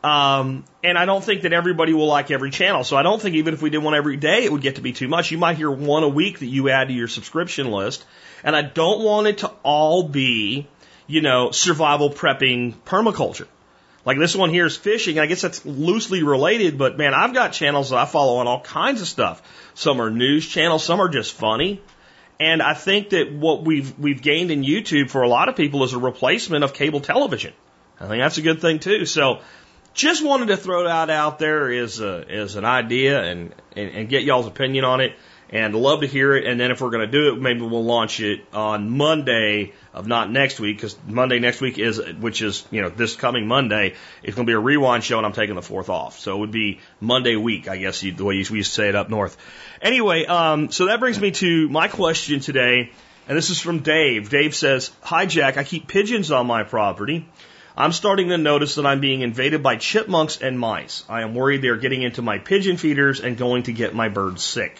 [0.02, 2.84] Um, and I don't think that everybody will like every channel.
[2.84, 4.80] So I don't think even if we did one every day, it would get to
[4.80, 5.32] be too much.
[5.32, 8.04] You might hear one a week that you add to your subscription list.
[8.44, 10.68] And I don't want it to all be,
[11.06, 13.48] you know, survival prepping permaculture.
[14.06, 15.18] Like this one here is fishing.
[15.18, 18.60] I guess that's loosely related, but man, I've got channels that I follow on all
[18.60, 19.42] kinds of stuff.
[19.74, 21.82] Some are news channels, some are just funny.
[22.38, 25.82] And I think that what we've we've gained in YouTube for a lot of people
[25.82, 27.52] is a replacement of cable television.
[27.98, 29.06] I think that's a good thing too.
[29.06, 29.40] So
[29.92, 34.08] just wanted to throw that out there as a, as an idea and, and, and
[34.08, 35.16] get y'all's opinion on it
[35.50, 36.44] and love to hear it.
[36.44, 40.06] And then if we're going to do it, maybe we'll launch it on Monday of
[40.06, 43.94] not next week because Monday next week is, which is, you know, this coming Monday,
[44.22, 46.18] it's going to be a rewind show and I'm taking the fourth off.
[46.18, 48.96] So it would be Monday week, I guess, the way we used to say it
[48.96, 49.36] up north.
[49.80, 52.90] Anyway, um, so that brings me to my question today.
[53.28, 54.30] And this is from Dave.
[54.30, 55.56] Dave says, Hi, Jack.
[55.56, 57.28] I keep pigeons on my property.
[57.76, 61.04] I'm starting to notice that I'm being invaded by chipmunks and mice.
[61.08, 64.08] I am worried they are getting into my pigeon feeders and going to get my
[64.08, 64.78] birds sick.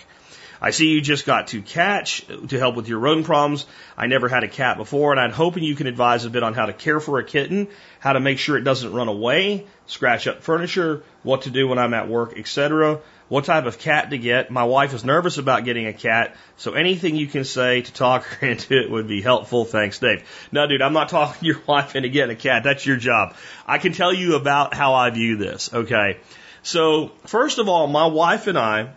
[0.60, 3.66] I see you just got two cats to help with your rodent problems.
[3.96, 6.54] I never had a cat before, and I'm hoping you can advise a bit on
[6.54, 7.68] how to care for a kitten,
[8.00, 11.78] how to make sure it doesn't run away, scratch up furniture, what to do when
[11.78, 13.00] I'm at work, etc.
[13.28, 14.52] What type of cat to get.
[14.52, 18.24] My wife is nervous about getting a cat, so anything you can say to talk
[18.24, 19.64] her into it would be helpful.
[19.64, 20.22] Thanks, Dave.
[20.52, 22.62] No, dude, I'm not talking your wife into getting a cat.
[22.62, 23.34] That's your job.
[23.66, 26.18] I can tell you about how I view this, okay?
[26.62, 28.90] So, first of all, my wife and I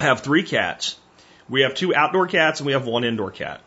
[0.00, 0.96] have three cats.
[1.48, 3.60] We have two outdoor cats and we have one indoor cat.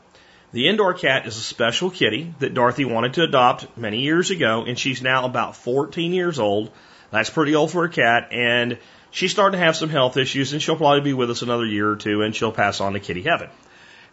[0.53, 4.65] The indoor cat is a special kitty that Dorothy wanted to adopt many years ago,
[4.67, 6.71] and she's now about 14 years old.
[7.09, 8.77] That's pretty old for a cat, and
[9.11, 11.89] she's starting to have some health issues, and she'll probably be with us another year
[11.89, 13.49] or two, and she'll pass on to kitty heaven.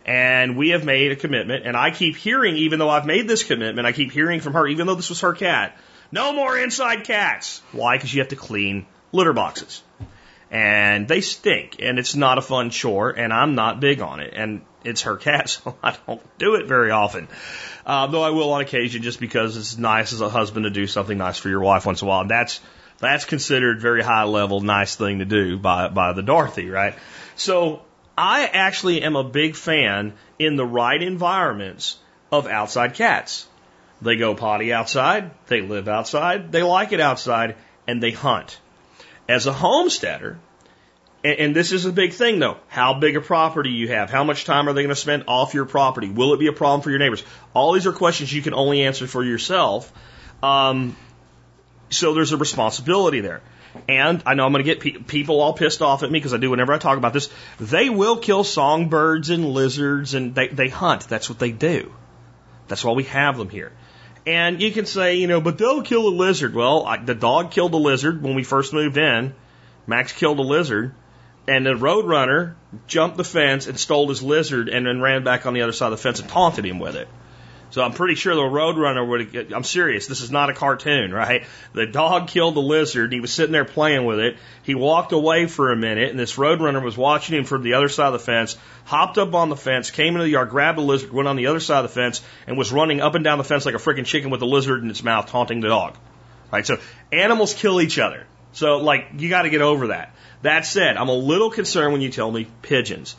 [0.07, 3.43] And we have made a commitment, and I keep hearing, even though I've made this
[3.43, 5.77] commitment, I keep hearing from her, even though this was her cat,
[6.13, 7.63] no more inside cats.
[7.73, 7.97] Why?
[7.97, 9.83] Because you have to clean litter boxes.
[10.51, 14.33] And they stink, and it's not a fun chore, and I'm not big on it.
[14.35, 17.29] And it's her cat, so I don't do it very often.
[17.85, 20.87] Uh, though I will on occasion just because it's nice as a husband to do
[20.87, 22.23] something nice for your wife once in a while.
[22.23, 22.61] And that's,
[22.99, 26.95] that's considered very high level, nice thing to do by, by the Dorothy, right?
[27.37, 27.83] So
[28.17, 31.99] I actually am a big fan in the right environments
[32.33, 33.47] of outside cats.
[34.01, 37.57] They go potty outside, they live outside, they like it outside,
[37.87, 38.59] and they hunt.
[39.29, 40.39] As a homesteader,
[41.23, 44.25] and, and this is a big thing though, how big a property you have, how
[44.25, 46.81] much time are they going to spend off your property, will it be a problem
[46.81, 47.23] for your neighbors?
[47.55, 49.93] All these are questions you can only answer for yourself.
[50.43, 50.97] Um,
[51.91, 53.43] so there's a responsibility there.
[53.87, 56.35] And I know I'm going to get pe- people all pissed off at me because
[56.35, 57.29] I do whenever I talk about this.
[57.61, 61.09] They will kill songbirds and lizards and they, they hunt.
[61.09, 61.93] That's what they do.
[62.67, 63.73] That's why we have them here.
[64.29, 66.55] And you can say, you know, but they'll kill a lizard.
[66.55, 69.33] Well, I, the dog killed a lizard when we first moved in.
[69.87, 70.95] Max killed a lizard.
[71.49, 72.55] And the roadrunner
[72.87, 75.87] jumped the fence and stole his lizard and then ran back on the other side
[75.87, 77.09] of the fence and taunted him with it.
[77.71, 81.45] So I'm pretty sure the Roadrunner would I'm serious, this is not a cartoon, right?
[81.75, 84.37] The dog killed the lizard, And he was sitting there playing with it.
[84.63, 87.89] He walked away for a minute, and this Roadrunner was watching him from the other
[87.89, 90.83] side of the fence, hopped up on the fence, came into the yard, grabbed the
[90.83, 93.37] lizard, went on the other side of the fence, and was running up and down
[93.37, 95.97] the fence like a freaking chicken with a lizard in its mouth, taunting the dog.
[96.51, 96.65] Right?
[96.65, 96.79] So
[97.13, 98.27] animals kill each other.
[98.53, 100.15] So, like, you gotta get over that.
[100.41, 103.15] That said, I'm a little concerned when you tell me pigeons.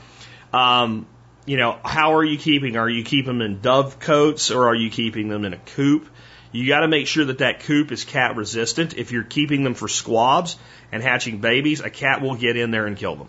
[0.52, 1.06] Um,
[1.46, 2.78] you know, how are you keeping?
[2.78, 6.08] Are you keeping them in dovecotes or are you keeping them in a coop?
[6.52, 8.98] You got to make sure that that coop is cat resistant.
[8.98, 10.58] If you're keeping them for squabs
[10.92, 13.28] and hatching babies, a cat will get in there and kill them.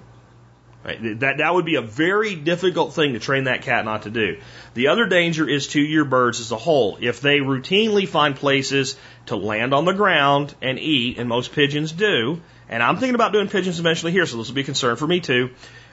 [0.82, 1.20] Right?
[1.20, 4.38] That that would be a very difficult thing to train that cat not to do.
[4.72, 6.96] The other danger is to your birds as a whole.
[7.00, 8.96] If they routinely find places
[9.26, 13.34] to land on the ground and eat, and most pigeons do, and I'm thinking about
[13.34, 15.50] doing pigeons eventually here, so this will be a concern for me too.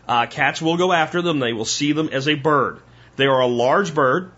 [0.08, 1.40] Uh, cats will go after them.
[1.40, 2.80] They will see them as a bird.
[3.18, 4.32] They are a large bird.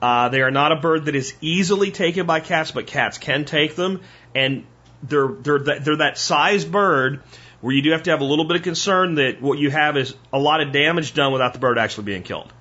[0.00, 3.44] Uh, they are not a bird that is easily taken by cats, but cats can
[3.44, 4.02] take them,
[4.34, 4.64] and
[5.02, 7.22] they're they're that, they're that size bird
[7.60, 9.96] where you do have to have a little bit of concern that what you have
[9.96, 12.52] is a lot of damage done without the bird actually being killed.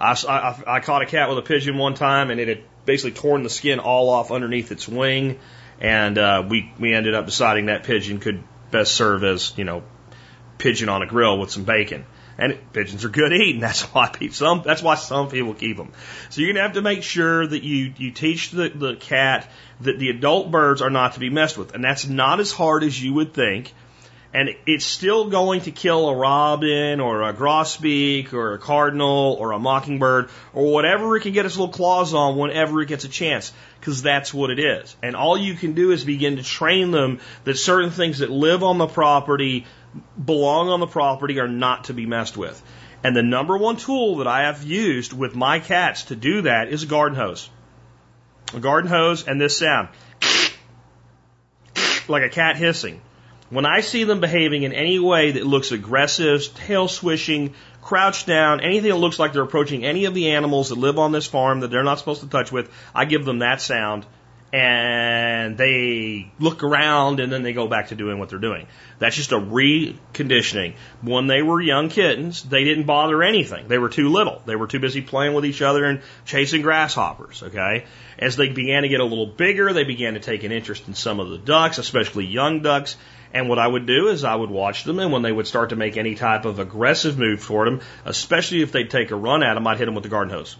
[0.00, 3.12] I, I, I caught a cat with a pigeon one time, and it had basically
[3.12, 5.38] torn the skin all off underneath its wing,
[5.80, 9.82] and uh, we we ended up deciding that pigeon could best serve as you know
[10.58, 12.04] pigeon on a grill with some bacon.
[12.36, 13.60] And pigeons are good eating.
[13.60, 15.92] That's why people, some, that's why some people keep them.
[16.30, 19.98] So you're to have to make sure that you, you teach the, the cat that
[19.98, 21.74] the adult birds are not to be messed with.
[21.74, 23.72] And that's not as hard as you would think.
[24.32, 29.52] And it's still going to kill a robin or a grosbeak or a cardinal or
[29.52, 33.08] a mockingbird or whatever it can get its little claws on whenever it gets a
[33.08, 33.52] chance.
[33.80, 34.94] Because that's what it is.
[35.02, 38.62] And all you can do is begin to train them that certain things that live
[38.62, 39.64] on the property
[40.22, 42.62] belong on the property are not to be messed with.
[43.04, 46.68] And the number one tool that I have used with my cats to do that
[46.68, 47.48] is a garden hose.
[48.54, 49.88] A garden hose and this sound.
[52.08, 53.00] like a cat hissing.
[53.50, 58.60] When I see them behaving in any way that looks aggressive, tail swishing, crouched down,
[58.60, 61.60] anything that looks like they're approaching any of the animals that live on this farm
[61.60, 64.04] that they're not supposed to touch with, I give them that sound
[64.52, 68.66] and they look around and then they go back to doing what they're doing.
[68.98, 70.74] That's just a reconditioning.
[71.02, 73.68] When they were young kittens, they didn't bother anything.
[73.68, 74.42] They were too little.
[74.46, 77.84] They were too busy playing with each other and chasing grasshoppers, okay?
[78.18, 80.94] As they began to get a little bigger, they began to take an interest in
[80.94, 82.96] some of the ducks, especially young ducks.
[83.34, 85.70] And what I would do is I would watch them, and when they would start
[85.70, 89.42] to make any type of aggressive move toward them, especially if they'd take a run
[89.42, 90.56] at them, I'd hit them with the garden hose.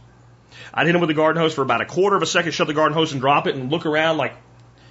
[0.72, 2.66] I'd hit him with the garden hose for about a quarter of a second, shut
[2.66, 4.34] the garden hose and drop it and look around like,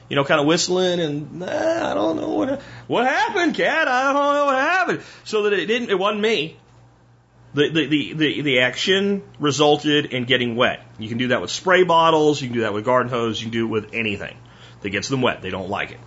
[0.10, 3.88] you know, kind of whistling and nah, I don't know what what happened, cat.
[3.88, 5.02] I don't know what happened.
[5.24, 6.58] So that it didn't, it wasn't me.
[7.54, 10.86] The, the, the, the, the action resulted in getting wet.
[11.00, 13.46] You can do that with spray bottles, you can do that with garden hose, you
[13.46, 14.38] can do it with anything
[14.82, 15.42] that gets them wet.
[15.42, 16.00] They don't like it.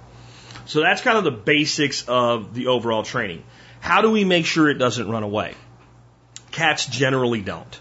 [0.66, 3.42] So that's kind of the basics of the overall training.
[3.80, 5.54] How do we make sure it doesn't run away?
[6.52, 7.80] Cats generally don't.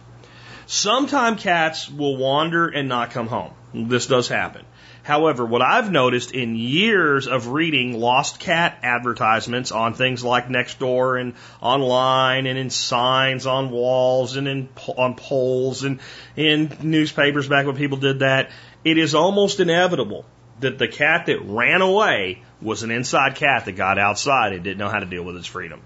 [0.71, 3.53] Sometimes cats will wander and not come home.
[3.73, 4.65] This does happen.
[5.01, 11.19] However, what I've noticed in years of reading lost cat advertisements on things like Nextdoor
[11.19, 15.99] and online and in signs on walls and in on poles and
[16.35, 18.51] in newspapers back when people did that,
[18.85, 20.23] it is almost inevitable
[20.59, 24.77] that the cat that ran away was an inside cat that got outside and didn't
[24.77, 25.81] know how to deal with its freedom.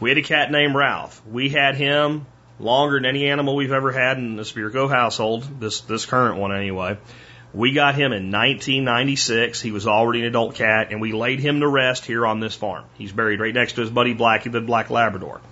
[0.00, 1.24] We had a cat named Ralph.
[1.24, 2.26] We had him
[2.62, 6.54] longer than any animal we've ever had in the Spirko household, this, this current one
[6.54, 6.98] anyway.
[7.54, 9.60] We got him in 1996.
[9.60, 12.54] He was already an adult cat, and we laid him to rest here on this
[12.54, 12.84] farm.
[12.94, 15.42] He's buried right next to his buddy Blackie, the Black Labrador.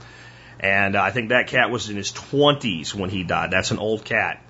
[0.58, 3.50] And I think that cat was in his 20s when he died.
[3.50, 4.42] That's an old cat.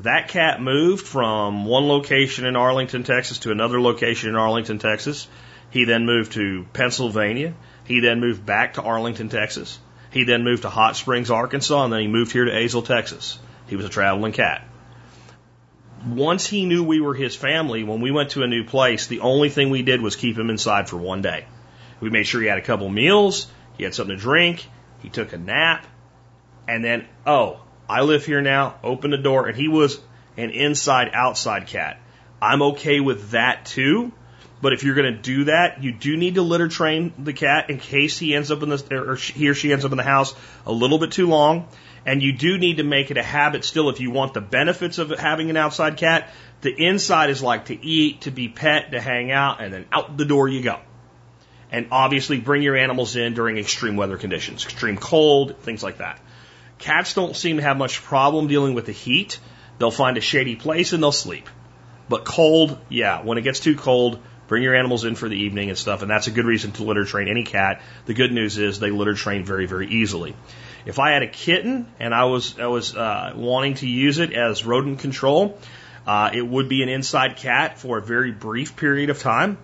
[0.00, 5.26] That cat moved from one location in Arlington, Texas to another location in Arlington, Texas.
[5.70, 7.54] He then moved to Pennsylvania.
[7.84, 9.78] He then moved back to Arlington, Texas.
[10.16, 13.38] He then moved to Hot Springs, Arkansas, and then he moved here to Azle, Texas.
[13.66, 14.66] He was a traveling cat.
[16.08, 19.20] Once he knew we were his family, when we went to a new place, the
[19.20, 21.44] only thing we did was keep him inside for one day.
[22.00, 24.66] We made sure he had a couple meals, he had something to drink,
[25.00, 25.86] he took a nap,
[26.66, 30.00] and then, oh, I live here now, open the door, and he was
[30.38, 32.00] an inside outside cat.
[32.40, 34.12] I'm okay with that too.
[34.60, 37.68] But if you're going to do that, you do need to litter train the cat
[37.68, 40.02] in case he ends up in the or he or she ends up in the
[40.02, 40.34] house
[40.64, 41.68] a little bit too long.
[42.06, 44.98] And you do need to make it a habit still if you want the benefits
[44.98, 46.30] of having an outside cat.
[46.62, 50.16] The inside is like to eat, to be pet, to hang out, and then out
[50.16, 50.78] the door you go.
[51.70, 56.20] And obviously bring your animals in during extreme weather conditions, extreme cold, things like that.
[56.78, 59.38] Cats don't seem to have much problem dealing with the heat.
[59.78, 61.48] They'll find a shady place and they'll sleep.
[62.08, 65.68] But cold, yeah, when it gets too cold, bring your animals in for the evening
[65.68, 67.82] and stuff, and that's a good reason to litter train any cat.
[68.06, 70.34] The good news is they litter train very, very easily.
[70.84, 74.32] If I had a kitten and I was I was uh, wanting to use it
[74.32, 75.58] as rodent control,
[76.06, 79.58] uh, it would be an inside cat for a very brief period of time.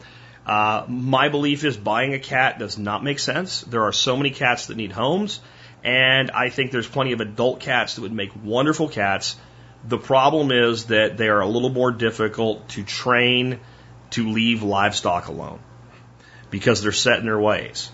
[0.44, 3.60] Uh, my belief is buying a cat does not make sense.
[3.60, 5.40] There are so many cats that need homes,
[5.84, 9.36] and I think there's plenty of adult cats that would make wonderful cats.
[9.86, 13.60] The problem is that they are a little more difficult to train
[14.12, 15.60] to leave livestock alone
[16.51, 17.90] because they're set in their ways.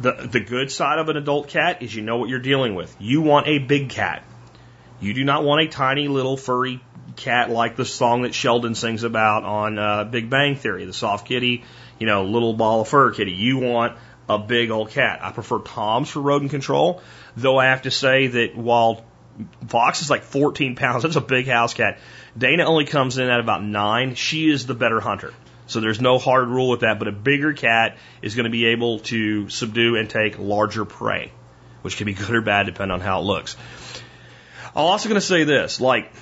[0.00, 2.94] The, the good side of an adult cat is you know what you're dealing with.
[2.98, 4.24] You want a big cat.
[5.00, 6.80] You do not want a tiny little furry
[7.16, 11.26] cat like the song that Sheldon sings about on uh, Big Bang Theory, the soft
[11.26, 11.64] kitty,
[11.98, 13.32] you know, little ball of fur kitty.
[13.32, 13.96] You want
[14.28, 15.20] a big old cat.
[15.22, 17.02] I prefer Toms for rodent control,
[17.36, 19.04] though I have to say that while
[19.68, 21.98] Fox is like 14 pounds, that's a big house cat.
[22.36, 24.14] Dana only comes in at about nine.
[24.14, 25.32] She is the better hunter.
[25.66, 28.66] So there's no hard rule with that, but a bigger cat is going to be
[28.66, 31.32] able to subdue and take larger prey,
[31.82, 33.56] which can be good or bad depending on how it looks.
[34.74, 36.12] I'm also going to say this, like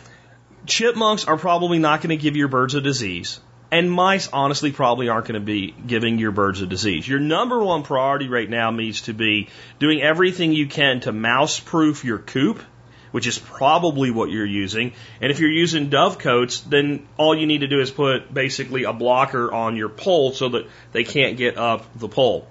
[0.67, 3.41] chipmunks are probably not going to give your birds a disease.
[3.73, 7.07] And mice honestly probably aren't going to be giving your birds a disease.
[7.07, 9.49] Your number one priority right now needs to be
[9.79, 12.61] doing everything you can to mouse proof your coop
[13.13, 14.93] which is probably what you're using.
[15.21, 18.93] And if you're using dovecotes, then all you need to do is put basically a
[18.93, 22.47] blocker on your pole so that they can't get up the pole.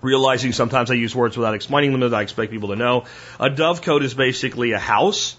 [0.00, 3.04] Realizing sometimes I use words without explaining them that I expect people to know.
[3.38, 5.36] A dovecote is basically a house,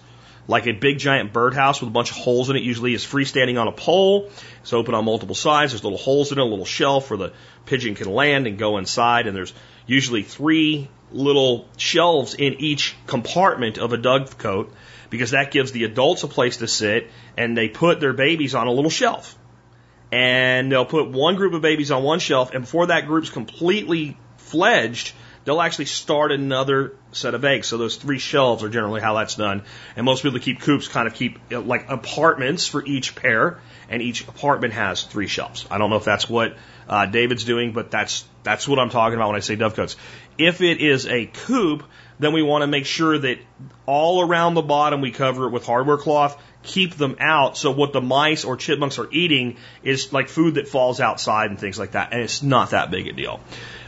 [0.48, 2.62] like a big giant birdhouse with a bunch of holes in it.
[2.62, 4.30] Usually is freestanding on a pole.
[4.62, 5.72] It's open on multiple sides.
[5.72, 7.32] There's little holes in it, a little shelf where the
[7.66, 9.26] pigeon can land and go inside.
[9.26, 9.52] And there's
[9.86, 14.70] usually three little shelves in each compartment of a dovecote
[15.10, 18.66] because that gives the adults a place to sit and they put their babies on
[18.66, 19.38] a little shelf.
[20.10, 24.16] And they'll put one group of babies on one shelf and before that group's completely
[24.36, 25.12] fledged,
[25.44, 27.68] they'll actually start another set of eggs.
[27.68, 29.62] So those three shelves are generally how that's done.
[29.96, 33.60] And most people that keep coops kind of keep uh, like apartments for each pair,
[33.88, 35.66] and each apartment has three shelves.
[35.70, 36.56] I don't know if that's what
[36.88, 39.96] uh, David's doing, but that's that's what I'm talking about when I say dovecotes.
[40.38, 41.84] If it is a coop,
[42.18, 43.38] then we want to make sure that
[43.86, 47.92] all around the bottom we cover it with hardware cloth, keep them out so what
[47.92, 51.92] the mice or chipmunks are eating is like food that falls outside and things like
[51.92, 53.40] that, and it's not that big a deal.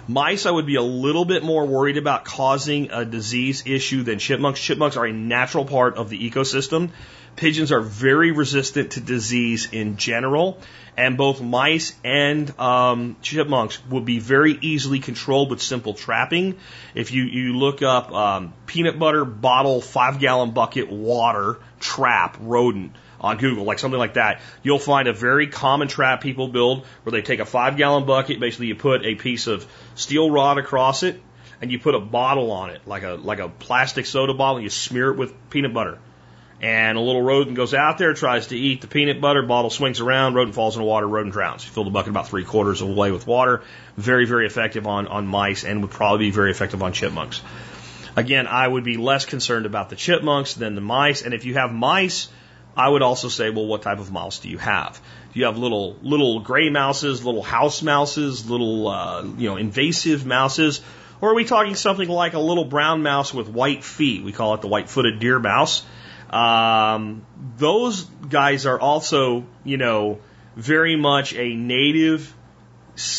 [0.09, 4.20] Mice, I would be a little bit more worried about causing a disease issue than
[4.20, 4.60] chipmunks.
[4.60, 6.90] Chipmunks are a natural part of the ecosystem.
[7.36, 10.58] Pigeons are very resistant to disease in general,
[10.96, 16.56] and both mice and um, chipmunks will be very easily controlled with simple trapping.
[16.94, 22.96] If you, you look up um, peanut butter bottle, five gallon bucket, water, trap, rodent,
[23.20, 27.12] on Google, like something like that, you'll find a very common trap people build where
[27.12, 31.02] they take a five gallon bucket, basically you put a piece of steel rod across
[31.02, 31.20] it,
[31.60, 34.64] and you put a bottle on it, like a like a plastic soda bottle, and
[34.64, 35.98] you smear it with peanut butter.
[36.61, 40.01] And a little rodent goes out there, tries to eat the peanut butter, bottle swings
[40.01, 41.65] around, rodent falls in the water, rodent drowns.
[41.65, 43.62] You fill the bucket about three quarters of the way with water.
[43.97, 47.43] Very, very effective on, on mice and would probably be very effective on chipmunks.
[48.16, 51.20] Again, I would be less concerned about the chipmunks than the mice.
[51.20, 52.31] And if you have mice,
[52.74, 54.99] I would also say, well, what type of mouse do you have?
[55.33, 60.24] Do you have little little gray mouses, little house mouses, little uh, you know invasive
[60.24, 60.81] mouses,
[61.20, 64.24] or are we talking something like a little brown mouse with white feet?
[64.24, 65.85] We call it the white-footed deer mouse.
[66.31, 67.24] Um,
[67.57, 70.20] those guys are also, you know,
[70.57, 72.35] very much a native,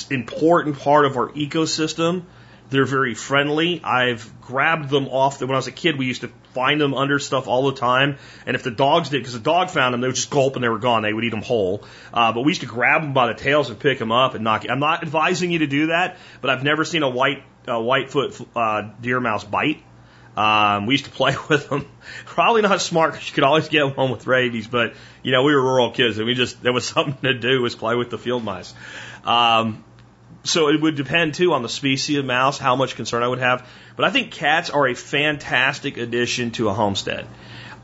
[0.10, 2.24] important part of our ecosystem.
[2.70, 3.82] They're very friendly.
[3.82, 5.40] I've grabbed them off.
[5.40, 7.78] The, when I was a kid, we used to find them under stuff all the
[7.78, 8.18] time.
[8.46, 10.64] And if the dogs did, because the dog found them, they would just gulp and
[10.64, 11.04] they were gone.
[11.04, 11.86] They would eat them whole.
[12.14, 14.44] Uh, but we used to grab them by the tails and pick them up and
[14.44, 14.66] knock.
[14.70, 18.48] I'm not advising you to do that, but I've never seen a white uh, whitefoot
[18.56, 19.84] uh, deer mouse bite.
[20.38, 21.88] Um, we used to play with them.
[22.26, 24.94] Probably not smart because you could always get one with rabies, but
[25.24, 27.76] you know we were rural kids and we just there was something to do was
[27.76, 28.74] play with the field mice.
[29.26, 29.84] Um,
[30.44, 33.40] so it would depend too on the species of mouse, how much concern I would
[33.40, 33.68] have.
[33.96, 37.28] But I think cats are a fantastic addition to a homestead.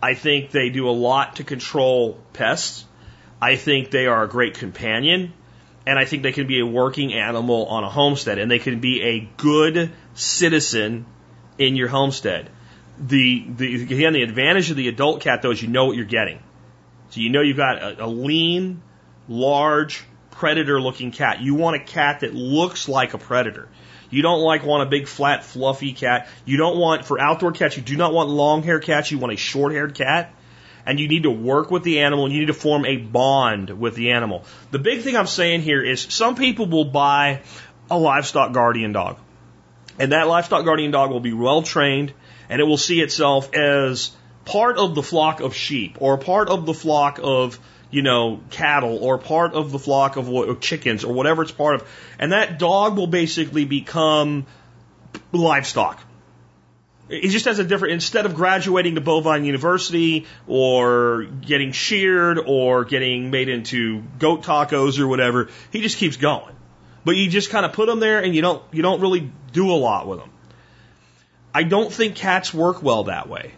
[0.02, 2.86] I think they do a lot to control pests.
[3.42, 5.34] I think they are a great companion.
[5.86, 8.38] And I think they can be a working animal on a homestead.
[8.38, 11.06] And they can be a good citizen
[11.58, 12.50] in your homestead.
[13.00, 16.06] The, the again, the advantage of the adult cat though is you know what you're
[16.06, 16.40] getting.
[17.10, 18.82] So you know you've got a, a lean,
[19.28, 21.42] large, predator looking cat.
[21.42, 23.70] You want a cat that looks like a predator.
[24.10, 26.28] You don't like want a big flat fluffy cat.
[26.46, 27.78] You don't want for outdoor cats.
[27.78, 29.10] You do not want long hair cats.
[29.10, 30.34] You want a short haired cat.
[30.86, 33.70] And you need to work with the animal and you need to form a bond
[33.70, 34.44] with the animal.
[34.72, 37.42] The big thing I'm saying here is some people will buy
[37.90, 39.18] a livestock guardian dog.
[40.00, 42.14] And that livestock guardian dog will be well trained
[42.50, 44.12] and it will see itself as
[44.46, 47.60] part of the flock of sheep or part of the flock of
[47.94, 51.76] you know, cattle or part of the flock of or chickens or whatever it's part
[51.76, 51.88] of.
[52.18, 54.48] And that dog will basically become
[55.32, 56.02] livestock.
[57.08, 62.86] It just has a different, instead of graduating to bovine university or getting sheared or
[62.86, 66.56] getting made into goat tacos or whatever, he just keeps going.
[67.06, 69.72] But you just kind of put them there and you don't, you don't really do
[69.72, 70.30] a lot with them.
[71.54, 73.54] I don't think cats work well that way.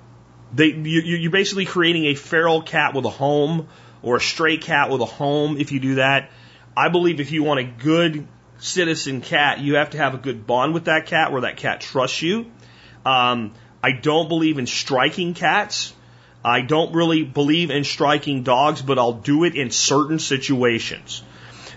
[0.54, 3.68] They, you, you're basically creating a feral cat with a home
[4.02, 6.32] or a stray cat with a home if you do that.
[6.76, 8.28] I believe if you want a good
[8.58, 11.82] citizen cat, you have to have a good bond with that cat where that cat
[11.82, 12.52] trusts you.
[13.06, 13.54] Um,
[13.84, 15.94] I don't believe in striking cats.
[16.44, 21.24] I don't really believe in striking dogs, but I'll do it in certain situations.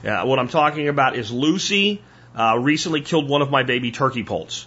[0.05, 2.03] Uh, what I'm talking about is Lucy
[2.37, 4.67] uh, recently killed one of my baby turkey poults.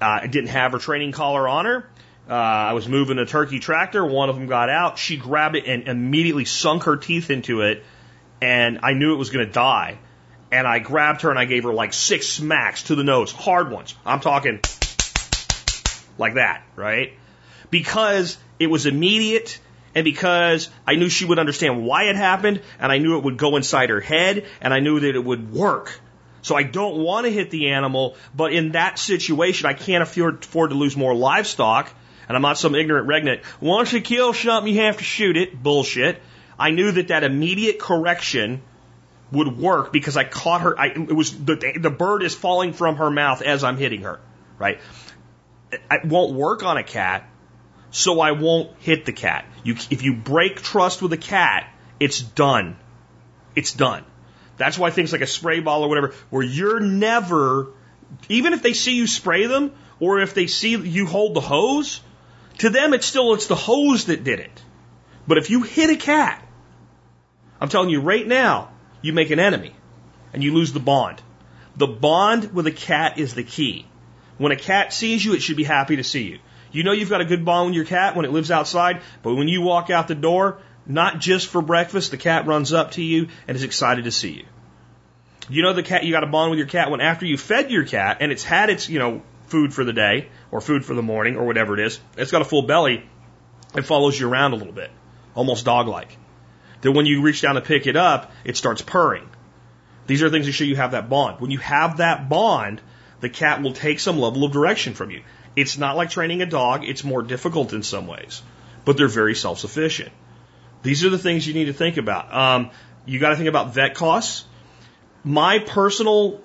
[0.00, 1.88] Uh, I didn't have her training collar on her.
[2.28, 4.04] Uh, I was moving a turkey tractor.
[4.04, 4.98] One of them got out.
[4.98, 7.84] She grabbed it and immediately sunk her teeth into it,
[8.40, 9.98] and I knew it was going to die.
[10.50, 13.72] And I grabbed her and I gave her like six smacks to the nose, hard
[13.72, 13.94] ones.
[14.06, 14.60] I'm talking
[16.16, 17.12] like that, right?
[17.70, 19.58] Because it was immediate
[19.94, 23.36] and because I knew she would understand why it happened and I knew it would
[23.36, 26.00] go inside her head and I knew that it would work.
[26.42, 30.42] So I don't want to hit the animal, but in that situation, I can't afford,
[30.42, 31.90] to lose more livestock
[32.28, 33.42] and I'm not some ignorant regnant.
[33.60, 35.62] Once you kill something, you have to shoot it.
[35.62, 36.20] Bullshit.
[36.58, 38.62] I knew that that immediate correction
[39.32, 40.78] would work because I caught her.
[40.78, 44.20] I, it was the, the bird is falling from her mouth as I'm hitting her.
[44.58, 44.80] Right.
[45.72, 47.28] It won't work on a cat,
[47.94, 49.46] so I won't hit the cat.
[49.62, 52.76] You, if you break trust with a cat, it's done.
[53.54, 54.04] It's done.
[54.56, 57.68] That's why things like a spray ball or whatever, where you're never,
[58.28, 62.00] even if they see you spray them, or if they see you hold the hose,
[62.58, 64.62] to them, it's still, it's the hose that did it.
[65.28, 66.44] But if you hit a cat,
[67.60, 68.70] I'm telling you right now,
[69.02, 69.72] you make an enemy
[70.32, 71.22] and you lose the bond.
[71.76, 73.86] The bond with a cat is the key.
[74.36, 76.40] When a cat sees you, it should be happy to see you.
[76.74, 79.36] You know you've got a good bond with your cat when it lives outside, but
[79.36, 83.02] when you walk out the door, not just for breakfast, the cat runs up to
[83.02, 84.44] you and is excited to see you.
[85.48, 87.70] You know the cat, you got to bond with your cat when after you fed
[87.70, 90.94] your cat and it's had its, you know, food for the day or food for
[90.94, 93.08] the morning or whatever it is, it's got a full belly,
[93.76, 94.90] it follows you around a little bit,
[95.36, 96.16] almost dog like.
[96.80, 99.28] Then when you reach down to pick it up, it starts purring.
[100.08, 101.40] These are things that show you have that bond.
[101.40, 102.80] When you have that bond,
[103.20, 105.22] the cat will take some level of direction from you.
[105.56, 108.42] It's not like training a dog, it's more difficult in some ways,
[108.84, 110.12] but they're very self sufficient.
[110.82, 112.34] These are the things you need to think about.
[112.34, 112.70] Um,
[113.06, 114.44] you got to think about vet costs.
[115.22, 116.40] My personal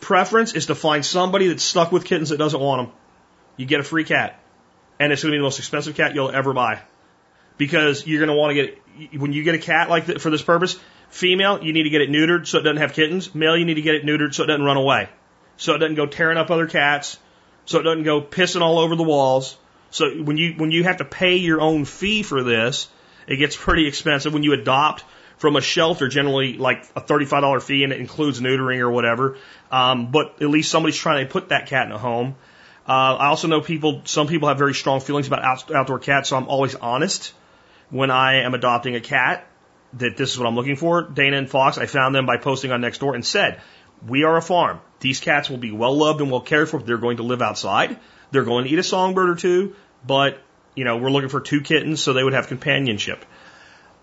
[0.00, 2.96] preference is to find somebody that's stuck with kittens that doesn't want them.
[3.56, 4.38] You get a free cat,
[4.98, 6.82] and it's going to be the most expensive cat you'll ever buy
[7.56, 10.30] because you're going to want to get when you get a cat like that for
[10.30, 10.78] this purpose.
[11.08, 13.34] Female, you need to get it neutered so it doesn't have kittens.
[13.34, 15.08] Male, you need to get it neutered so it doesn't run away,
[15.56, 17.18] so it doesn't go tearing up other cats,
[17.64, 19.56] so it doesn't go pissing all over the walls.
[19.90, 22.88] So when you when you have to pay your own fee for this,
[23.26, 24.32] it gets pretty expensive.
[24.32, 25.04] When you adopt
[25.38, 29.36] from a shelter, generally like a thirty-five dollar fee, and it includes neutering or whatever.
[29.70, 32.36] Um, but at least somebody's trying to put that cat in a home.
[32.86, 34.02] Uh, I also know people.
[34.04, 37.32] Some people have very strong feelings about out, outdoor cats, so I'm always honest
[37.90, 39.46] when I am adopting a cat
[39.94, 41.02] that this is what I'm looking for.
[41.02, 43.60] Dana and Fox, I found them by posting on Nextdoor and said,
[44.06, 44.80] "We are a farm.
[45.00, 46.80] These cats will be well loved and well cared for.
[46.80, 47.98] They're going to live outside.
[48.30, 49.76] They're going to eat a songbird or two,
[50.06, 50.40] but
[50.74, 53.24] you know, we're looking for two kittens so they would have companionship.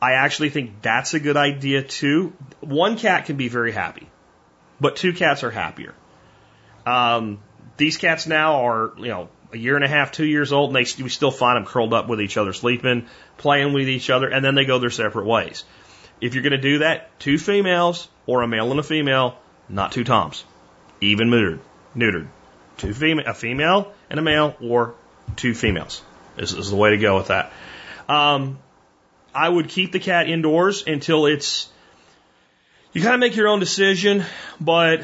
[0.02, 2.34] I actually think that's a good idea too.
[2.62, 4.10] One cat can be very happy,
[4.80, 5.94] but two cats are happier.
[6.86, 7.40] Um,
[7.78, 10.76] these cats now are, you know, a year and a half, two years old, and
[10.76, 13.08] they we still find them curled up with each other, sleeping,
[13.38, 15.64] playing with each other, and then they go their separate ways.
[16.20, 19.38] If you're going to do that, two females or a male and a female,
[19.72, 20.44] not two toms,
[21.00, 21.60] even neutered,
[21.96, 22.28] neutered.
[22.78, 24.96] Two female, a female and a male, or
[25.36, 26.02] two females
[26.38, 27.52] is, is the way to go with that.
[28.10, 28.60] Um,
[29.34, 31.70] I would keep the cat indoors until it's.
[32.94, 34.26] You kind of make your own decision,
[34.60, 35.04] but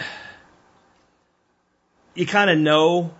[2.15, 3.14] you kind of know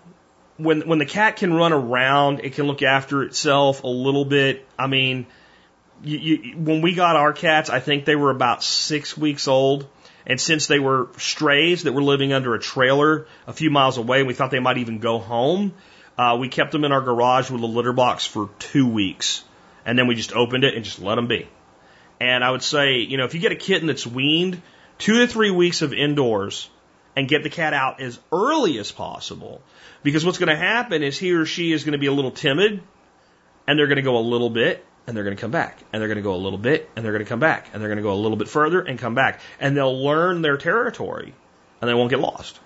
[0.58, 4.66] when when the cat can run around, it can look after itself a little bit.
[4.78, 5.28] I mean,
[6.04, 9.88] you, you, when we got our cats, I think they were about six weeks old.
[10.28, 14.24] And since they were strays that were living under a trailer a few miles away,
[14.24, 15.74] we thought they might even go home.
[16.18, 19.46] Uh, we kept them in our garage with a litter box for two weeks.
[19.86, 21.48] And then we just opened it and just let them be.
[22.20, 24.62] And I would say, you know, if you get a kitten that's weaned,
[24.98, 26.70] two to three weeks of indoors
[27.16, 29.62] and get the cat out as early as possible.
[30.04, 32.32] Because what's going to happen is he or she is going to be a little
[32.32, 32.84] timid
[33.66, 36.02] and they're going to go a little bit and they're going to come back and
[36.02, 37.88] they're going to go a little bit and they're going to come back and they're
[37.90, 41.34] going to go a little bit further and come back and they'll learn their territory
[41.82, 42.60] and they won't get lost.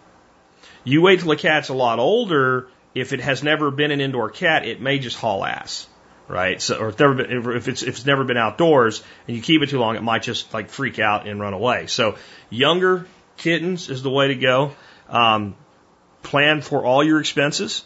[0.83, 2.67] You wait till a cat's a lot older.
[2.95, 5.87] If it has never been an indoor cat, it may just haul ass,
[6.27, 6.59] right?
[6.61, 9.69] So, or if, been, if it's if it's never been outdoors and you keep it
[9.69, 11.85] too long, it might just like freak out and run away.
[11.85, 12.17] So,
[12.49, 13.05] younger
[13.37, 14.73] kittens is the way to go.
[15.07, 15.55] Um,
[16.23, 17.83] plan for all your expenses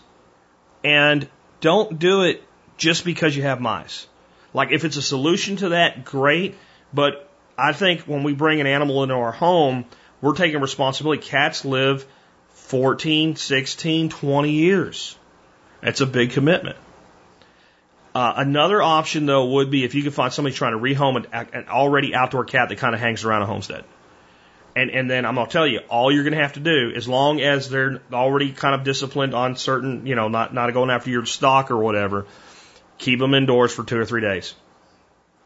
[0.84, 1.28] and
[1.62, 2.44] don't do it
[2.78, 4.08] just because you have mice.
[4.56, 6.56] Like if it's a solution to that, great.
[6.94, 9.86] But I think when we bring an animal into our home,
[10.22, 11.22] we're taking responsibility.
[11.22, 12.06] Cats live
[12.54, 15.18] 14, 16, 20 years.
[15.82, 16.78] That's a big commitment.
[18.16, 21.50] Uh, another option though would be if you could find somebody trying to rehome an,
[21.54, 23.84] an already outdoor cat that kind of hangs around a homestead.
[24.74, 27.42] And, and then I'm gonna tell you, all you're gonna have to do, as long
[27.42, 31.26] as they're already kind of disciplined on certain, you know, not, not going after your
[31.26, 32.26] stock or whatever,
[32.98, 34.54] keep them indoors for two or three days.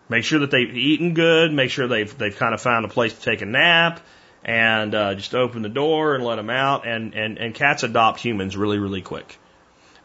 [0.08, 3.14] Make sure that they've eaten good, make sure they've, they've kind of found a place
[3.14, 4.02] to take a nap,
[4.44, 6.88] and uh, just open the door and let them out.
[6.88, 9.38] And, and, and cats adopt humans really, really quick.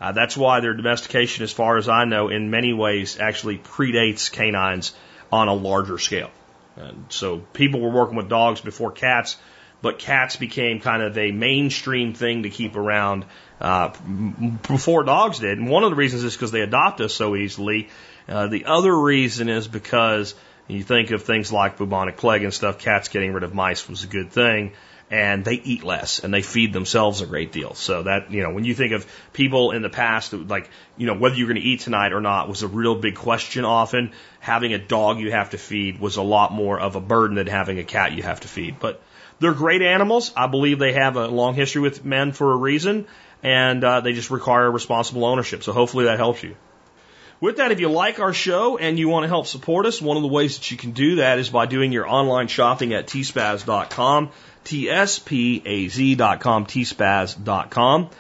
[0.01, 4.31] Uh, that's why their domestication, as far as I know, in many ways actually predates
[4.31, 4.93] canines
[5.33, 6.31] on a larger scale.
[6.77, 9.37] And so people were working with dogs before cats,
[9.81, 13.25] but cats became kind of a mainstream thing to keep around
[13.60, 13.89] uh,
[14.68, 15.59] before dogs did.
[15.59, 17.89] And one of the reasons is because they adopt us so easily.
[18.28, 20.35] Uh, the other reason is because
[20.66, 24.05] you think of things like bubonic plague and stuff, cats getting rid of mice was
[24.05, 24.72] a good thing.
[25.10, 27.74] And they eat less and they feed themselves a great deal.
[27.74, 31.14] So that, you know, when you think of people in the past, like, you know,
[31.14, 34.12] whether you're going to eat tonight or not was a real big question often.
[34.40, 37.47] Having a dog you have to feed was a lot more of a burden than
[37.47, 38.81] having a cat you have to feed.
[38.81, 39.02] But
[39.40, 40.32] they're great animals.
[40.35, 43.06] I believe they have a long history with men for a reason
[43.45, 45.62] and uh, they just require responsible ownership.
[45.62, 46.57] So hopefully that helps you.
[47.41, 50.16] With that, if you like our show and you want to help support us, one
[50.16, 53.07] of the ways that you can do that is by doing your online shopping at
[53.07, 54.31] tspaz.com,
[54.65, 58.11] T-S-P-A-Z.com, tspaz.com.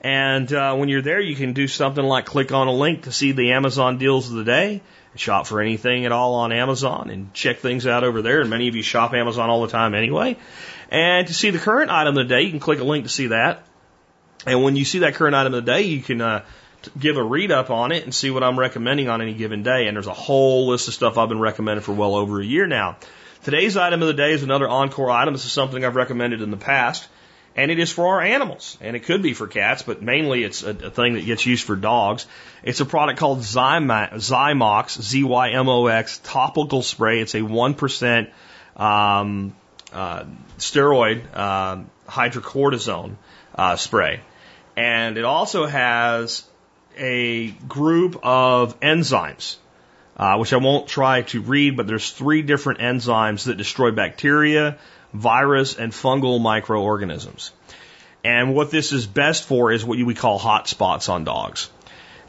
[0.00, 3.12] And uh, when you're there, you can do something like click on a link to
[3.12, 4.82] see the Amazon deals of the day,
[5.14, 8.40] shop for anything at all on Amazon, and check things out over there.
[8.40, 10.36] And many of you shop Amazon all the time anyway.
[10.90, 13.10] And to see the current item of the day, you can click a link to
[13.10, 13.64] see that.
[14.46, 16.44] And when you see that current item of the day, you can uh,
[16.98, 19.86] give a read up on it and see what I'm recommending on any given day.
[19.86, 22.66] And there's a whole list of stuff I've been recommending for well over a year
[22.66, 22.96] now.
[23.44, 25.34] Today's item of the day is another encore item.
[25.34, 27.08] This is something I've recommended in the past.
[27.54, 28.78] And it is for our animals.
[28.80, 31.66] And it could be for cats, but mainly it's a, a thing that gets used
[31.66, 32.26] for dogs.
[32.62, 37.20] It's a product called Zymox, Z-Y-M-O-X, topical spray.
[37.20, 38.30] It's a 1%
[38.76, 39.54] um,
[39.92, 40.24] uh,
[40.58, 43.16] steroid um, hydrocortisone
[43.54, 44.20] uh, spray.
[44.76, 46.44] And it also has
[46.96, 49.56] a group of enzymes,
[50.16, 54.78] uh, which I won't try to read, but there's three different enzymes that destroy bacteria,
[55.12, 57.52] virus, and fungal microorganisms.
[58.24, 61.68] And what this is best for is what we call hot spots on dogs.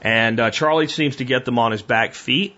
[0.02, 2.57] And uh, Charlie seems to get them on his back feet.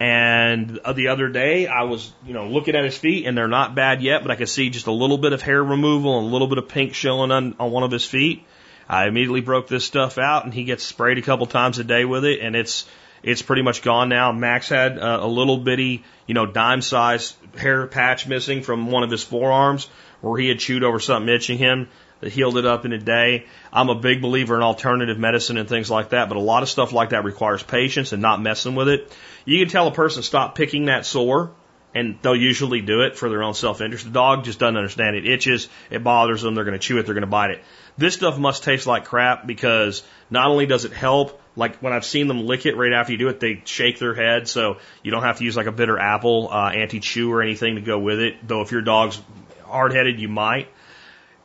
[0.00, 3.76] And the other day, I was, you know, looking at his feet, and they're not
[3.76, 6.30] bad yet, but I could see just a little bit of hair removal and a
[6.30, 8.44] little bit of pink showing on, on one of his feet.
[8.92, 12.04] I immediately broke this stuff out, and he gets sprayed a couple times a day
[12.04, 12.86] with it, and it's
[13.22, 14.32] it's pretty much gone now.
[14.32, 19.02] Max had uh, a little bitty, you know, dime sized hair patch missing from one
[19.02, 19.88] of his forearms
[20.20, 21.88] where he had chewed over something itching him
[22.20, 23.46] that healed it up in a day.
[23.72, 26.68] I'm a big believer in alternative medicine and things like that, but a lot of
[26.68, 29.16] stuff like that requires patience and not messing with it.
[29.46, 31.52] You can tell a person stop picking that sore
[31.94, 34.04] and they'll usually do it for their own self interest.
[34.04, 35.26] The dog just doesn't understand it.
[35.26, 37.62] Itches, it bothers them, they're going to chew it, they're going to bite it.
[37.98, 42.04] This stuff must taste like crap because not only does it help, like when I've
[42.04, 45.10] seen them lick it right after you do it, they shake their head, so you
[45.10, 47.98] don't have to use like a bitter apple uh, anti chew or anything to go
[47.98, 48.46] with it.
[48.46, 49.20] Though if your dog's
[49.66, 50.68] hard headed, you might.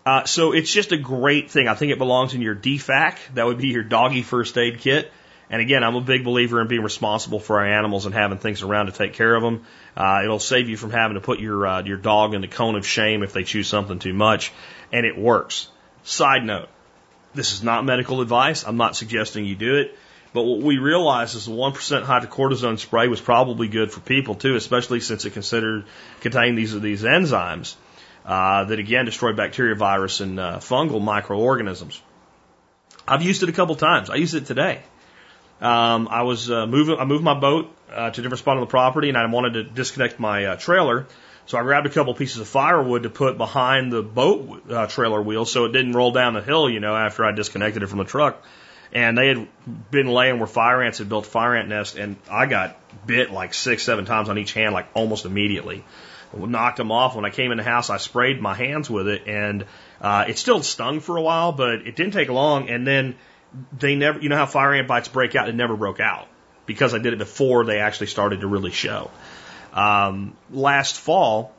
[0.06, 1.68] Uh, so it's just a great thing.
[1.68, 3.18] I think it belongs in your DFAC.
[3.34, 5.12] That would be your doggy first aid kit.
[5.50, 8.64] And again, I'm a big believer in being responsible for our animals and having things
[8.64, 9.66] around to take care of them.
[9.96, 12.76] Uh, it'll save you from having to put your uh, your dog in the cone
[12.76, 14.52] of shame if they chew something too much,
[14.92, 15.70] and it works.
[16.04, 16.68] Side note:
[17.34, 18.66] This is not medical advice.
[18.66, 19.98] I'm not suggesting you do it.
[20.34, 21.74] But what we realized is the 1%
[22.06, 25.86] hydrocortisone spray was probably good for people too, especially since it considered
[26.20, 27.76] contained these these enzymes
[28.26, 32.02] uh, that again destroy bacteria, virus, and uh, fungal microorganisms.
[33.08, 34.10] I've used it a couple times.
[34.10, 34.82] I used it today.
[35.62, 36.98] Um, I was uh, moving.
[36.98, 39.54] I moved my boat uh, to a different spot on the property, and I wanted
[39.54, 41.08] to disconnect my uh, trailer.
[41.48, 45.22] So I grabbed a couple pieces of firewood to put behind the boat uh, trailer
[45.22, 48.00] wheel so it didn't roll down the hill, you know, after I disconnected it from
[48.00, 48.44] the truck.
[48.92, 49.48] And they had
[49.90, 53.54] been laying where fire ants had built fire ant nest, and I got bit like
[53.54, 55.84] six, seven times on each hand, like almost immediately.
[56.36, 57.16] Knocked them off.
[57.16, 59.66] When I came in the house, I sprayed my hands with it, and
[60.02, 62.70] uh, it still stung for a while, but it didn't take long.
[62.70, 63.16] And then
[63.78, 65.50] they never, you know how fire ant bites break out?
[65.50, 66.28] It never broke out
[66.66, 69.10] because I did it before they actually started to really show.
[69.74, 71.54] Um, last fall,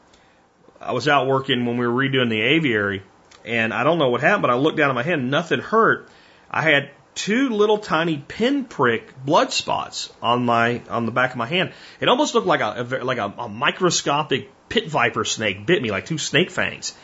[0.81, 3.03] I was out working when we were redoing the aviary,
[3.45, 6.09] and I don't know what happened, but I looked down at my hand, nothing hurt.
[6.51, 11.47] I had two little tiny pinprick blood spots on my on the back of my
[11.47, 11.73] hand.
[12.01, 16.07] It almost looked like a, like a, a microscopic pit viper snake bit me, like
[16.07, 16.95] two snake fangs.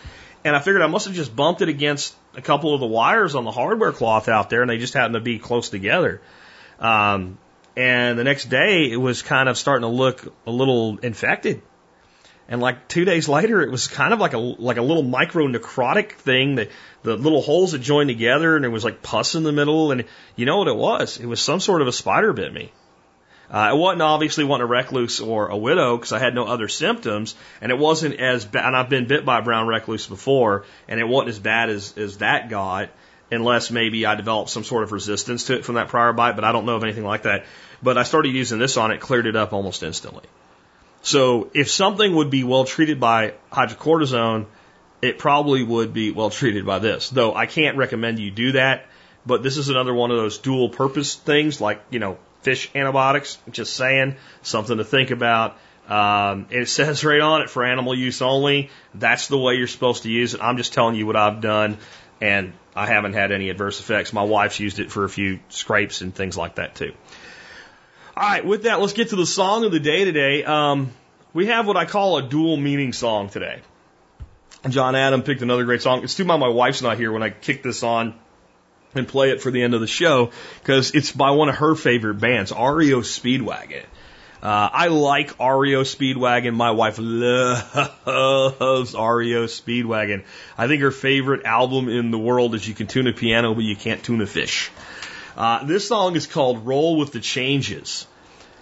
[0.45, 3.35] And I figured I must have just bumped it against a couple of the wires
[3.35, 6.21] on the hardware cloth out there, and they just happened to be close together.
[6.79, 7.39] Um,
[7.77, 11.63] and the next day, it was kind of starting to look a little infected.
[12.47, 15.47] And like two days later, it was kind of like a like a little micro
[15.47, 16.71] necrotic thing that
[17.03, 19.93] the little holes had joined together, and there was like pus in the middle.
[19.93, 20.05] And
[20.37, 21.19] you know what it was?
[21.19, 22.71] It was some sort of a spider bit me.
[23.51, 26.69] Uh, it wasn't obviously wasn't a recluse or a widow because I had no other
[26.69, 28.67] symptoms, and it wasn't as bad.
[28.67, 31.97] And I've been bit by a brown recluse before, and it wasn't as bad as
[31.97, 32.91] as that got,
[33.31, 36.37] unless maybe I developed some sort of resistance to it from that prior bite.
[36.37, 37.45] But I don't know of anything like that.
[37.83, 40.25] But I started using this on it, cleared it up almost instantly.
[41.03, 44.47] So if something would be well treated by hydrocortisone,
[45.03, 47.11] it probably would be well treated by this.
[47.11, 48.87] Though I can't recommend you do that.
[49.27, 53.39] But this is another one of those dual purpose things, like you know fish antibiotics.
[53.51, 55.57] Just saying, something to think about.
[55.89, 58.71] Um, it says right on it for animal use only.
[58.95, 60.41] That's the way you're supposed to use it.
[60.43, 61.79] I'm just telling you what I've done,
[62.21, 64.13] and I haven't had any adverse effects.
[64.13, 66.93] My wife's used it for a few scrapes and things like that too.
[68.17, 70.45] All right, with that, let's get to the song of the day today.
[70.45, 70.93] Um,
[71.33, 73.61] we have what I call a dual meaning song today.
[74.69, 76.05] John Adam picked another great song.
[76.05, 78.15] It's too bad my wife's not here when I kick this on
[78.95, 80.31] and play it for the end of the show
[80.61, 83.85] because it's by one of her favorite bands, REO Speedwagon.
[84.43, 86.55] Uh, I like REO Speedwagon.
[86.55, 90.25] My wife loves REO Speedwagon.
[90.59, 93.65] I think her favorite album in the world is You Can Tune a Piano, but
[93.65, 94.71] You Can't Tune a Fish.
[95.35, 98.07] Uh, this song is called Roll with the Changes.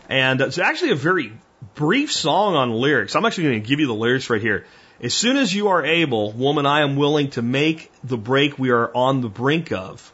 [0.08, 1.32] And it's actually a very
[1.74, 3.16] brief song on lyrics.
[3.16, 4.66] I'm actually going to give you the lyrics right here.
[5.02, 8.70] As soon as you are able, woman, I am willing to make the break we
[8.70, 10.12] are on the brink of.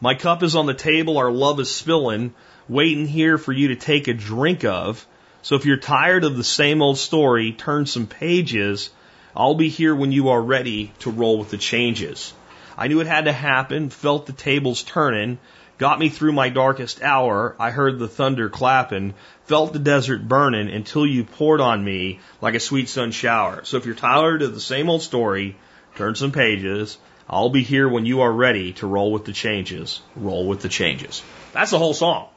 [0.00, 2.32] My cup is on the table, our love is spilling,
[2.68, 5.04] waiting here for you to take a drink of.
[5.42, 8.90] So if you're tired of the same old story, turn some pages.
[9.34, 12.32] I'll be here when you are ready to roll with the changes.
[12.76, 15.38] I knew it had to happen, felt the tables turning,
[15.78, 17.56] got me through my darkest hour.
[17.58, 19.14] I heard the thunder clapping,
[19.46, 23.64] felt the desert burning until you poured on me like a sweet sun shower.
[23.64, 25.56] So if you're tired of the same old story,
[25.96, 26.98] turn some pages.
[27.28, 30.00] I'll be here when you are ready to roll with the changes.
[30.16, 31.22] Roll with the changes.
[31.52, 32.28] That's the whole song.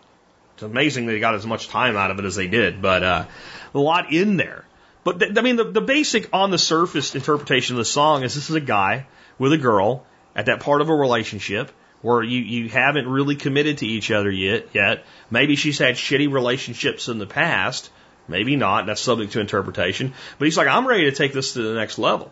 [0.56, 3.26] It's amazing they got as much time out of it as they did, but uh,
[3.74, 4.66] a lot in there.
[5.04, 8.36] But th- I mean, the, the basic on the surface interpretation of the song is
[8.36, 9.08] this is a guy
[9.40, 10.06] with a girl
[10.36, 14.30] at that part of a relationship where you, you haven't really committed to each other
[14.30, 15.06] yet, yet.
[15.30, 17.90] Maybe she's had shitty relationships in the past.
[18.28, 18.86] Maybe not.
[18.86, 20.14] That's subject to interpretation.
[20.38, 22.32] But he's like, I'm ready to take this to the next level.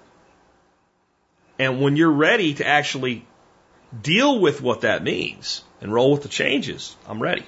[1.60, 3.26] And when you're ready to actually
[4.02, 7.46] deal with what that means and roll with the changes, I'm ready.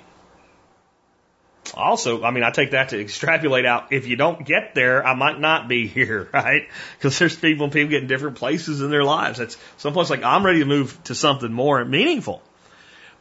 [1.73, 3.93] Also, I mean, I take that to extrapolate out.
[3.93, 6.67] If you don't get there, I might not be here, right?
[6.97, 9.39] Because there's people and people get in different places in their lives.
[9.39, 12.41] That's someplace like I'm ready to move to something more meaningful.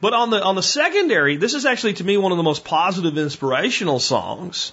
[0.01, 2.65] But on the on the secondary, this is actually to me one of the most
[2.65, 4.73] positive, inspirational songs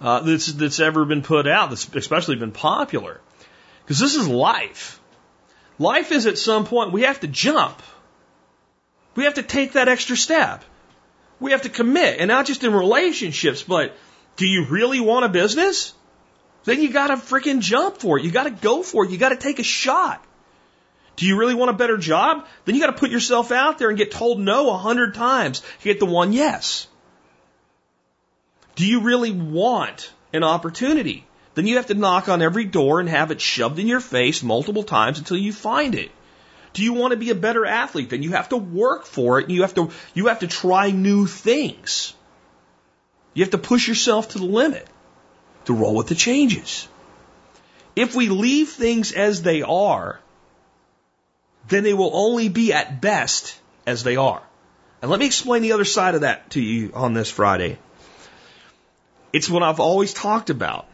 [0.00, 1.70] uh, that's that's ever been put out.
[1.70, 3.20] That's especially been popular
[3.82, 5.00] because this is life.
[5.82, 7.82] Life is at some point we have to jump.
[9.16, 10.64] We have to take that extra step.
[11.40, 13.96] We have to commit, and not just in relationships, but
[14.36, 15.92] do you really want a business?
[16.64, 18.24] Then you gotta freaking jump for it.
[18.24, 19.10] You gotta go for it.
[19.10, 20.24] You gotta take a shot.
[21.16, 22.46] Do you really want a better job?
[22.64, 25.84] Then you gotta put yourself out there and get told no a hundred times to
[25.84, 26.86] get the one yes.
[28.76, 31.26] Do you really want an opportunity?
[31.54, 34.42] Then you have to knock on every door and have it shoved in your face
[34.42, 36.10] multiple times until you find it.
[36.72, 38.08] Do you want to be a better athlete?
[38.08, 40.90] Then you have to work for it and you have to, you have to try
[40.90, 42.14] new things.
[43.34, 44.86] You have to push yourself to the limit
[45.66, 46.88] to roll with the changes.
[47.94, 50.18] If we leave things as they are,
[51.68, 54.42] then they will only be at best as they are.
[55.02, 57.78] And let me explain the other side of that to you on this Friday.
[59.32, 60.86] It's what I've always talked about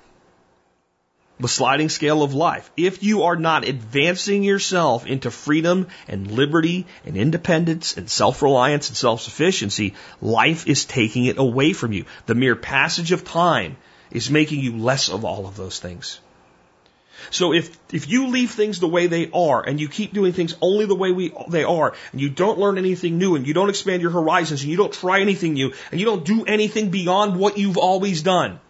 [1.40, 2.70] the sliding scale of life.
[2.77, 8.97] If you are not advancing yourself into freedom and liberty and independence and self-reliance and
[8.97, 12.05] self-sufficiency, life is taking it away from you.
[12.27, 13.77] The mere passage of time
[14.10, 16.20] is making you less of all of those things.
[17.31, 20.55] So if, if you leave things the way they are and you keep doing things
[20.60, 23.69] only the way we, they are and you don't learn anything new and you don't
[23.69, 27.36] expand your horizons and you don't try anything new and you don't do anything beyond
[27.36, 28.60] what you've always done,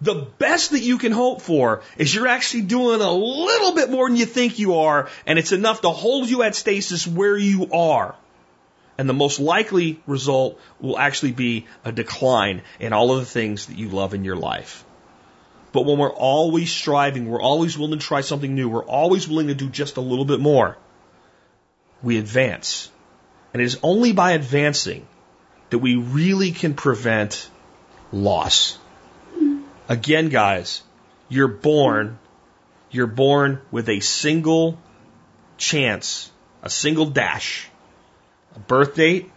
[0.00, 4.08] the best that you can hope for is you're actually doing a little bit more
[4.08, 7.70] than you think you are, and it's enough to hold you at stasis where you
[7.72, 8.14] are.
[8.96, 13.66] And the most likely result will actually be a decline in all of the things
[13.66, 14.84] that you love in your life.
[15.72, 19.48] But when we're always striving, we're always willing to try something new, we're always willing
[19.48, 20.76] to do just a little bit more,
[22.02, 22.90] we advance.
[23.52, 25.06] And it is only by advancing
[25.70, 27.48] that we really can prevent
[28.12, 28.78] loss.
[29.90, 30.84] Again, guys,
[31.28, 32.20] you're born,
[32.92, 34.78] you're born with a single
[35.58, 36.30] chance,
[36.62, 37.68] a single dash,
[38.54, 39.32] a birth date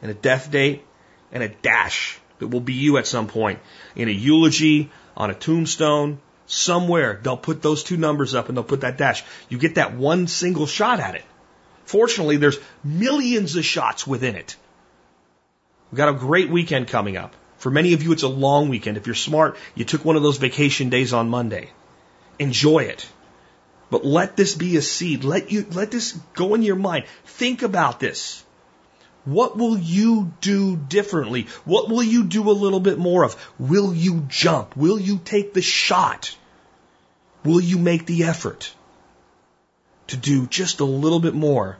[0.00, 0.82] and a death date
[1.30, 3.58] and a dash that will be you at some point
[3.96, 7.20] in a eulogy, on a tombstone, somewhere.
[7.22, 9.22] They'll put those two numbers up and they'll put that dash.
[9.50, 11.24] You get that one single shot at it.
[11.84, 14.56] Fortunately, there's millions of shots within it.
[15.92, 17.34] We've got a great weekend coming up.
[17.58, 18.96] For many of you, it's a long weekend.
[18.96, 21.70] If you're smart, you took one of those vacation days on Monday.
[22.38, 23.08] Enjoy it.
[23.90, 25.24] But let this be a seed.
[25.24, 27.06] Let you, let this go in your mind.
[27.24, 28.44] Think about this.
[29.24, 31.48] What will you do differently?
[31.64, 33.36] What will you do a little bit more of?
[33.58, 34.76] Will you jump?
[34.76, 36.36] Will you take the shot?
[37.44, 38.72] Will you make the effort
[40.08, 41.78] to do just a little bit more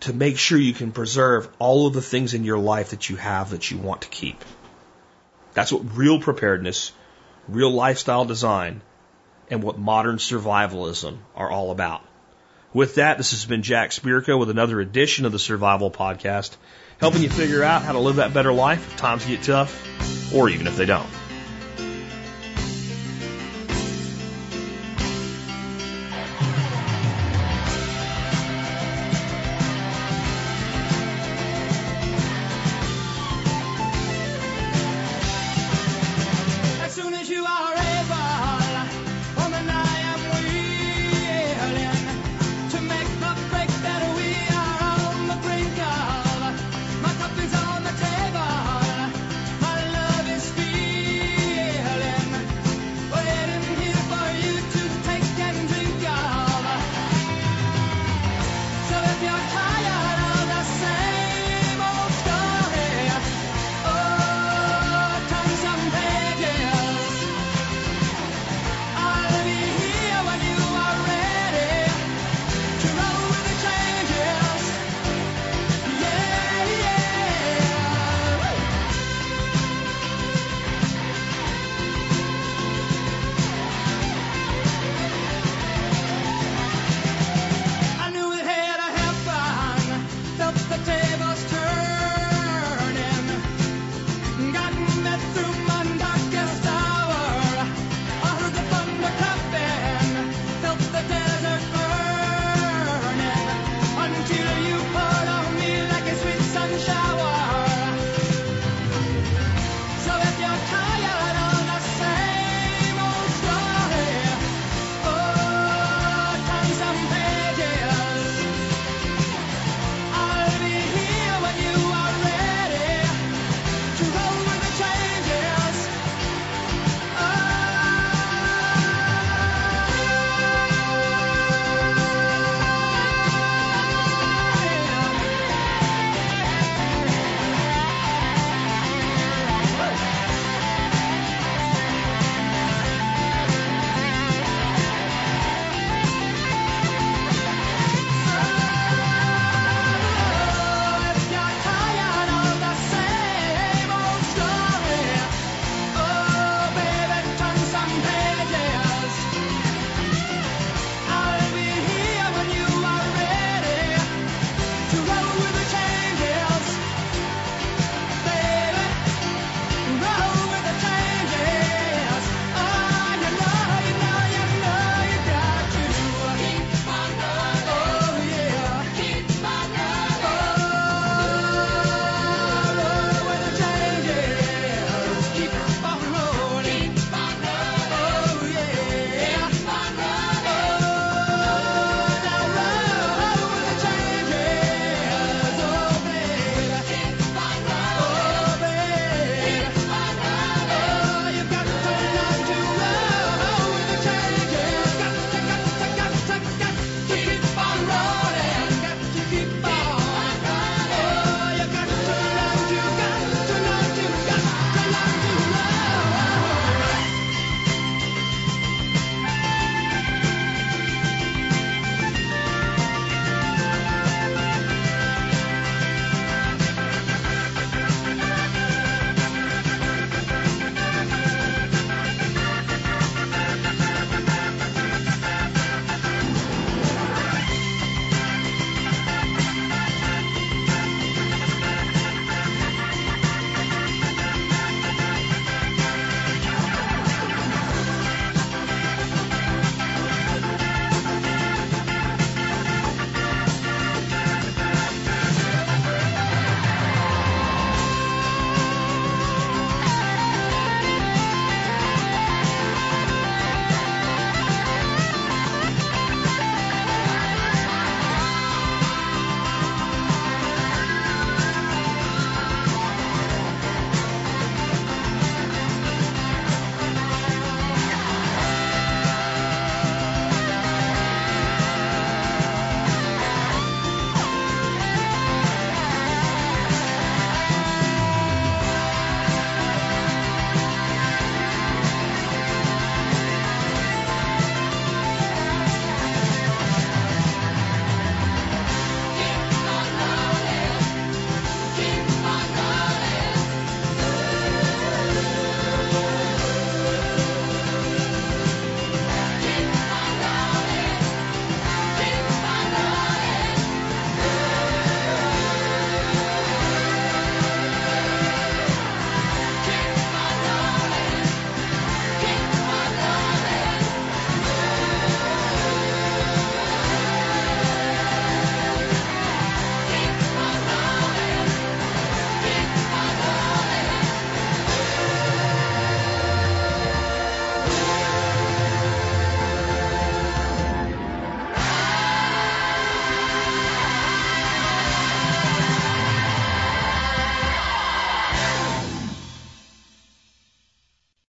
[0.00, 3.16] to make sure you can preserve all of the things in your life that you
[3.16, 4.44] have that you want to keep.
[5.54, 6.92] That's what real preparedness,
[7.48, 8.80] real lifestyle design,
[9.50, 12.02] and what modern survivalism are all about.
[12.72, 16.54] With that, this has been Jack Spirko with another edition of the Survival Podcast,
[17.00, 20.50] helping you figure out how to live that better life if times get tough or
[20.50, 21.08] even if they don't.